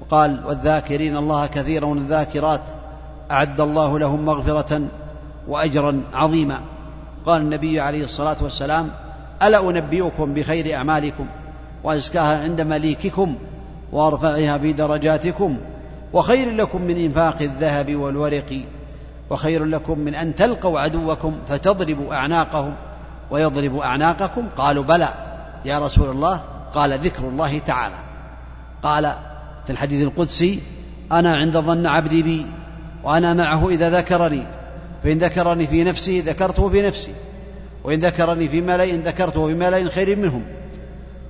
وقال 0.01 0.43
والذاكرين 0.45 1.17
الله 1.17 1.47
كثيرا 1.47 1.85
والذاكرات 1.85 2.61
أعد 3.31 3.61
الله 3.61 3.99
لهم 3.99 4.25
مغفرة 4.25 4.87
وأجرا 5.47 6.01
عظيما. 6.13 6.61
قال 7.25 7.41
النبي 7.41 7.79
عليه 7.79 8.03
الصلاة 8.03 8.37
والسلام 8.41 8.91
ألا 9.43 9.69
أنبئكم 9.69 10.33
بخير 10.33 10.75
أعمالكم 10.75 11.25
وأزكاها 11.83 12.43
عند 12.43 12.61
مليككم 12.61 13.35
وأرفعها 13.91 14.57
في 14.57 14.73
درجاتكم 14.73 15.57
وخير 16.13 16.51
لكم 16.51 16.81
من 16.81 16.97
إنفاق 16.97 17.41
الذهب 17.41 17.95
والورق 17.95 18.61
وخير 19.29 19.65
لكم 19.65 19.99
من 19.99 20.15
أن 20.15 20.35
تلقوا 20.35 20.79
عدوكم 20.79 21.33
فتضربوا 21.47 22.13
أعناقهم 22.13 22.75
ويضرب 23.31 23.77
أعناقكم. 23.77 24.47
قالوا 24.57 24.83
بلى 24.83 25.13
يا 25.65 25.79
رسول 25.79 26.09
الله 26.09 26.41
قال 26.73 26.99
ذكر 26.99 27.23
الله 27.23 27.59
تعالى. 27.59 27.95
قال 28.83 29.15
في 29.65 29.71
الحديث 29.71 30.03
القدسي 30.03 30.59
أنا 31.11 31.35
عند 31.35 31.57
ظن 31.57 31.85
عبدي 31.85 32.23
بي 32.23 32.45
وأنا 33.03 33.33
معه 33.33 33.69
إذا 33.69 33.89
ذكرني. 33.89 34.43
فإن 35.03 35.17
ذكرني 35.17 35.67
في 35.67 35.83
نفسه 35.83 36.23
ذكرته 36.25 36.69
في 36.69 36.81
نفسي 36.81 37.13
وإن 37.83 37.99
ذكرني 37.99 38.47
في 38.47 38.61
ملأ 38.61 38.85
ذكرته 38.85 39.47
في 39.47 39.53
ملأ 39.53 39.89
خير 39.89 40.15
منهم. 40.15 40.43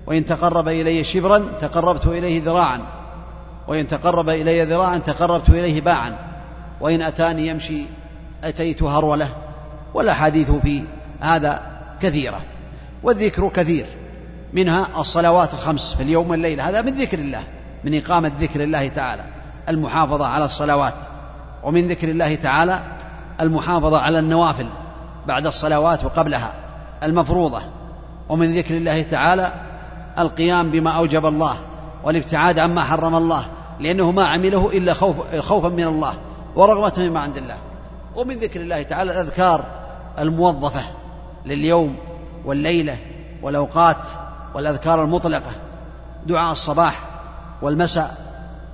وإن 0.08 0.26
تقرب 0.26 0.68
إلي 0.68 1.04
شبرا 1.04 1.38
تقربت 1.60 2.06
إليه 2.06 2.44
ذراعا. 2.44 2.82
وإن 3.68 3.88
تقرب 3.88 4.30
إلي 4.30 4.64
ذراعا 4.64 4.98
تقربت 4.98 5.50
إليه 5.50 5.82
باعا. 5.82 6.18
وإن 6.82 7.02
أتاني 7.02 7.48
يمشي 7.48 7.86
أتيت 8.44 8.84
هرولة. 8.84 9.30
والأحاديث 9.94 10.52
في 10.52 10.84
هذا 11.22 11.62
كثيرة. 12.02 12.42
والذكر 13.04 13.50
كثير. 13.50 13.86
منها 14.54 14.88
الصلوات 14.98 15.54
الخمس 15.54 15.94
في 15.94 16.04
اليوم 16.04 16.30
والليل. 16.30 16.62
هذا 16.62 16.82
من 16.82 16.94
ذكر 16.94 17.20
الله. 17.20 17.44
من 17.84 17.98
إقامة 17.98 18.32
ذكر 18.40 18.64
الله 18.64 18.88
تعالى. 18.88 19.24
المحافظة 19.70 20.26
على 20.26 20.46
الصلوات. 20.46 20.96
ومن 21.64 21.88
ذكر 21.88 22.10
الله 22.10 22.36
تعالى 22.36 22.80
المحافظة 23.42 24.00
على 24.00 24.20
النوافل 24.20 24.68
بعد 25.28 25.46
الصلوات 25.46 26.04
وقبلها 26.04 26.54
المفروضة. 27.04 27.62
ومن 28.30 28.54
ذكر 28.54 28.78
الله 28.78 29.02
تعالى 29.02 29.67
القيام 30.20 30.72
بما 30.72 30.92
أوجب 30.92 31.26
الله 31.26 31.56
والابتعاد 32.04 32.60
عما 32.60 32.84
حرم 32.84 33.16
الله 33.16 33.46
لأنه 33.80 34.12
ما 34.12 34.26
عمله 34.26 34.70
إلا 34.70 34.94
خوف 34.94 35.36
خوفا 35.40 35.70
من 35.70 35.84
الله 35.84 36.14
ورغبة 36.56 37.10
مما 37.10 37.20
عند 37.20 37.38
الله. 37.38 37.58
ومن 38.16 38.40
ذكر 38.40 38.62
الله 38.62 38.82
تعالى 38.82 39.12
الأذكار 39.12 39.66
الموظفة 40.20 40.84
لليوم 41.46 41.96
والليلة 42.46 42.98
والأوقات 43.42 43.98
والأذكار 44.56 45.04
المطلقة 45.04 45.52
دعاء 46.26 46.52
الصباح 46.52 47.04
والمساء 47.62 48.18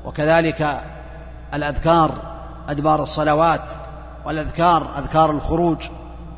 وكذلك 0.06 0.82
الأذكار 1.54 2.12
أدبار 2.70 3.04
الصلوات 3.04 3.70
والأذكار 4.26 4.88
أذكار 4.98 5.32
الخروج 5.32 5.78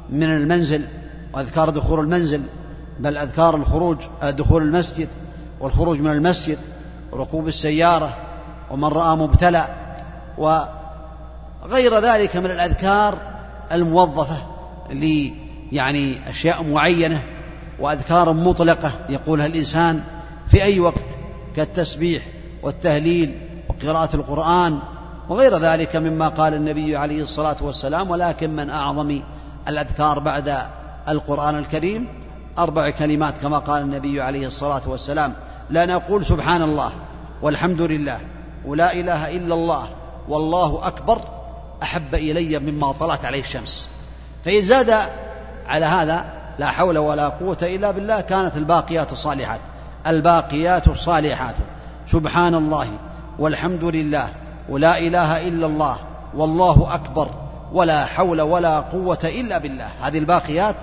من 0.10 0.24
المنزل 0.24 0.86
وأذكار 1.34 1.70
دخول 1.70 2.00
المنزل 2.00 2.44
بل 3.00 3.18
أذكار 3.18 3.56
الخروج 3.56 3.98
دخول 4.24 4.64
المسجد 4.64 5.08
والخروج 5.60 6.00
من 6.00 6.12
المسجد 6.12 6.58
وركوب 7.12 7.48
السيارة 7.48 8.14
ومن 8.72 8.88
رأى 8.88 9.16
مبتلى 9.16 9.68
وغير 10.38 12.00
ذلك 12.00 12.38
من 12.38 12.52
الأذكار 12.52 13.18
الموظفة 13.72 14.38
ل 14.92 15.32
يعني 15.72 16.30
أشياء 16.30 16.64
معينة 16.64 17.24
وأذكار 17.80 18.34
مطلقة 18.34 18.92
يقولها 19.10 19.46
الإنسان 19.46 20.02
في 20.48 20.64
أي 20.64 20.80
وقت 20.80 21.06
كالتسبيح 21.56 22.24
والتهليل 22.64 23.40
وقراءة 23.70 24.16
القرآن 24.16 24.80
وغير 25.30 25.58
ذلك 25.58 25.96
مما 25.96 26.28
قال 26.28 26.54
النبي 26.54 26.98
عليه 26.98 27.24
الصلاة 27.24 27.56
والسلام 27.62 28.10
ولكن 28.10 28.50
من 28.50 28.70
أعظم 28.70 29.22
الأذكار 29.68 30.20
بعد 30.20 30.58
القرآن 31.10 31.58
الكريم 31.58 32.25
أربع 32.58 32.90
كلمات 32.90 33.38
كما 33.38 33.58
قال 33.58 33.82
النبي 33.82 34.22
عليه 34.22 34.48
الصلاة 34.48 34.82
والسلام. 34.86 35.34
لا 35.70 35.86
نقول 35.86 36.26
سبحان 36.26 36.62
الله 36.62 36.92
والحمد 37.42 37.82
لله 37.82 38.20
ولا 38.66 38.94
إله 38.94 39.38
إلا 39.38 39.54
الله 39.54 39.88
والله 40.30 40.88
أكبر 40.88 41.22
أحب 41.84 42.16
إلي 42.16 42.60
مما 42.60 42.92
طلعت 42.92 43.26
عليه 43.26 43.40
الشمس. 43.40 43.90
فإن 44.46 44.62
زاد 44.62 44.94
على 45.68 45.86
هذا 45.86 46.26
لا 46.60 46.72
حول 46.72 46.98
ولا 46.98 47.30
قوة 47.30 47.58
إلا 47.64 47.92
بالله 47.92 48.22
كانت 48.22 48.58
الباقيات 48.58 49.14
الصالحات 49.14 49.60
الباقيات 50.08 50.88
الصالحات 50.88 51.56
سبحان 52.08 52.56
الله 52.56 52.88
والحمد 53.40 53.84
لله 53.84 54.30
ولا 54.70 54.98
إله 54.98 55.48
إلا 55.48 55.66
الله 55.66 55.98
والله 56.36 56.96
أكبر 56.96 57.30
ولا 57.74 58.06
حول 58.06 58.42
ولا 58.42 58.80
قوة 58.80 59.20
إلا 59.24 59.58
بالله. 59.58 59.88
هذه 60.02 60.18
الباقيات 60.18 60.76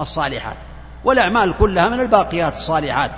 الصالحات. 0.00 0.56
والأعمال 1.06 1.54
كلها 1.58 1.88
من 1.88 2.00
الباقيات 2.00 2.56
الصالحات. 2.56 3.10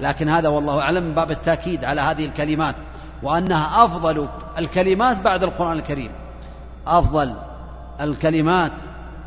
لكن 0.00 0.28
هذا 0.28 0.48
والله 0.48 0.80
أعلم 0.80 1.14
باب 1.14 1.30
التأكيد 1.30 1.84
على 1.84 2.00
هذه 2.00 2.24
الكلمات 2.24 2.74
وأنها 3.22 3.84
أفضل 3.84 4.28
الكلمات 4.58 5.20
بعد 5.20 5.42
القرآن 5.42 5.72
الكريم. 5.72 6.12
أفضل 6.86 7.34
الكلمات 8.00 8.72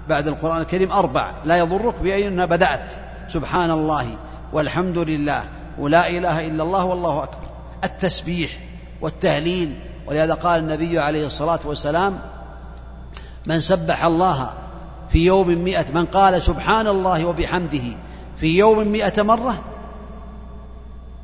بعد 0.09 0.27
القرآن 0.27 0.61
الكريم 0.61 0.91
أربع. 0.91 1.33
لا 1.45 1.57
يضرك 1.57 1.99
بأين 1.99 2.45
بدأت. 2.45 2.89
سبحان 3.27 3.71
الله 3.71 4.05
والحمد 4.53 4.97
لله 4.97 5.43
ولا 5.79 6.09
إله 6.09 6.47
إلا 6.47 6.63
الله 6.63 6.85
والله 6.85 7.23
أكبر. 7.23 7.47
التسبيح 7.83 8.49
والتهليل 9.01 9.79
ولهذا 10.07 10.33
قال 10.33 10.59
النبي 10.59 10.99
عليه 10.99 11.25
الصلاة 11.25 11.59
والسلام 11.65 12.19
من 13.45 13.59
سبح 13.59 14.03
الله 14.03 14.53
في 15.09 15.25
يوم 15.25 15.47
مئة 15.47 15.85
من 15.93 16.05
قال 16.05 16.41
سبحان 16.41 16.87
الله 16.87 17.25
وبحمده 17.25 17.83
في 18.37 18.57
يوم 18.57 18.87
مئة 18.87 19.23
مرة 19.23 19.63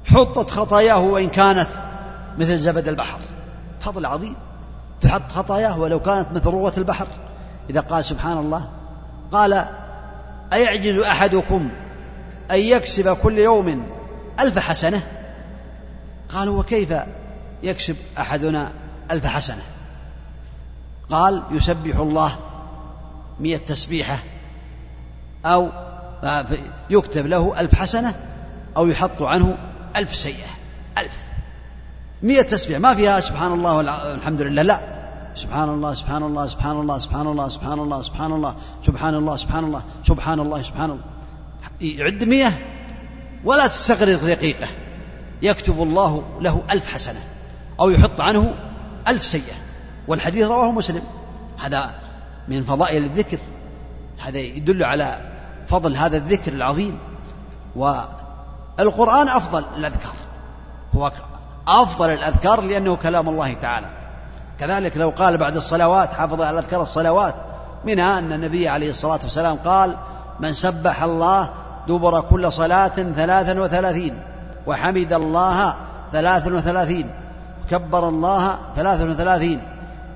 حطت 0.05 0.49
خطاياه 0.49 0.99
وإن 0.99 1.30
كانت 1.30 1.70
مثل 2.38 2.57
زبد 2.57 2.88
البحر. 2.88 3.20
فضل 3.80 4.05
عظيم. 4.05 4.36
تحط 5.01 5.32
خطاياه 5.32 5.80
ولو 5.80 5.99
كانت 5.99 6.32
مثل 6.32 6.49
روة 6.49 6.74
البحر. 6.78 7.07
إذا 7.70 7.80
قال 7.80 8.05
سبحان 8.05 8.38
الله 8.38 8.70
قال 9.32 9.66
أيعجز 10.53 10.97
أحدكم 10.97 11.70
أن 12.51 12.59
يكسب 12.59 13.18
كل 13.18 13.39
يوم 13.39 13.86
ألف 14.39 14.59
حسنة؟ 14.59 15.03
قالوا 16.30 16.59
وكيف 16.59 16.93
يكسب 17.64 17.95
أحدنا 18.18 18.72
ألف 19.12 19.26
حسنة؟ 19.26 19.62
قال 21.09 21.43
يسبح 21.51 21.95
الله 21.95 22.36
مئة 23.39 23.57
تسبيحة 23.57 24.18
أو 25.45 25.70
يكتب 26.90 27.28
له 27.28 27.60
ألف 27.60 27.76
حسنة 27.76 28.16
أو 28.78 28.88
يحط 28.88 29.22
عنه 29.22 29.58
ألف 29.96 30.16
سيئة. 30.16 30.50
ألف. 30.98 31.18
مئة 32.24 32.42
تسبيح. 32.42 32.80
ما 32.80 32.96
فيها 32.96 33.20
سبحان 33.20 33.54
الله 33.54 33.76
والحمد 33.76 34.42
لله. 34.42 34.62
لا. 34.62 35.02
سبحان 35.36 35.70
الله 35.70 35.94
سبحان 35.94 36.24
الله 36.24 36.48
سبحان 36.48 36.78
الله 36.78 36.98
سبحان 36.98 37.28
الله 37.28 37.50
سبحان 37.50 37.80
الله 37.80 38.02
سبحان 38.02 38.32
الله 38.32 38.56
سبحان 38.82 39.16
الله 39.16 39.38
سبحان 39.38 39.64
الله 39.64 39.84
سبحان 40.04 40.40
الله 40.40 40.62
سبحان 40.62 40.90
الله. 40.90 41.04
يعد 41.82 42.24
مئة 42.24 42.54
ولا 43.44 43.68
تستغرق 43.68 44.24
دقيقة. 44.24 44.68
يكتب 45.42 45.82
الله 45.82 46.24
له 46.42 46.64
ألف 46.72 46.94
حسنة 46.94 47.20
أو 47.80 47.90
يحط 47.90 48.22
عنه 48.22 48.56
ألف 49.08 49.26
سيئة. 49.26 49.56
والحديث 50.08 50.48
رواه 50.48 50.72
مسلم. 50.72 51.02
هذا 51.60 51.96
من 52.48 52.64
فضائل 52.64 53.04
الذكر. 53.04 53.38
هذا 54.20 54.40
يدل 54.40 54.84
على 54.84 55.31
فضل 55.72 55.98
هذا 55.98 56.18
الذكر 56.18 56.54
العظيم. 56.54 57.00
والقرآن 57.76 59.28
أفضل 59.28 59.64
الأذكار. 59.78 60.14
هو 60.96 61.12
أفضل 61.68 62.10
الأذكار 62.10 62.62
لأنه 62.62 62.96
كلام 62.96 63.30
الله 63.30 63.54
تعالى. 63.54 63.88
كذلك 64.60 64.98
لو 64.98 65.10
قال 65.10 65.38
بعد 65.38 65.56
الصلوات 65.56 66.14
حافظ 66.14 66.42
على 66.42 66.60
أذكار 66.60 66.82
الصلوات 66.82 67.36
منها 67.86 68.20
أن 68.20 68.34
النبي 68.34 68.70
عليه 68.70 68.90
الصلاة 68.90 69.20
والسلام 69.24 69.58
قال 69.66 69.96
من 70.40 70.54
سبح 70.54 71.04
الله 71.04 71.50
دبر 71.88 72.22
كل 72.22 72.52
صلاة 72.52 72.88
ثلاثا 73.16 73.60
وثلاثين 73.60 74.20
وحمد 74.68 75.14
الله 75.14 75.76
ثلاثا 76.12 76.54
وثلاثين 76.54 77.12
كبر 77.70 78.10
الله 78.10 78.60
ثلاثا 78.76 79.10
وثلاثين 79.10 79.62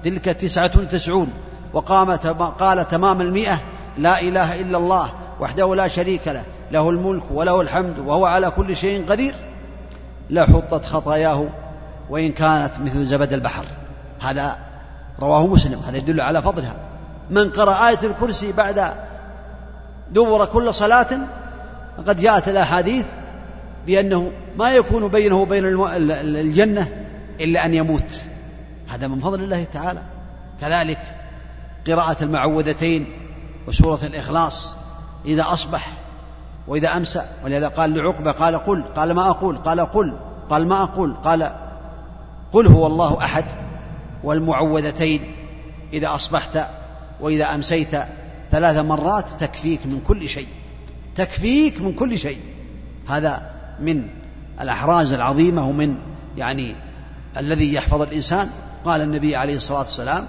تلك 0.03 0.25
تسعة 0.25 0.71
وتسعون 0.75 1.29
وقام 1.73 2.11
قال 2.59 2.87
تمام 2.87 3.21
المئة 3.21 3.59
لا 3.97 4.21
إله 4.21 4.61
إلا 4.61 4.77
الله 4.77 5.09
وحده 5.39 5.75
لا 5.75 5.87
شريك 5.87 6.27
له 6.27 6.43
له 6.71 6.89
الملك 6.89 7.23
وله 7.31 7.61
الحمد 7.61 7.99
وهو 7.99 8.25
على 8.25 8.51
كل 8.51 8.77
شيء 8.77 9.05
قدير. 9.05 9.35
لحطت 10.29 10.85
خطاياه 10.85 11.47
وإن 12.09 12.31
كانت 12.31 12.79
مثل 12.79 13.05
زبد 13.05 13.33
البحر. 13.33 13.65
هذا 14.21 14.57
رواه 15.19 15.47
مسلم 15.47 15.79
هذا 15.79 15.97
يدل 15.97 16.21
على 16.21 16.41
فضلها. 16.41 16.75
من 17.29 17.49
قرأ 17.49 17.89
آية 17.89 17.99
الكرسي 18.03 18.51
بعد 18.51 18.93
دبر 20.11 20.45
كل 20.45 20.73
صلاة 20.73 21.07
فقد 21.97 22.17
جاءت 22.17 22.47
الأحاديث 22.47 23.05
بأنه 23.87 24.31
ما 24.57 24.75
يكون 24.75 25.07
بينه 25.07 25.35
وبين 25.35 25.65
الجنة 26.21 27.05
إلا 27.41 27.65
أن 27.65 27.73
يموت. 27.73 28.21
هذا 28.87 29.07
من 29.07 29.19
فضل 29.19 29.43
الله 29.43 29.63
تعالى. 29.73 30.01
كذلك 30.61 30.99
قراءة 31.87 32.23
المعوذتين 32.23 33.07
وسورة 33.67 33.99
الإخلاص. 34.03 34.75
إذا 35.25 35.45
أصبح 35.53 35.91
وإذا 36.67 36.97
أمسى. 36.97 37.21
ولهذا 37.43 37.67
قال 37.67 37.93
لعقبة 37.93 38.31
قال 38.31 38.55
قل 38.55 38.83
قال 38.83 39.11
ما 39.11 39.29
أقول 39.29 39.57
قال 39.57 39.79
قل 39.79 40.17
قال 40.49 40.67
ما 40.67 40.83
أقول 40.83 41.13
قال 41.13 41.51
قل 42.51 42.67
هو 42.67 42.87
الله 42.87 43.23
أحد 43.23 43.45
والمعوذتين. 44.23 45.35
إذا 45.93 46.15
أصبحت 46.15 46.67
وإذا 47.21 47.55
أمسيت 47.55 47.95
ثلاث 48.51 48.77
مرات 48.77 49.25
تكفيك 49.39 49.85
من 49.85 49.99
كل 50.07 50.29
شيء 50.29 50.47
تكفيك 51.15 51.81
من 51.81 51.93
كل 51.93 52.19
شيء. 52.19 52.39
هذا 53.07 53.51
من 53.79 54.07
الأحراز 54.61 55.13
العظيمة 55.13 55.67
ومن 55.67 55.97
يعني 56.37 56.75
الذي 57.37 57.73
يحفظ 57.73 58.01
الإنسان. 58.01 58.49
قال 58.85 59.01
النبي 59.01 59.35
عليه 59.35 59.57
الصلاة 59.57 59.79
والسلام 59.79 60.27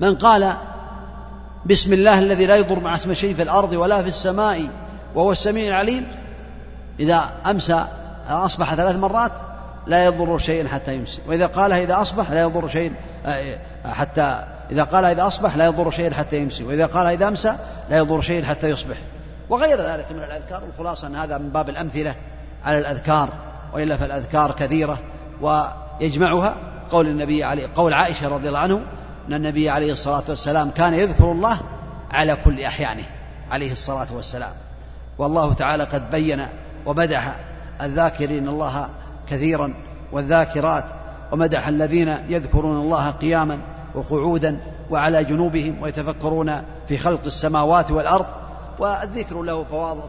من 0.00 0.14
قال 0.14 0.56
بسم 1.68 1.92
الله 1.92 2.18
الذي 2.18 2.46
لا 2.46 2.56
يضر 2.56 2.80
مع 2.80 2.94
اسم 2.94 3.14
شيء 3.14 3.34
في 3.34 3.42
الأرض 3.42 3.72
ولا 3.72 4.02
في 4.02 4.08
السماء 4.08 4.68
وهو 5.14 5.32
السميع 5.32 5.68
العليم. 5.68 6.06
إذا 7.00 7.32
أمسى 7.46 7.86
أصبح 8.28 8.74
ثلاث 8.74 8.96
مرات 8.96 9.32
لا 9.86 10.04
يضر 10.04 10.38
شيئا 10.38 10.68
حتى 10.68 10.94
يمسي. 10.94 11.20
وإذا 11.26 11.46
قالها 11.46 11.82
إذا 11.82 12.02
أصبح 12.02 12.30
لا 12.30 12.42
يضر 12.42 12.68
شيئا 12.68 12.94
آه، 13.26 13.58
حتى 13.84 14.44
إذا 14.70 14.84
قال 14.84 15.04
إذا 15.04 15.26
أصبح 15.26 15.56
لا 15.56 15.66
يضر 15.66 15.90
شيئا 15.90 16.14
حتى 16.14 16.36
يمسي. 16.36 16.64
وإذا 16.64 16.86
قال 16.86 17.06
إذا 17.06 17.28
أمسى 17.28 17.56
لا 17.90 17.96
يضر 17.96 18.20
شيئا 18.20 18.46
حتى 18.46 18.70
يصبح. 18.70 18.96
وغير 19.48 19.80
ذلك 19.80 20.12
من 20.12 20.22
الأذكار 20.22 20.62
الخلاصة 20.64 21.08
أن 21.08 21.16
هذا 21.16 21.38
من 21.38 21.48
باب 21.48 21.68
الأمثلة 21.68 22.14
على 22.64 22.78
الأذكار 22.78 23.28
وإلا 23.74 23.96
فالأذكار 23.96 24.52
كثيرة. 24.52 24.98
ويجمعها 25.40 26.54
قول 26.90 27.06
النبي 27.06 27.44
عليه 27.44 27.66
قول 27.76 27.92
عائشة 27.92 28.28
رضي 28.28 28.48
الله 28.48 28.58
عنه 28.58 28.82
أن 29.28 29.34
النبي 29.34 29.70
عليه 29.70 29.92
الصلاة 29.92 30.24
والسلام 30.28 30.70
كان 30.70 30.94
يذكر 30.94 31.32
الله 31.32 31.60
على 32.10 32.36
كل 32.44 32.60
أحيانه 32.60 33.04
عليه 33.50 33.72
الصلاة 33.72 34.06
والسلام. 34.14 34.52
والله 35.18 35.52
تعالى 35.52 35.84
قد 35.84 36.10
بين 36.10 36.46
ومدح 36.86 37.40
الذاكرين 37.82 38.48
الله 38.48 38.88
كثيرا 39.30 39.74
والذاكرات 40.12 40.84
ومدح 41.32 41.68
الذين 41.68 42.08
يذكرون 42.28 42.80
الله 42.80 43.10
قياما 43.10 43.58
وقعودا 43.94 44.60
وعلى 44.90 45.24
جنوبهم 45.24 45.82
ويتفكرون 45.82 46.52
في 46.88 46.98
خلق 46.98 47.20
السماوات 47.26 47.90
والأرض 47.90 48.26
والذكر 48.78 49.42
له 49.42 49.64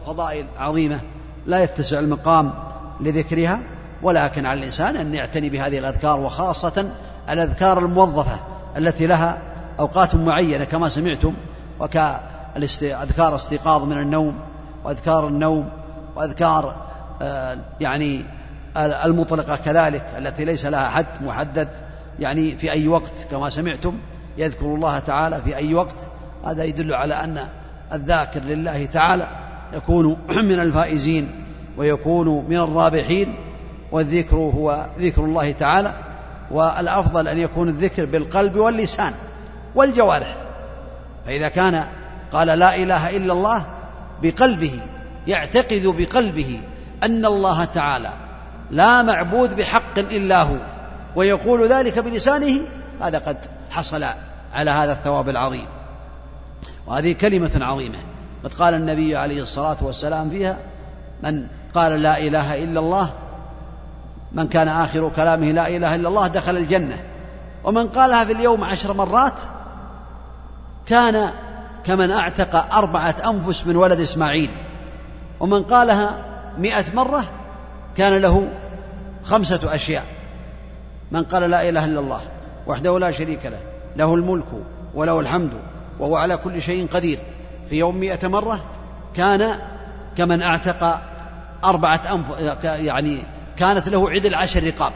فضائل 0.06 0.46
عظيمة 0.58 1.00
لا 1.46 1.62
يتسع 1.62 1.98
المقام 1.98 2.54
لذكرها 3.00 3.60
ولكن 4.02 4.46
على 4.46 4.58
الإنسان 4.58 4.96
أن 4.96 5.14
يعتني 5.14 5.50
بهذه 5.50 5.78
الأذكار 5.78 6.20
وخاصة 6.20 6.90
الأذكار 7.30 7.78
الموظفة 7.78 8.40
التي 8.76 9.06
لها 9.06 9.38
أوقات 9.80 10.14
معينة 10.14 10.64
كما 10.64 10.88
سمعتم 10.88 11.34
وكاذكار 11.80 13.34
استيقاظ 13.34 13.82
من 13.82 13.98
النوم 13.98 14.34
وأذكار 14.84 15.28
النوم 15.28 15.68
وأذكار 16.16 16.88
آه، 17.22 17.58
يعني 17.80 18.24
المطلقة 18.76 19.56
كذلك 19.56 20.04
التي 20.18 20.44
ليس 20.44 20.66
لها 20.66 20.88
حد 20.88 21.06
محدد 21.20 21.68
يعني 22.20 22.56
في 22.56 22.72
أي 22.72 22.88
وقت 22.88 23.26
كما 23.30 23.50
سمعتم 23.50 23.98
يذكر 24.38 24.66
الله 24.66 24.98
تعالى 24.98 25.42
في 25.44 25.56
أي 25.56 25.74
وقت. 25.74 25.96
هذا 26.44 26.64
يدل 26.64 26.94
على 26.94 27.14
أن 27.14 27.38
الذاكر 27.92 28.40
لله 28.40 28.86
تعالى 28.86 29.28
يكون 29.72 30.16
من 30.50 30.60
الفائزين 30.60 31.44
ويكون 31.76 32.44
من 32.48 32.56
الرابحين 32.56 33.34
والذكر 33.92 34.36
هو 34.36 34.86
ذكر 34.98 35.24
الله 35.24 35.52
تعالى. 35.52 35.94
والأفضل 36.50 37.28
أن 37.28 37.38
يكون 37.38 37.68
الذكر 37.68 38.04
بالقلب 38.04 38.56
واللسان 38.56 39.12
والجوارح. 39.74 40.36
فإذا 41.26 41.48
كان 41.48 41.84
قال 42.32 42.46
لا 42.46 42.76
إله 42.76 43.16
إلا 43.16 43.32
الله 43.32 43.66
بقلبه 44.22 44.80
يعتقد 45.26 45.82
بقلبه 45.86 46.60
أن 47.02 47.24
الله 47.24 47.64
تعالى 47.64 48.12
لا 48.70 49.02
معبود 49.02 49.56
بحق 49.56 49.98
إلا 49.98 50.42
هو 50.42 50.56
ويقول 51.16 51.68
ذلك 51.68 51.98
بلسانه 51.98 52.60
هذا 53.00 53.18
قد 53.18 53.36
حصل 53.70 54.04
على 54.54 54.70
هذا 54.70 54.92
الثواب 54.92 55.28
العظيم. 55.28 55.66
وهذه 56.86 57.12
كلمة 57.12 57.50
عظيمة. 57.60 57.98
قد 58.44 58.52
قال 58.52 58.74
النبي 58.74 59.16
عليه 59.16 59.42
الصلاة 59.42 59.76
والسلام 59.82 60.30
فيها 60.30 60.58
من 61.22 61.46
قال 61.74 62.02
لا 62.02 62.18
إله 62.18 62.64
إلا 62.64 62.80
الله 62.80 63.10
من 64.32 64.48
كان 64.48 64.68
آخر 64.68 65.08
كلامه 65.08 65.50
لا 65.50 65.68
إله 65.68 65.94
إلا 65.94 66.08
الله 66.08 66.26
دخل 66.26 66.56
الجنة. 66.56 67.04
ومن 67.64 67.88
قالها 67.88 68.24
في 68.24 68.32
اليوم 68.32 68.64
عشر 68.64 68.92
مرات 68.92 69.40
كان 70.86 71.30
كمن 71.84 72.10
أعتق 72.10 72.74
أربعة 72.74 73.14
أنفس 73.26 73.66
من 73.66 73.76
ولد 73.76 74.00
إسماعيل. 74.00 74.50
ومن 75.40 75.62
قالها 75.62 76.24
مئة 76.58 76.84
مرة 76.94 77.24
كان 77.96 78.22
له 78.22 78.48
خمسة 79.24 79.74
أشياء. 79.74 80.04
من 81.12 81.22
قال 81.22 81.50
لا 81.50 81.68
إله 81.68 81.84
إلا 81.84 82.00
الله 82.00 82.20
وحده 82.66 82.98
لا 82.98 83.10
شريك 83.10 83.46
له 83.46 83.60
له 83.96 84.14
الملك 84.14 84.46
وله 84.94 85.20
الحمد 85.20 85.52
وهو 85.98 86.16
على 86.16 86.36
كل 86.36 86.62
شيء 86.62 86.86
قدير. 86.86 87.18
في 87.70 87.78
يوم 87.78 87.96
مئة 87.96 88.28
مرة 88.28 88.60
كان 89.14 89.58
كمن 90.16 90.42
أعتق 90.42 91.00
أربعة 91.64 92.00
أنف 92.12 92.26
يعني 92.64 93.26
كانت 93.58 93.88
له 93.88 94.10
عدل 94.10 94.34
عشر 94.34 94.64
رقاب. 94.64 94.92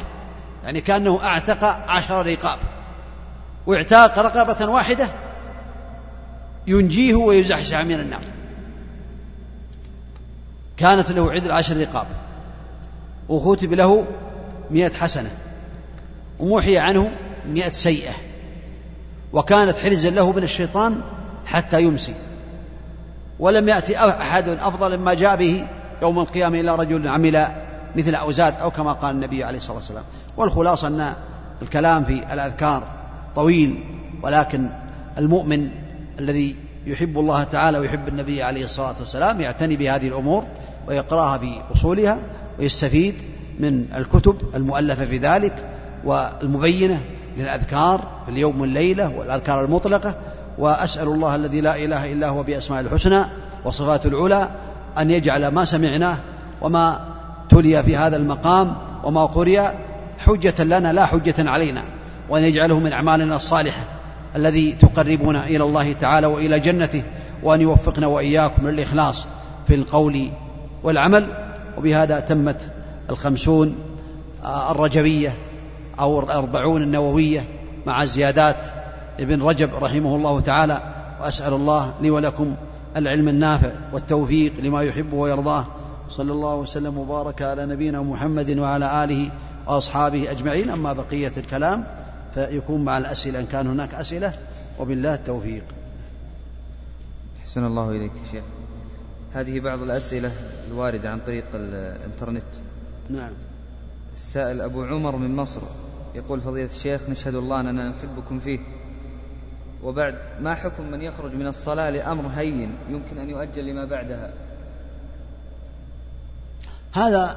يعني 0.65 0.81
كأنه 0.81 1.25
أعتق 1.25 1.65
عشر 1.65 2.27
رقاب. 2.27 2.59
واعتاق 3.67 4.19
رقبة 4.19 4.73
واحدة 4.73 5.09
ينجيه 6.67 7.15
ويزحزح 7.15 7.81
من 7.81 8.01
النار. 8.01 8.23
كانت 10.77 11.13
له 11.13 11.33
عدل 11.33 11.53
عشر 11.53 11.77
رقاب. 11.77 12.07
وكتب 13.29 13.75
له 13.75 14.07
مئة 14.71 14.93
حسنة. 14.93 15.31
وموحي 16.41 16.79
عنه 16.79 17.11
مئة 17.49 17.73
سيئة. 17.73 18.15
وكانت 19.33 19.79
حرزا 19.79 20.11
له 20.11 20.33
من 20.33 20.43
الشيطان 20.43 21.01
حتى 21.47 21.83
يمسي. 21.83 22.15
ولم 23.39 23.69
يأتي 23.69 23.99
أحد 23.99 24.49
أفضل 24.49 24.99
مما 24.99 25.15
جاء 25.15 25.37
به 25.37 25.67
يوم 26.03 26.19
القيامة 26.19 26.61
إلا 26.61 26.75
رجل 26.75 27.09
عمل 27.09 27.62
مثل 27.97 28.14
أوزاد 28.14 28.55
أو 28.61 28.70
كما 28.70 28.93
قال 28.93 29.14
النبي 29.14 29.45
عليه 29.45 29.59
الصلاة 29.59 29.76
والسلام. 29.76 30.05
والخلاصة 30.36 30.88
أن 30.88 31.14
الكلام 31.62 32.05
في 32.05 32.32
الأذكار 32.32 32.82
طويل 33.36 33.84
ولكن 34.22 34.70
المؤمن 35.18 35.68
الذي 36.18 36.57
يحب 36.86 37.18
الله 37.18 37.43
تعالى 37.43 37.78
ويحب 37.78 38.09
النبي 38.09 38.43
عليه 38.43 38.64
الصلاة 38.64 38.95
والسلام 39.01 39.40
يعتني 39.40 39.76
بهذه 39.76 40.09
الأمور 40.09 40.45
ويقرأها 40.88 41.36
بأصولها 41.36 42.18
ويستفيد 42.59 43.14
من 43.61 43.95
الكتب 43.95 44.36
المؤلفة 44.55 45.07
في 45.07 45.18
ذلك 45.18 45.55
والمبينة 46.05 47.01
للأذكار 47.36 48.01
في 48.26 48.30
اليوم 48.30 48.61
والليلة 48.61 49.09
والأذكار 49.09 49.64
المطلقة. 49.64 50.14
وأسأل 50.59 51.09
الله 51.09 51.34
الذي 51.34 51.61
لا 51.61 51.76
إله 51.76 52.12
إلا 52.12 52.28
هو 52.28 52.43
بأسماء 52.43 52.80
الحسنى 52.80 53.24
وصفات 53.64 54.07
العلى 54.07 54.51
أن 54.99 55.11
يجعل 55.11 55.49
ما 55.49 55.64
سمعناه 55.64 56.16
وما 56.61 57.12
تلي 57.53 57.82
في 57.82 57.96
هذا 57.96 58.16
المقام 58.16 58.76
وما 59.05 59.24
قرئ 59.24 59.62
حجة 60.18 60.64
لنا 60.64 60.92
لا 60.92 61.07
حجة 61.07 61.50
علينا 61.50 61.84
وأن 62.28 62.44
يجعله 62.44 62.78
من 62.78 62.92
أعمالنا 62.92 63.36
الصالحة 63.36 63.84
الذي 64.36 64.72
تقربنا 64.72 65.46
إلى 65.46 65.64
الله 65.64 65.92
تعالى 65.92 66.26
وإلى 66.26 66.61
جنته 66.61 67.03
وأن 67.42 67.61
يوفقنا 67.61 68.07
وإياكم 68.07 68.68
للإخلاص 68.68 69.26
في 69.66 69.74
القول 69.74 70.28
والعمل. 70.82 71.26
وبهذا 71.78 72.20
تمت 72.20 72.70
الخمسون 73.11 73.74
الرجبية 74.70 75.34
أو 76.00 76.20
الأربعون 76.20 76.82
النووية 76.82 77.44
مع 77.86 78.05
زيادات 78.05 78.57
ابن 79.20 79.42
رجب 79.42 79.70
رحمه 79.82 80.16
الله 80.16 80.40
تعالى. 80.40 80.82
وأسأل 81.20 81.53
الله 81.53 81.92
لي 82.00 82.11
ولكم 82.11 82.55
العلم 82.96 83.28
النافع 83.28 83.70
والتوفيق 83.92 84.53
لما 84.62 84.82
يحبه 84.82 85.16
ويرضاه. 85.16 85.66
صلى 86.13 86.33
الله 86.33 86.57
وسلم 86.57 86.99
وبارك 86.99 87.43
على 87.43 87.67
نبينا 87.67 88.03
محمد 88.03 88.59
وعلى 88.59 89.05
آله 89.05 89.31
وأصحابه 89.67 90.31
أجمعين. 90.31 90.71
أما 90.71 90.93
بقية 90.93 91.33
الكلام 91.37 91.85
فيكون 92.35 92.85
مع 92.85 92.99
الأسئلة 92.99 93.41
إن 93.41 93.47
كان 93.47 93.67
هناك 93.67 93.95
أسئلة 93.95 94.33
وبالله 94.81 95.15
التوفيق. 95.15 95.65
حسن 97.45 97.65
الله 97.65 97.91
إليك 97.91 98.13
شيخ. 98.31 98.45
هذه 99.33 99.61
بعض 99.61 99.83
الأسئلة 99.83 100.31
الواردة 100.71 101.11
عن 101.11 101.21
طريق 101.21 101.45
الإنترنت. 101.55 102.45
نعم. 103.11 103.33
السائل 104.15 104.61
أبو 104.61 104.85
عمر 104.85 105.17
من 105.17 105.37
مصر 105.37 105.61
يقول 106.15 106.41
فضيلة 106.41 106.71
الشيخ 106.71 107.01
نشهد 107.09 107.35
الله 107.35 107.61
أننا 107.61 107.89
نحبكم 107.89 108.39
فيه. 108.39 108.59
وبعد 109.83 110.19
ما 110.41 110.55
حكم 110.55 110.91
من 110.91 111.03
يخرج 111.03 111.35
من 111.35 111.47
الصلاة 111.47 111.91
لأمر 111.91 112.31
هين 112.37 112.75
يمكن 112.91 113.19
أن 113.19 113.31
يؤجل 113.31 113.67
لما 113.67 113.85
بعدها؟ 113.85 114.33
هذا 116.93 117.36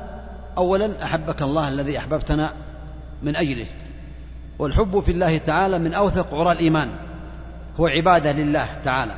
أولا 0.57 1.03
أحبك 1.03 1.41
الله 1.41 1.67
الذي 1.69 1.97
أحببتنا 1.97 2.53
من 3.23 3.35
أجله. 3.35 3.65
والحب 4.59 4.99
في 4.99 5.11
الله 5.11 5.37
تعالى 5.37 5.79
من 5.79 5.93
أوثق 5.93 6.33
عرى 6.33 6.51
الإيمان. 6.51 6.91
هو 7.79 7.87
عبادة 7.87 8.31
لله 8.31 8.67
تعالى. 8.83 9.15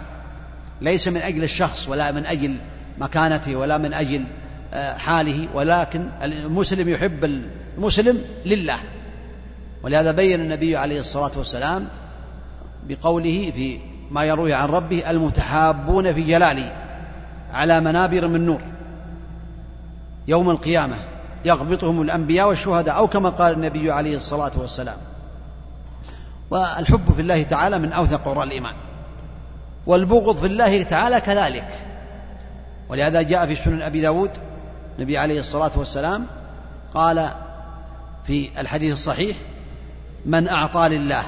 ليس 0.81 1.07
من 1.07 1.21
أجل 1.21 1.43
الشخص 1.43 1.87
ولا 1.87 2.11
من 2.11 2.25
أجل 2.25 2.55
مكانته 2.97 3.55
ولا 3.55 3.77
من 3.77 3.93
أجل 3.93 4.23
آه، 4.73 4.97
حاله. 4.97 5.47
ولكن 5.53 6.09
المسلم 6.23 6.89
يحب 6.89 7.43
المسلم 7.77 8.21
لله. 8.45 8.79
ولهذا 9.83 10.11
بين 10.11 10.41
النبي 10.41 10.75
عليه 10.75 10.99
الصلاة 10.99 11.31
والسلام 11.37 11.87
بقوله 12.87 13.51
في 13.55 13.79
ما 14.11 14.23
يروي 14.23 14.53
عن 14.53 14.69
ربه 14.69 15.09
المتحابون 15.09 16.13
في 16.13 16.23
جلاله 16.23 16.73
على 17.53 17.79
منابر 17.79 18.27
من 18.27 18.45
نور. 18.45 18.76
يوم 20.27 20.49
القيامة 20.49 20.97
يغبطهم 21.45 22.01
الأنبياء 22.01 22.47
والشهداء 22.47 22.97
أو 22.97 23.07
كما 23.07 23.29
قال 23.29 23.53
النبي 23.53 23.91
عليه 23.91 24.17
الصلاة 24.17 24.51
والسلام. 24.55 24.97
والحب 26.49 27.13
في 27.13 27.21
الله 27.21 27.43
تعالى 27.43 27.79
من 27.79 27.93
أوثق 27.93 28.27
عرى 28.27 28.43
الإيمان. 28.43 28.75
والبغض 29.85 30.35
في 30.35 30.45
الله 30.45 30.83
تعالى 30.83 31.21
كذلك. 31.21 31.87
ولهذا 32.89 33.21
جاء 33.21 33.45
في 33.45 33.55
سنن 33.55 33.81
أبي 33.81 34.01
داود 34.01 34.31
النبي 34.97 35.17
عليه 35.17 35.39
الصلاة 35.39 35.71
والسلام 35.75 36.25
قال 36.93 37.29
في 38.23 38.49
الحديث 38.59 38.93
الصحيح 38.93 39.37
من 40.25 40.47
أعطى 40.47 40.89
لله 40.89 41.23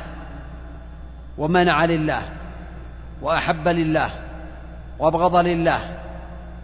ومنع 1.37 1.85
لله 1.85 2.21
وأحب 3.21 3.67
لله 3.67 4.09
وأبغض 4.99 5.35
لله 5.35 5.99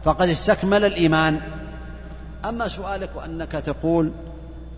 فقد 0.03 0.29
استكمل 0.29 0.85
الإيمان 0.85 1.41
أما 2.49 2.67
سؤالك 2.67 3.09
وأنك 3.15 3.51
تقول 3.51 4.11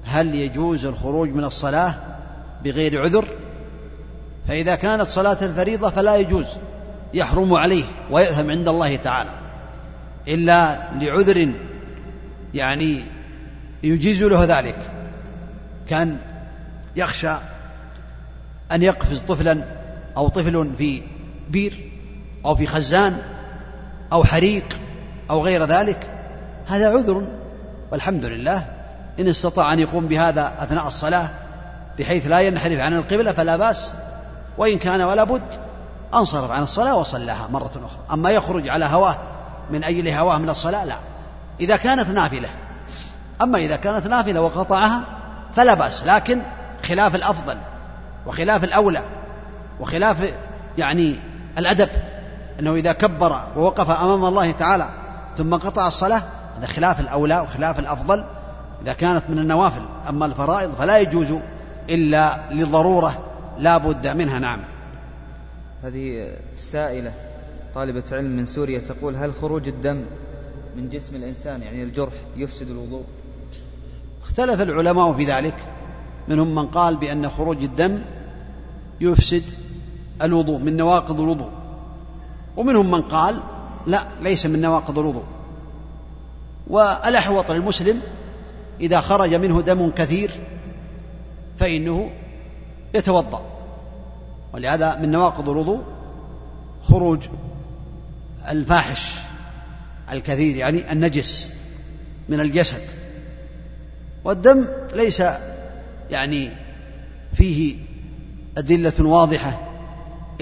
هل 0.03 0.35
يجوز 0.35 0.85
الخروج 0.85 1.29
من 1.29 1.43
الصلاة 1.43 1.95
بغير 2.63 3.01
عذر؟ 3.01 3.27
فإذا 4.47 4.75
كانت 4.75 5.07
صلاة 5.07 5.37
الفريضة 5.41 5.89
فلا 5.89 6.15
يجوز 6.15 6.57
يحرم 7.13 7.53
عليه 7.53 7.83
ويأثم 8.11 8.51
عند 8.51 8.69
الله 8.69 8.95
تعالى. 8.95 9.29
إلا 10.27 10.89
لعذر 11.01 11.51
يعني 12.53 13.03
يجيز 13.83 14.23
له 14.23 14.59
ذلك. 14.59 14.77
كان 15.87 16.17
يخشى 16.95 17.37
أن 18.71 18.83
يقفز 18.83 19.21
طفلا 19.21 19.63
أو 20.17 20.27
طفل 20.27 20.73
في 20.77 21.01
بير 21.49 21.91
أو 22.45 22.55
في 22.55 22.65
خزان 22.65 23.17
أو 24.13 24.23
حريق 24.23 24.79
أو 25.29 25.43
غير 25.43 25.65
ذلك 25.65 26.09
هذا 26.67 26.89
عذر. 26.89 27.27
والحمد 27.91 28.25
لله 28.25 28.65
إن 29.19 29.27
استطاع 29.27 29.73
أن 29.73 29.79
يقوم 29.79 30.07
بهذا 30.07 30.53
أثناء 30.59 30.87
الصلاة 30.87 31.29
بحيث 31.99 32.27
لا 32.27 32.39
ينحرف 32.39 32.79
عن 32.79 32.93
القبلة 32.93 33.31
فلا 33.31 33.57
بأس. 33.57 33.93
وإن 34.57 34.77
كان 34.77 35.01
ولا 35.01 35.23
بد 35.23 35.53
أنصرف 36.13 36.51
عن 36.51 36.63
الصلاة 36.63 36.95
وصلاها 36.95 37.47
مرة 37.47 37.71
أخرى. 37.75 37.99
أما 38.13 38.29
يخرج 38.29 38.69
على 38.69 38.85
هواه 38.85 39.17
من 39.71 39.83
أجل 39.83 40.07
هواه 40.07 40.37
من 40.37 40.49
الصلاة 40.49 40.85
لا. 40.85 40.95
إذا 41.59 41.77
كانت 41.77 42.09
نافلة. 42.09 42.49
أما 43.41 43.57
إذا 43.57 43.75
كانت 43.75 44.07
نافلة 44.07 44.41
وقطعها 44.41 45.03
فلا 45.53 45.73
بأس. 45.73 46.03
لكن 46.03 46.41
خلاف 46.85 47.15
الأفضل 47.15 47.57
وخلاف 48.25 48.63
الأولى 48.63 49.03
وخلاف 49.79 50.33
يعني 50.77 51.19
الأدب 51.57 51.89
أنه 52.59 52.73
إذا 52.73 52.91
كبر 52.91 53.39
ووقف 53.55 53.89
أمام 53.89 54.25
الله 54.25 54.51
تعالى 54.51 54.89
ثم 55.37 55.55
قطع 55.55 55.87
الصلاة 55.87 56.21
هذا 56.57 56.67
خلاف 56.67 56.99
الأولى 56.99 57.39
وخلاف 57.39 57.79
الأفضل 57.79 58.23
إذا 58.81 58.93
كانت 58.93 59.23
من 59.29 59.39
النوافل. 59.39 59.81
أما 60.09 60.25
الفرائض 60.25 60.71
فلا 60.71 60.97
يجوز 60.97 61.33
إلا 61.89 62.39
لضرورة 62.51 63.23
لا 63.59 63.77
بد 63.77 64.07
منها. 64.07 64.39
نعم. 64.39 64.63
هذه 65.83 66.37
السائلة 66.53 67.13
طالبة 67.75 68.03
علم 68.11 68.37
من 68.37 68.45
سوريا 68.45 68.79
تقول 68.79 69.15
هل 69.15 69.33
خروج 69.41 69.67
الدم 69.67 70.05
من 70.75 70.89
جسم 70.89 71.15
الإنسان 71.15 71.61
يعني 71.61 71.83
الجرح 71.83 72.13
يفسد 72.35 72.69
الوضوء؟ 72.69 73.03
اختلف 74.23 74.61
العلماء 74.61 75.13
في 75.13 75.25
ذلك. 75.25 75.55
منهم 76.27 76.55
من 76.55 76.65
قال 76.65 76.97
بأن 76.97 77.29
خروج 77.29 77.63
الدم 77.63 78.01
يفسد 79.01 79.43
الوضوء 80.21 80.59
من 80.59 80.77
نواقض 80.77 81.21
الوضوء 81.21 81.49
ومنهم 82.57 82.91
من 82.91 83.01
قال 83.01 83.39
لا 83.87 84.03
ليس 84.21 84.45
من 84.45 84.61
نواقض 84.61 84.99
الوضوء. 84.99 85.23
والأحوط 86.69 87.51
للمسلم 87.51 88.01
إذا 88.81 89.01
خرج 89.01 89.33
منه 89.33 89.61
دم 89.61 89.91
كثير 89.91 90.31
فإنه 91.59 92.11
يتوضأ 92.93 93.41
ولهذا 94.53 94.95
من 94.95 95.11
نواقض 95.11 95.49
الوضوء 95.49 95.83
خروج 96.83 97.23
الفاحش 98.49 99.11
الكثير 100.11 100.55
يعني 100.55 100.91
النجس 100.91 101.53
من 102.29 102.39
الجسد 102.39 102.81
والدم 104.23 104.65
ليس 104.93 105.23
يعني 106.11 106.49
فيه 107.33 107.77
أدلة 108.57 108.93
واضحة 108.99 109.59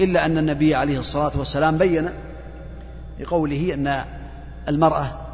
إلا 0.00 0.26
أن 0.26 0.38
النبي 0.38 0.74
عليه 0.74 0.98
الصلاة 0.98 1.32
والسلام 1.34 1.78
بين 1.78 2.10
بقوله 3.18 3.74
أن 3.74 4.04
المرأة 4.68 5.25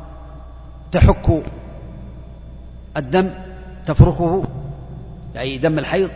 تحك 0.92 1.42
الدم 2.96 3.30
تفركه 3.86 4.44
يعني 5.34 5.58
دم 5.58 5.78
الحيض 5.78 6.10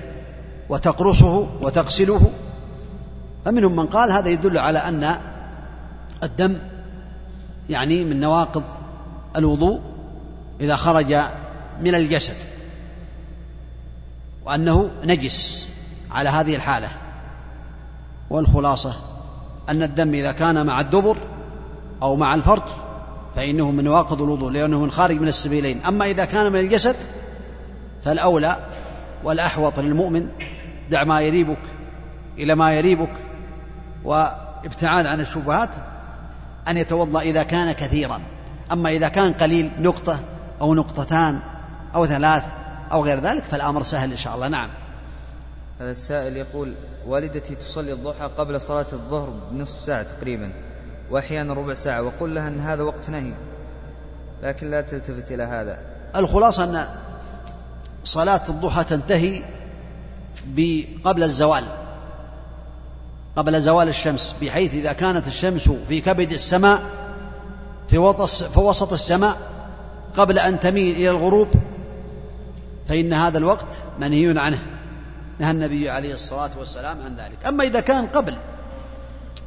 وتقرصه 0.68 1.49
وتغسله. 1.62 2.31
فمنهم 3.45 3.77
من 3.77 3.87
قال 3.87 4.12
هذا 4.12 4.29
يدل 4.29 4.59
على 4.59 4.79
أن 4.79 5.16
الدم 6.22 6.59
يعني 7.70 8.05
من 8.05 8.20
نواقض 8.20 8.64
الوضوء 9.37 9.81
إذا 10.61 10.77
خرج 10.77 11.14
من 11.81 11.95
الجسد 11.95 12.37
وأنه 14.47 14.91
نجس 15.05 15.68
على 16.11 16.29
هذه 16.29 16.57
الحالة. 16.57 16.89
والخلاصة 18.31 18.95
أن 19.68 19.83
الدم 19.83 20.14
إذا 20.14 20.33
كان 20.33 20.66
مع 20.66 20.81
الدبر 20.81 21.16
أو 22.03 22.16
مع 22.16 22.35
الفرج 22.35 22.62
فإنه 23.37 23.70
من 23.70 23.84
نواقض 23.84 24.22
الوضوء 24.22 24.51
لأنه 24.51 24.80
من 24.80 24.91
خارج 24.91 25.20
من 25.20 25.28
السبيلين. 25.28 25.84
أما 25.84 26.05
إذا 26.05 26.24
كان 26.24 26.53
من 26.53 26.61
الجسد 26.61 26.97
فالأولى 28.05 28.57
والأحوط 29.24 29.78
للمؤمن 29.78 30.28
دع 30.91 31.05
ما 31.05 31.20
يريبك 31.20 31.59
إلى 32.39 32.55
ما 32.55 32.74
يريبك 32.74 33.12
وابتعاد 34.05 35.07
عن 35.07 35.20
الشبهات 35.20 35.70
أن 36.68 36.76
يتوضأ 36.76 37.20
إذا 37.20 37.43
كان 37.43 37.72
كثيرا. 37.72 38.20
أما 38.72 38.91
إذا 38.91 39.09
كان 39.09 39.32
قليل 39.32 39.70
نقطة 39.78 40.20
أو 40.61 40.74
نقطتان 40.74 41.39
أو 41.95 42.07
ثلاث 42.07 42.43
أو 42.93 43.05
غير 43.05 43.20
ذلك 43.20 43.45
فالأمر 43.45 43.82
سهل 43.82 44.11
إن 44.11 44.16
شاء 44.16 44.34
الله. 44.34 44.49
نعم. 44.49 44.70
هذا 45.80 45.91
السائل 45.91 46.37
يقول 46.37 46.74
والدتي 47.07 47.55
تصلي 47.55 47.93
الضحى 47.93 48.30
قبل 48.39 48.61
صلاة 48.61 48.87
الظهر 48.93 49.32
بنصف 49.51 49.80
ساعة 49.80 50.03
تقريبا. 50.03 50.53
وأحيانا 51.11 51.55
ربع 51.55 51.75
ساعة 51.75 52.03
وقل 52.03 52.35
لها 52.35 52.49
أن 52.49 52.61
هذا 52.61 52.83
وقت 52.83 53.11
نهي. 53.11 53.33
لكن 54.43 54.71
لا 54.71 54.81
تلتفت 54.81 55.33
إلى 55.33 55.43
هذا. 55.43 55.79
الخلاصة 56.17 56.65
أن 56.65 56.89
صلاة 58.05 58.43
الضحى 58.49 58.85
تنتهي 58.85 59.43
قبل 61.05 61.23
الزوال. 61.23 61.65
قبل 63.37 63.61
زوال 63.61 63.89
الشمس 63.89 64.37
بحيث 64.43 64.75
إذا 64.75 64.93
كانت 64.93 65.27
الشمس 65.27 65.69
في 65.69 66.01
كبد 66.01 66.33
السماء 66.33 66.83
في, 67.89 67.99
وسط 68.57 68.93
السماء 68.93 69.37
قبل 70.17 70.39
أن 70.39 70.61
تميل 70.61 70.97
إلى 70.97 71.11
الغروب 71.11 71.49
فإن 72.89 73.13
هذا 73.13 73.39
الوقت 73.39 73.75
منهي 73.99 74.41
عنه. 74.41 74.63
نهى 75.39 75.51
النبي 75.51 75.91
عليه 75.91 76.15
الصلاة 76.15 76.51
والسلام 76.59 76.99
عن 77.05 77.17
ذلك. 77.17 77.47
أما 77.47 77.65
إذا 77.65 77.81
كان 77.81 78.07
قبل 78.07 78.39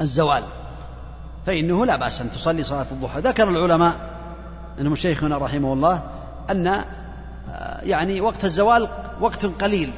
الزوال 0.02 0.44
فإنه 1.50 1.86
لا 1.86 1.96
بأس 1.96 2.22
أن 2.22 2.32
تصلي 2.32 2.64
صلاة 2.64 2.86
الضحى. 2.92 3.20
ذكر 3.20 3.50
العلماء 3.50 3.96
أنهم 4.80 4.96
شيخنا 4.96 5.38
رحمه 5.38 5.74
الله 5.74 6.02
أن 6.50 6.68
آه، 6.68 6.84
يعني 7.84 8.22
وقت 8.22 8.46
الزوال 8.46 8.88
وقت 9.22 9.46
قليل. 9.46 9.92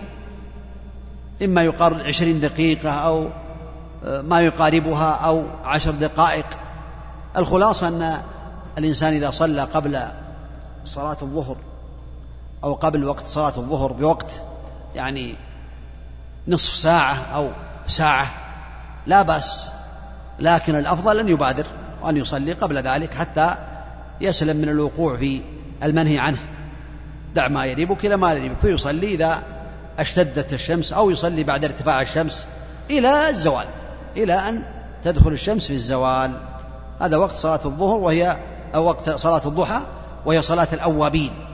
إما 1.43 1.63
يقارب 1.63 1.99
عشرين 1.99 2.39
دقيقة 2.39 2.89
أو 2.89 3.29
آه، 4.05 4.21
ما 4.21 4.41
يقاربها 4.41 5.11
أو 5.11 5.45
عشر 5.63 5.91
دقائق. 5.91 6.45
الخلاصة 7.37 7.87
أن 7.87 8.21
الإنسان 8.77 9.13
إذا 9.13 9.31
صلى 9.31 9.61
قبل 9.61 9.99
صلاة 10.85 11.17
الظهر 11.21 11.57
أو 12.63 12.73
قبل 12.73 13.03
وقت 13.05 13.27
صلاة 13.27 13.53
الظهر 13.57 13.91
بوقت 13.91 14.41
يعني 14.95 15.35
نصف 16.47 16.75
ساعة 16.75 17.15
أو 17.15 17.49
ساعة 17.87 18.31
لا 19.07 19.21
بأس 19.21 19.71
لكن 20.41 20.75
الأفضل 20.75 21.19
أن 21.19 21.29
يبادر 21.29 21.65
وأن 22.03 22.17
يصلي 22.17 22.53
قبل 22.53 22.77
ذلك 22.77 23.13
حتى 23.13 23.55
يسلم 24.21 24.57
من 24.57 24.69
الوقوع 24.69 25.17
في 25.17 25.41
المنهي 25.83 26.19
عنه. 26.19 26.39
دع 27.35 27.47
ما 27.47 27.65
يريبك 27.65 28.05
إلى 28.05 28.17
ما 28.17 28.31
يريبك. 28.31 28.59
فيصلي 28.61 29.07
إذا 29.07 29.43
اشتدت 29.99 30.53
الشمس 30.53 30.93
أو 30.93 31.09
يصلي 31.09 31.43
بعد 31.43 31.65
ارتفاع 31.65 32.01
الشمس 32.01 32.47
إلى 32.89 33.29
الزوال 33.29 33.67
إلى 34.17 34.33
أن 34.33 34.63
تدخل 35.03 35.31
الشمس 35.31 35.67
في 35.67 35.73
الزوال. 35.73 36.31
هذا 37.01 37.17
وقت 37.17 37.35
صلاة 37.35 37.59
الظهر 37.65 37.99
وهي 37.99 38.37
أو 38.75 38.85
وقت 38.85 39.09
صلاة 39.09 39.41
الضحى 39.45 39.81
وهي 40.25 40.41
صلاة 40.41 40.67
الأوابين. 40.73 41.50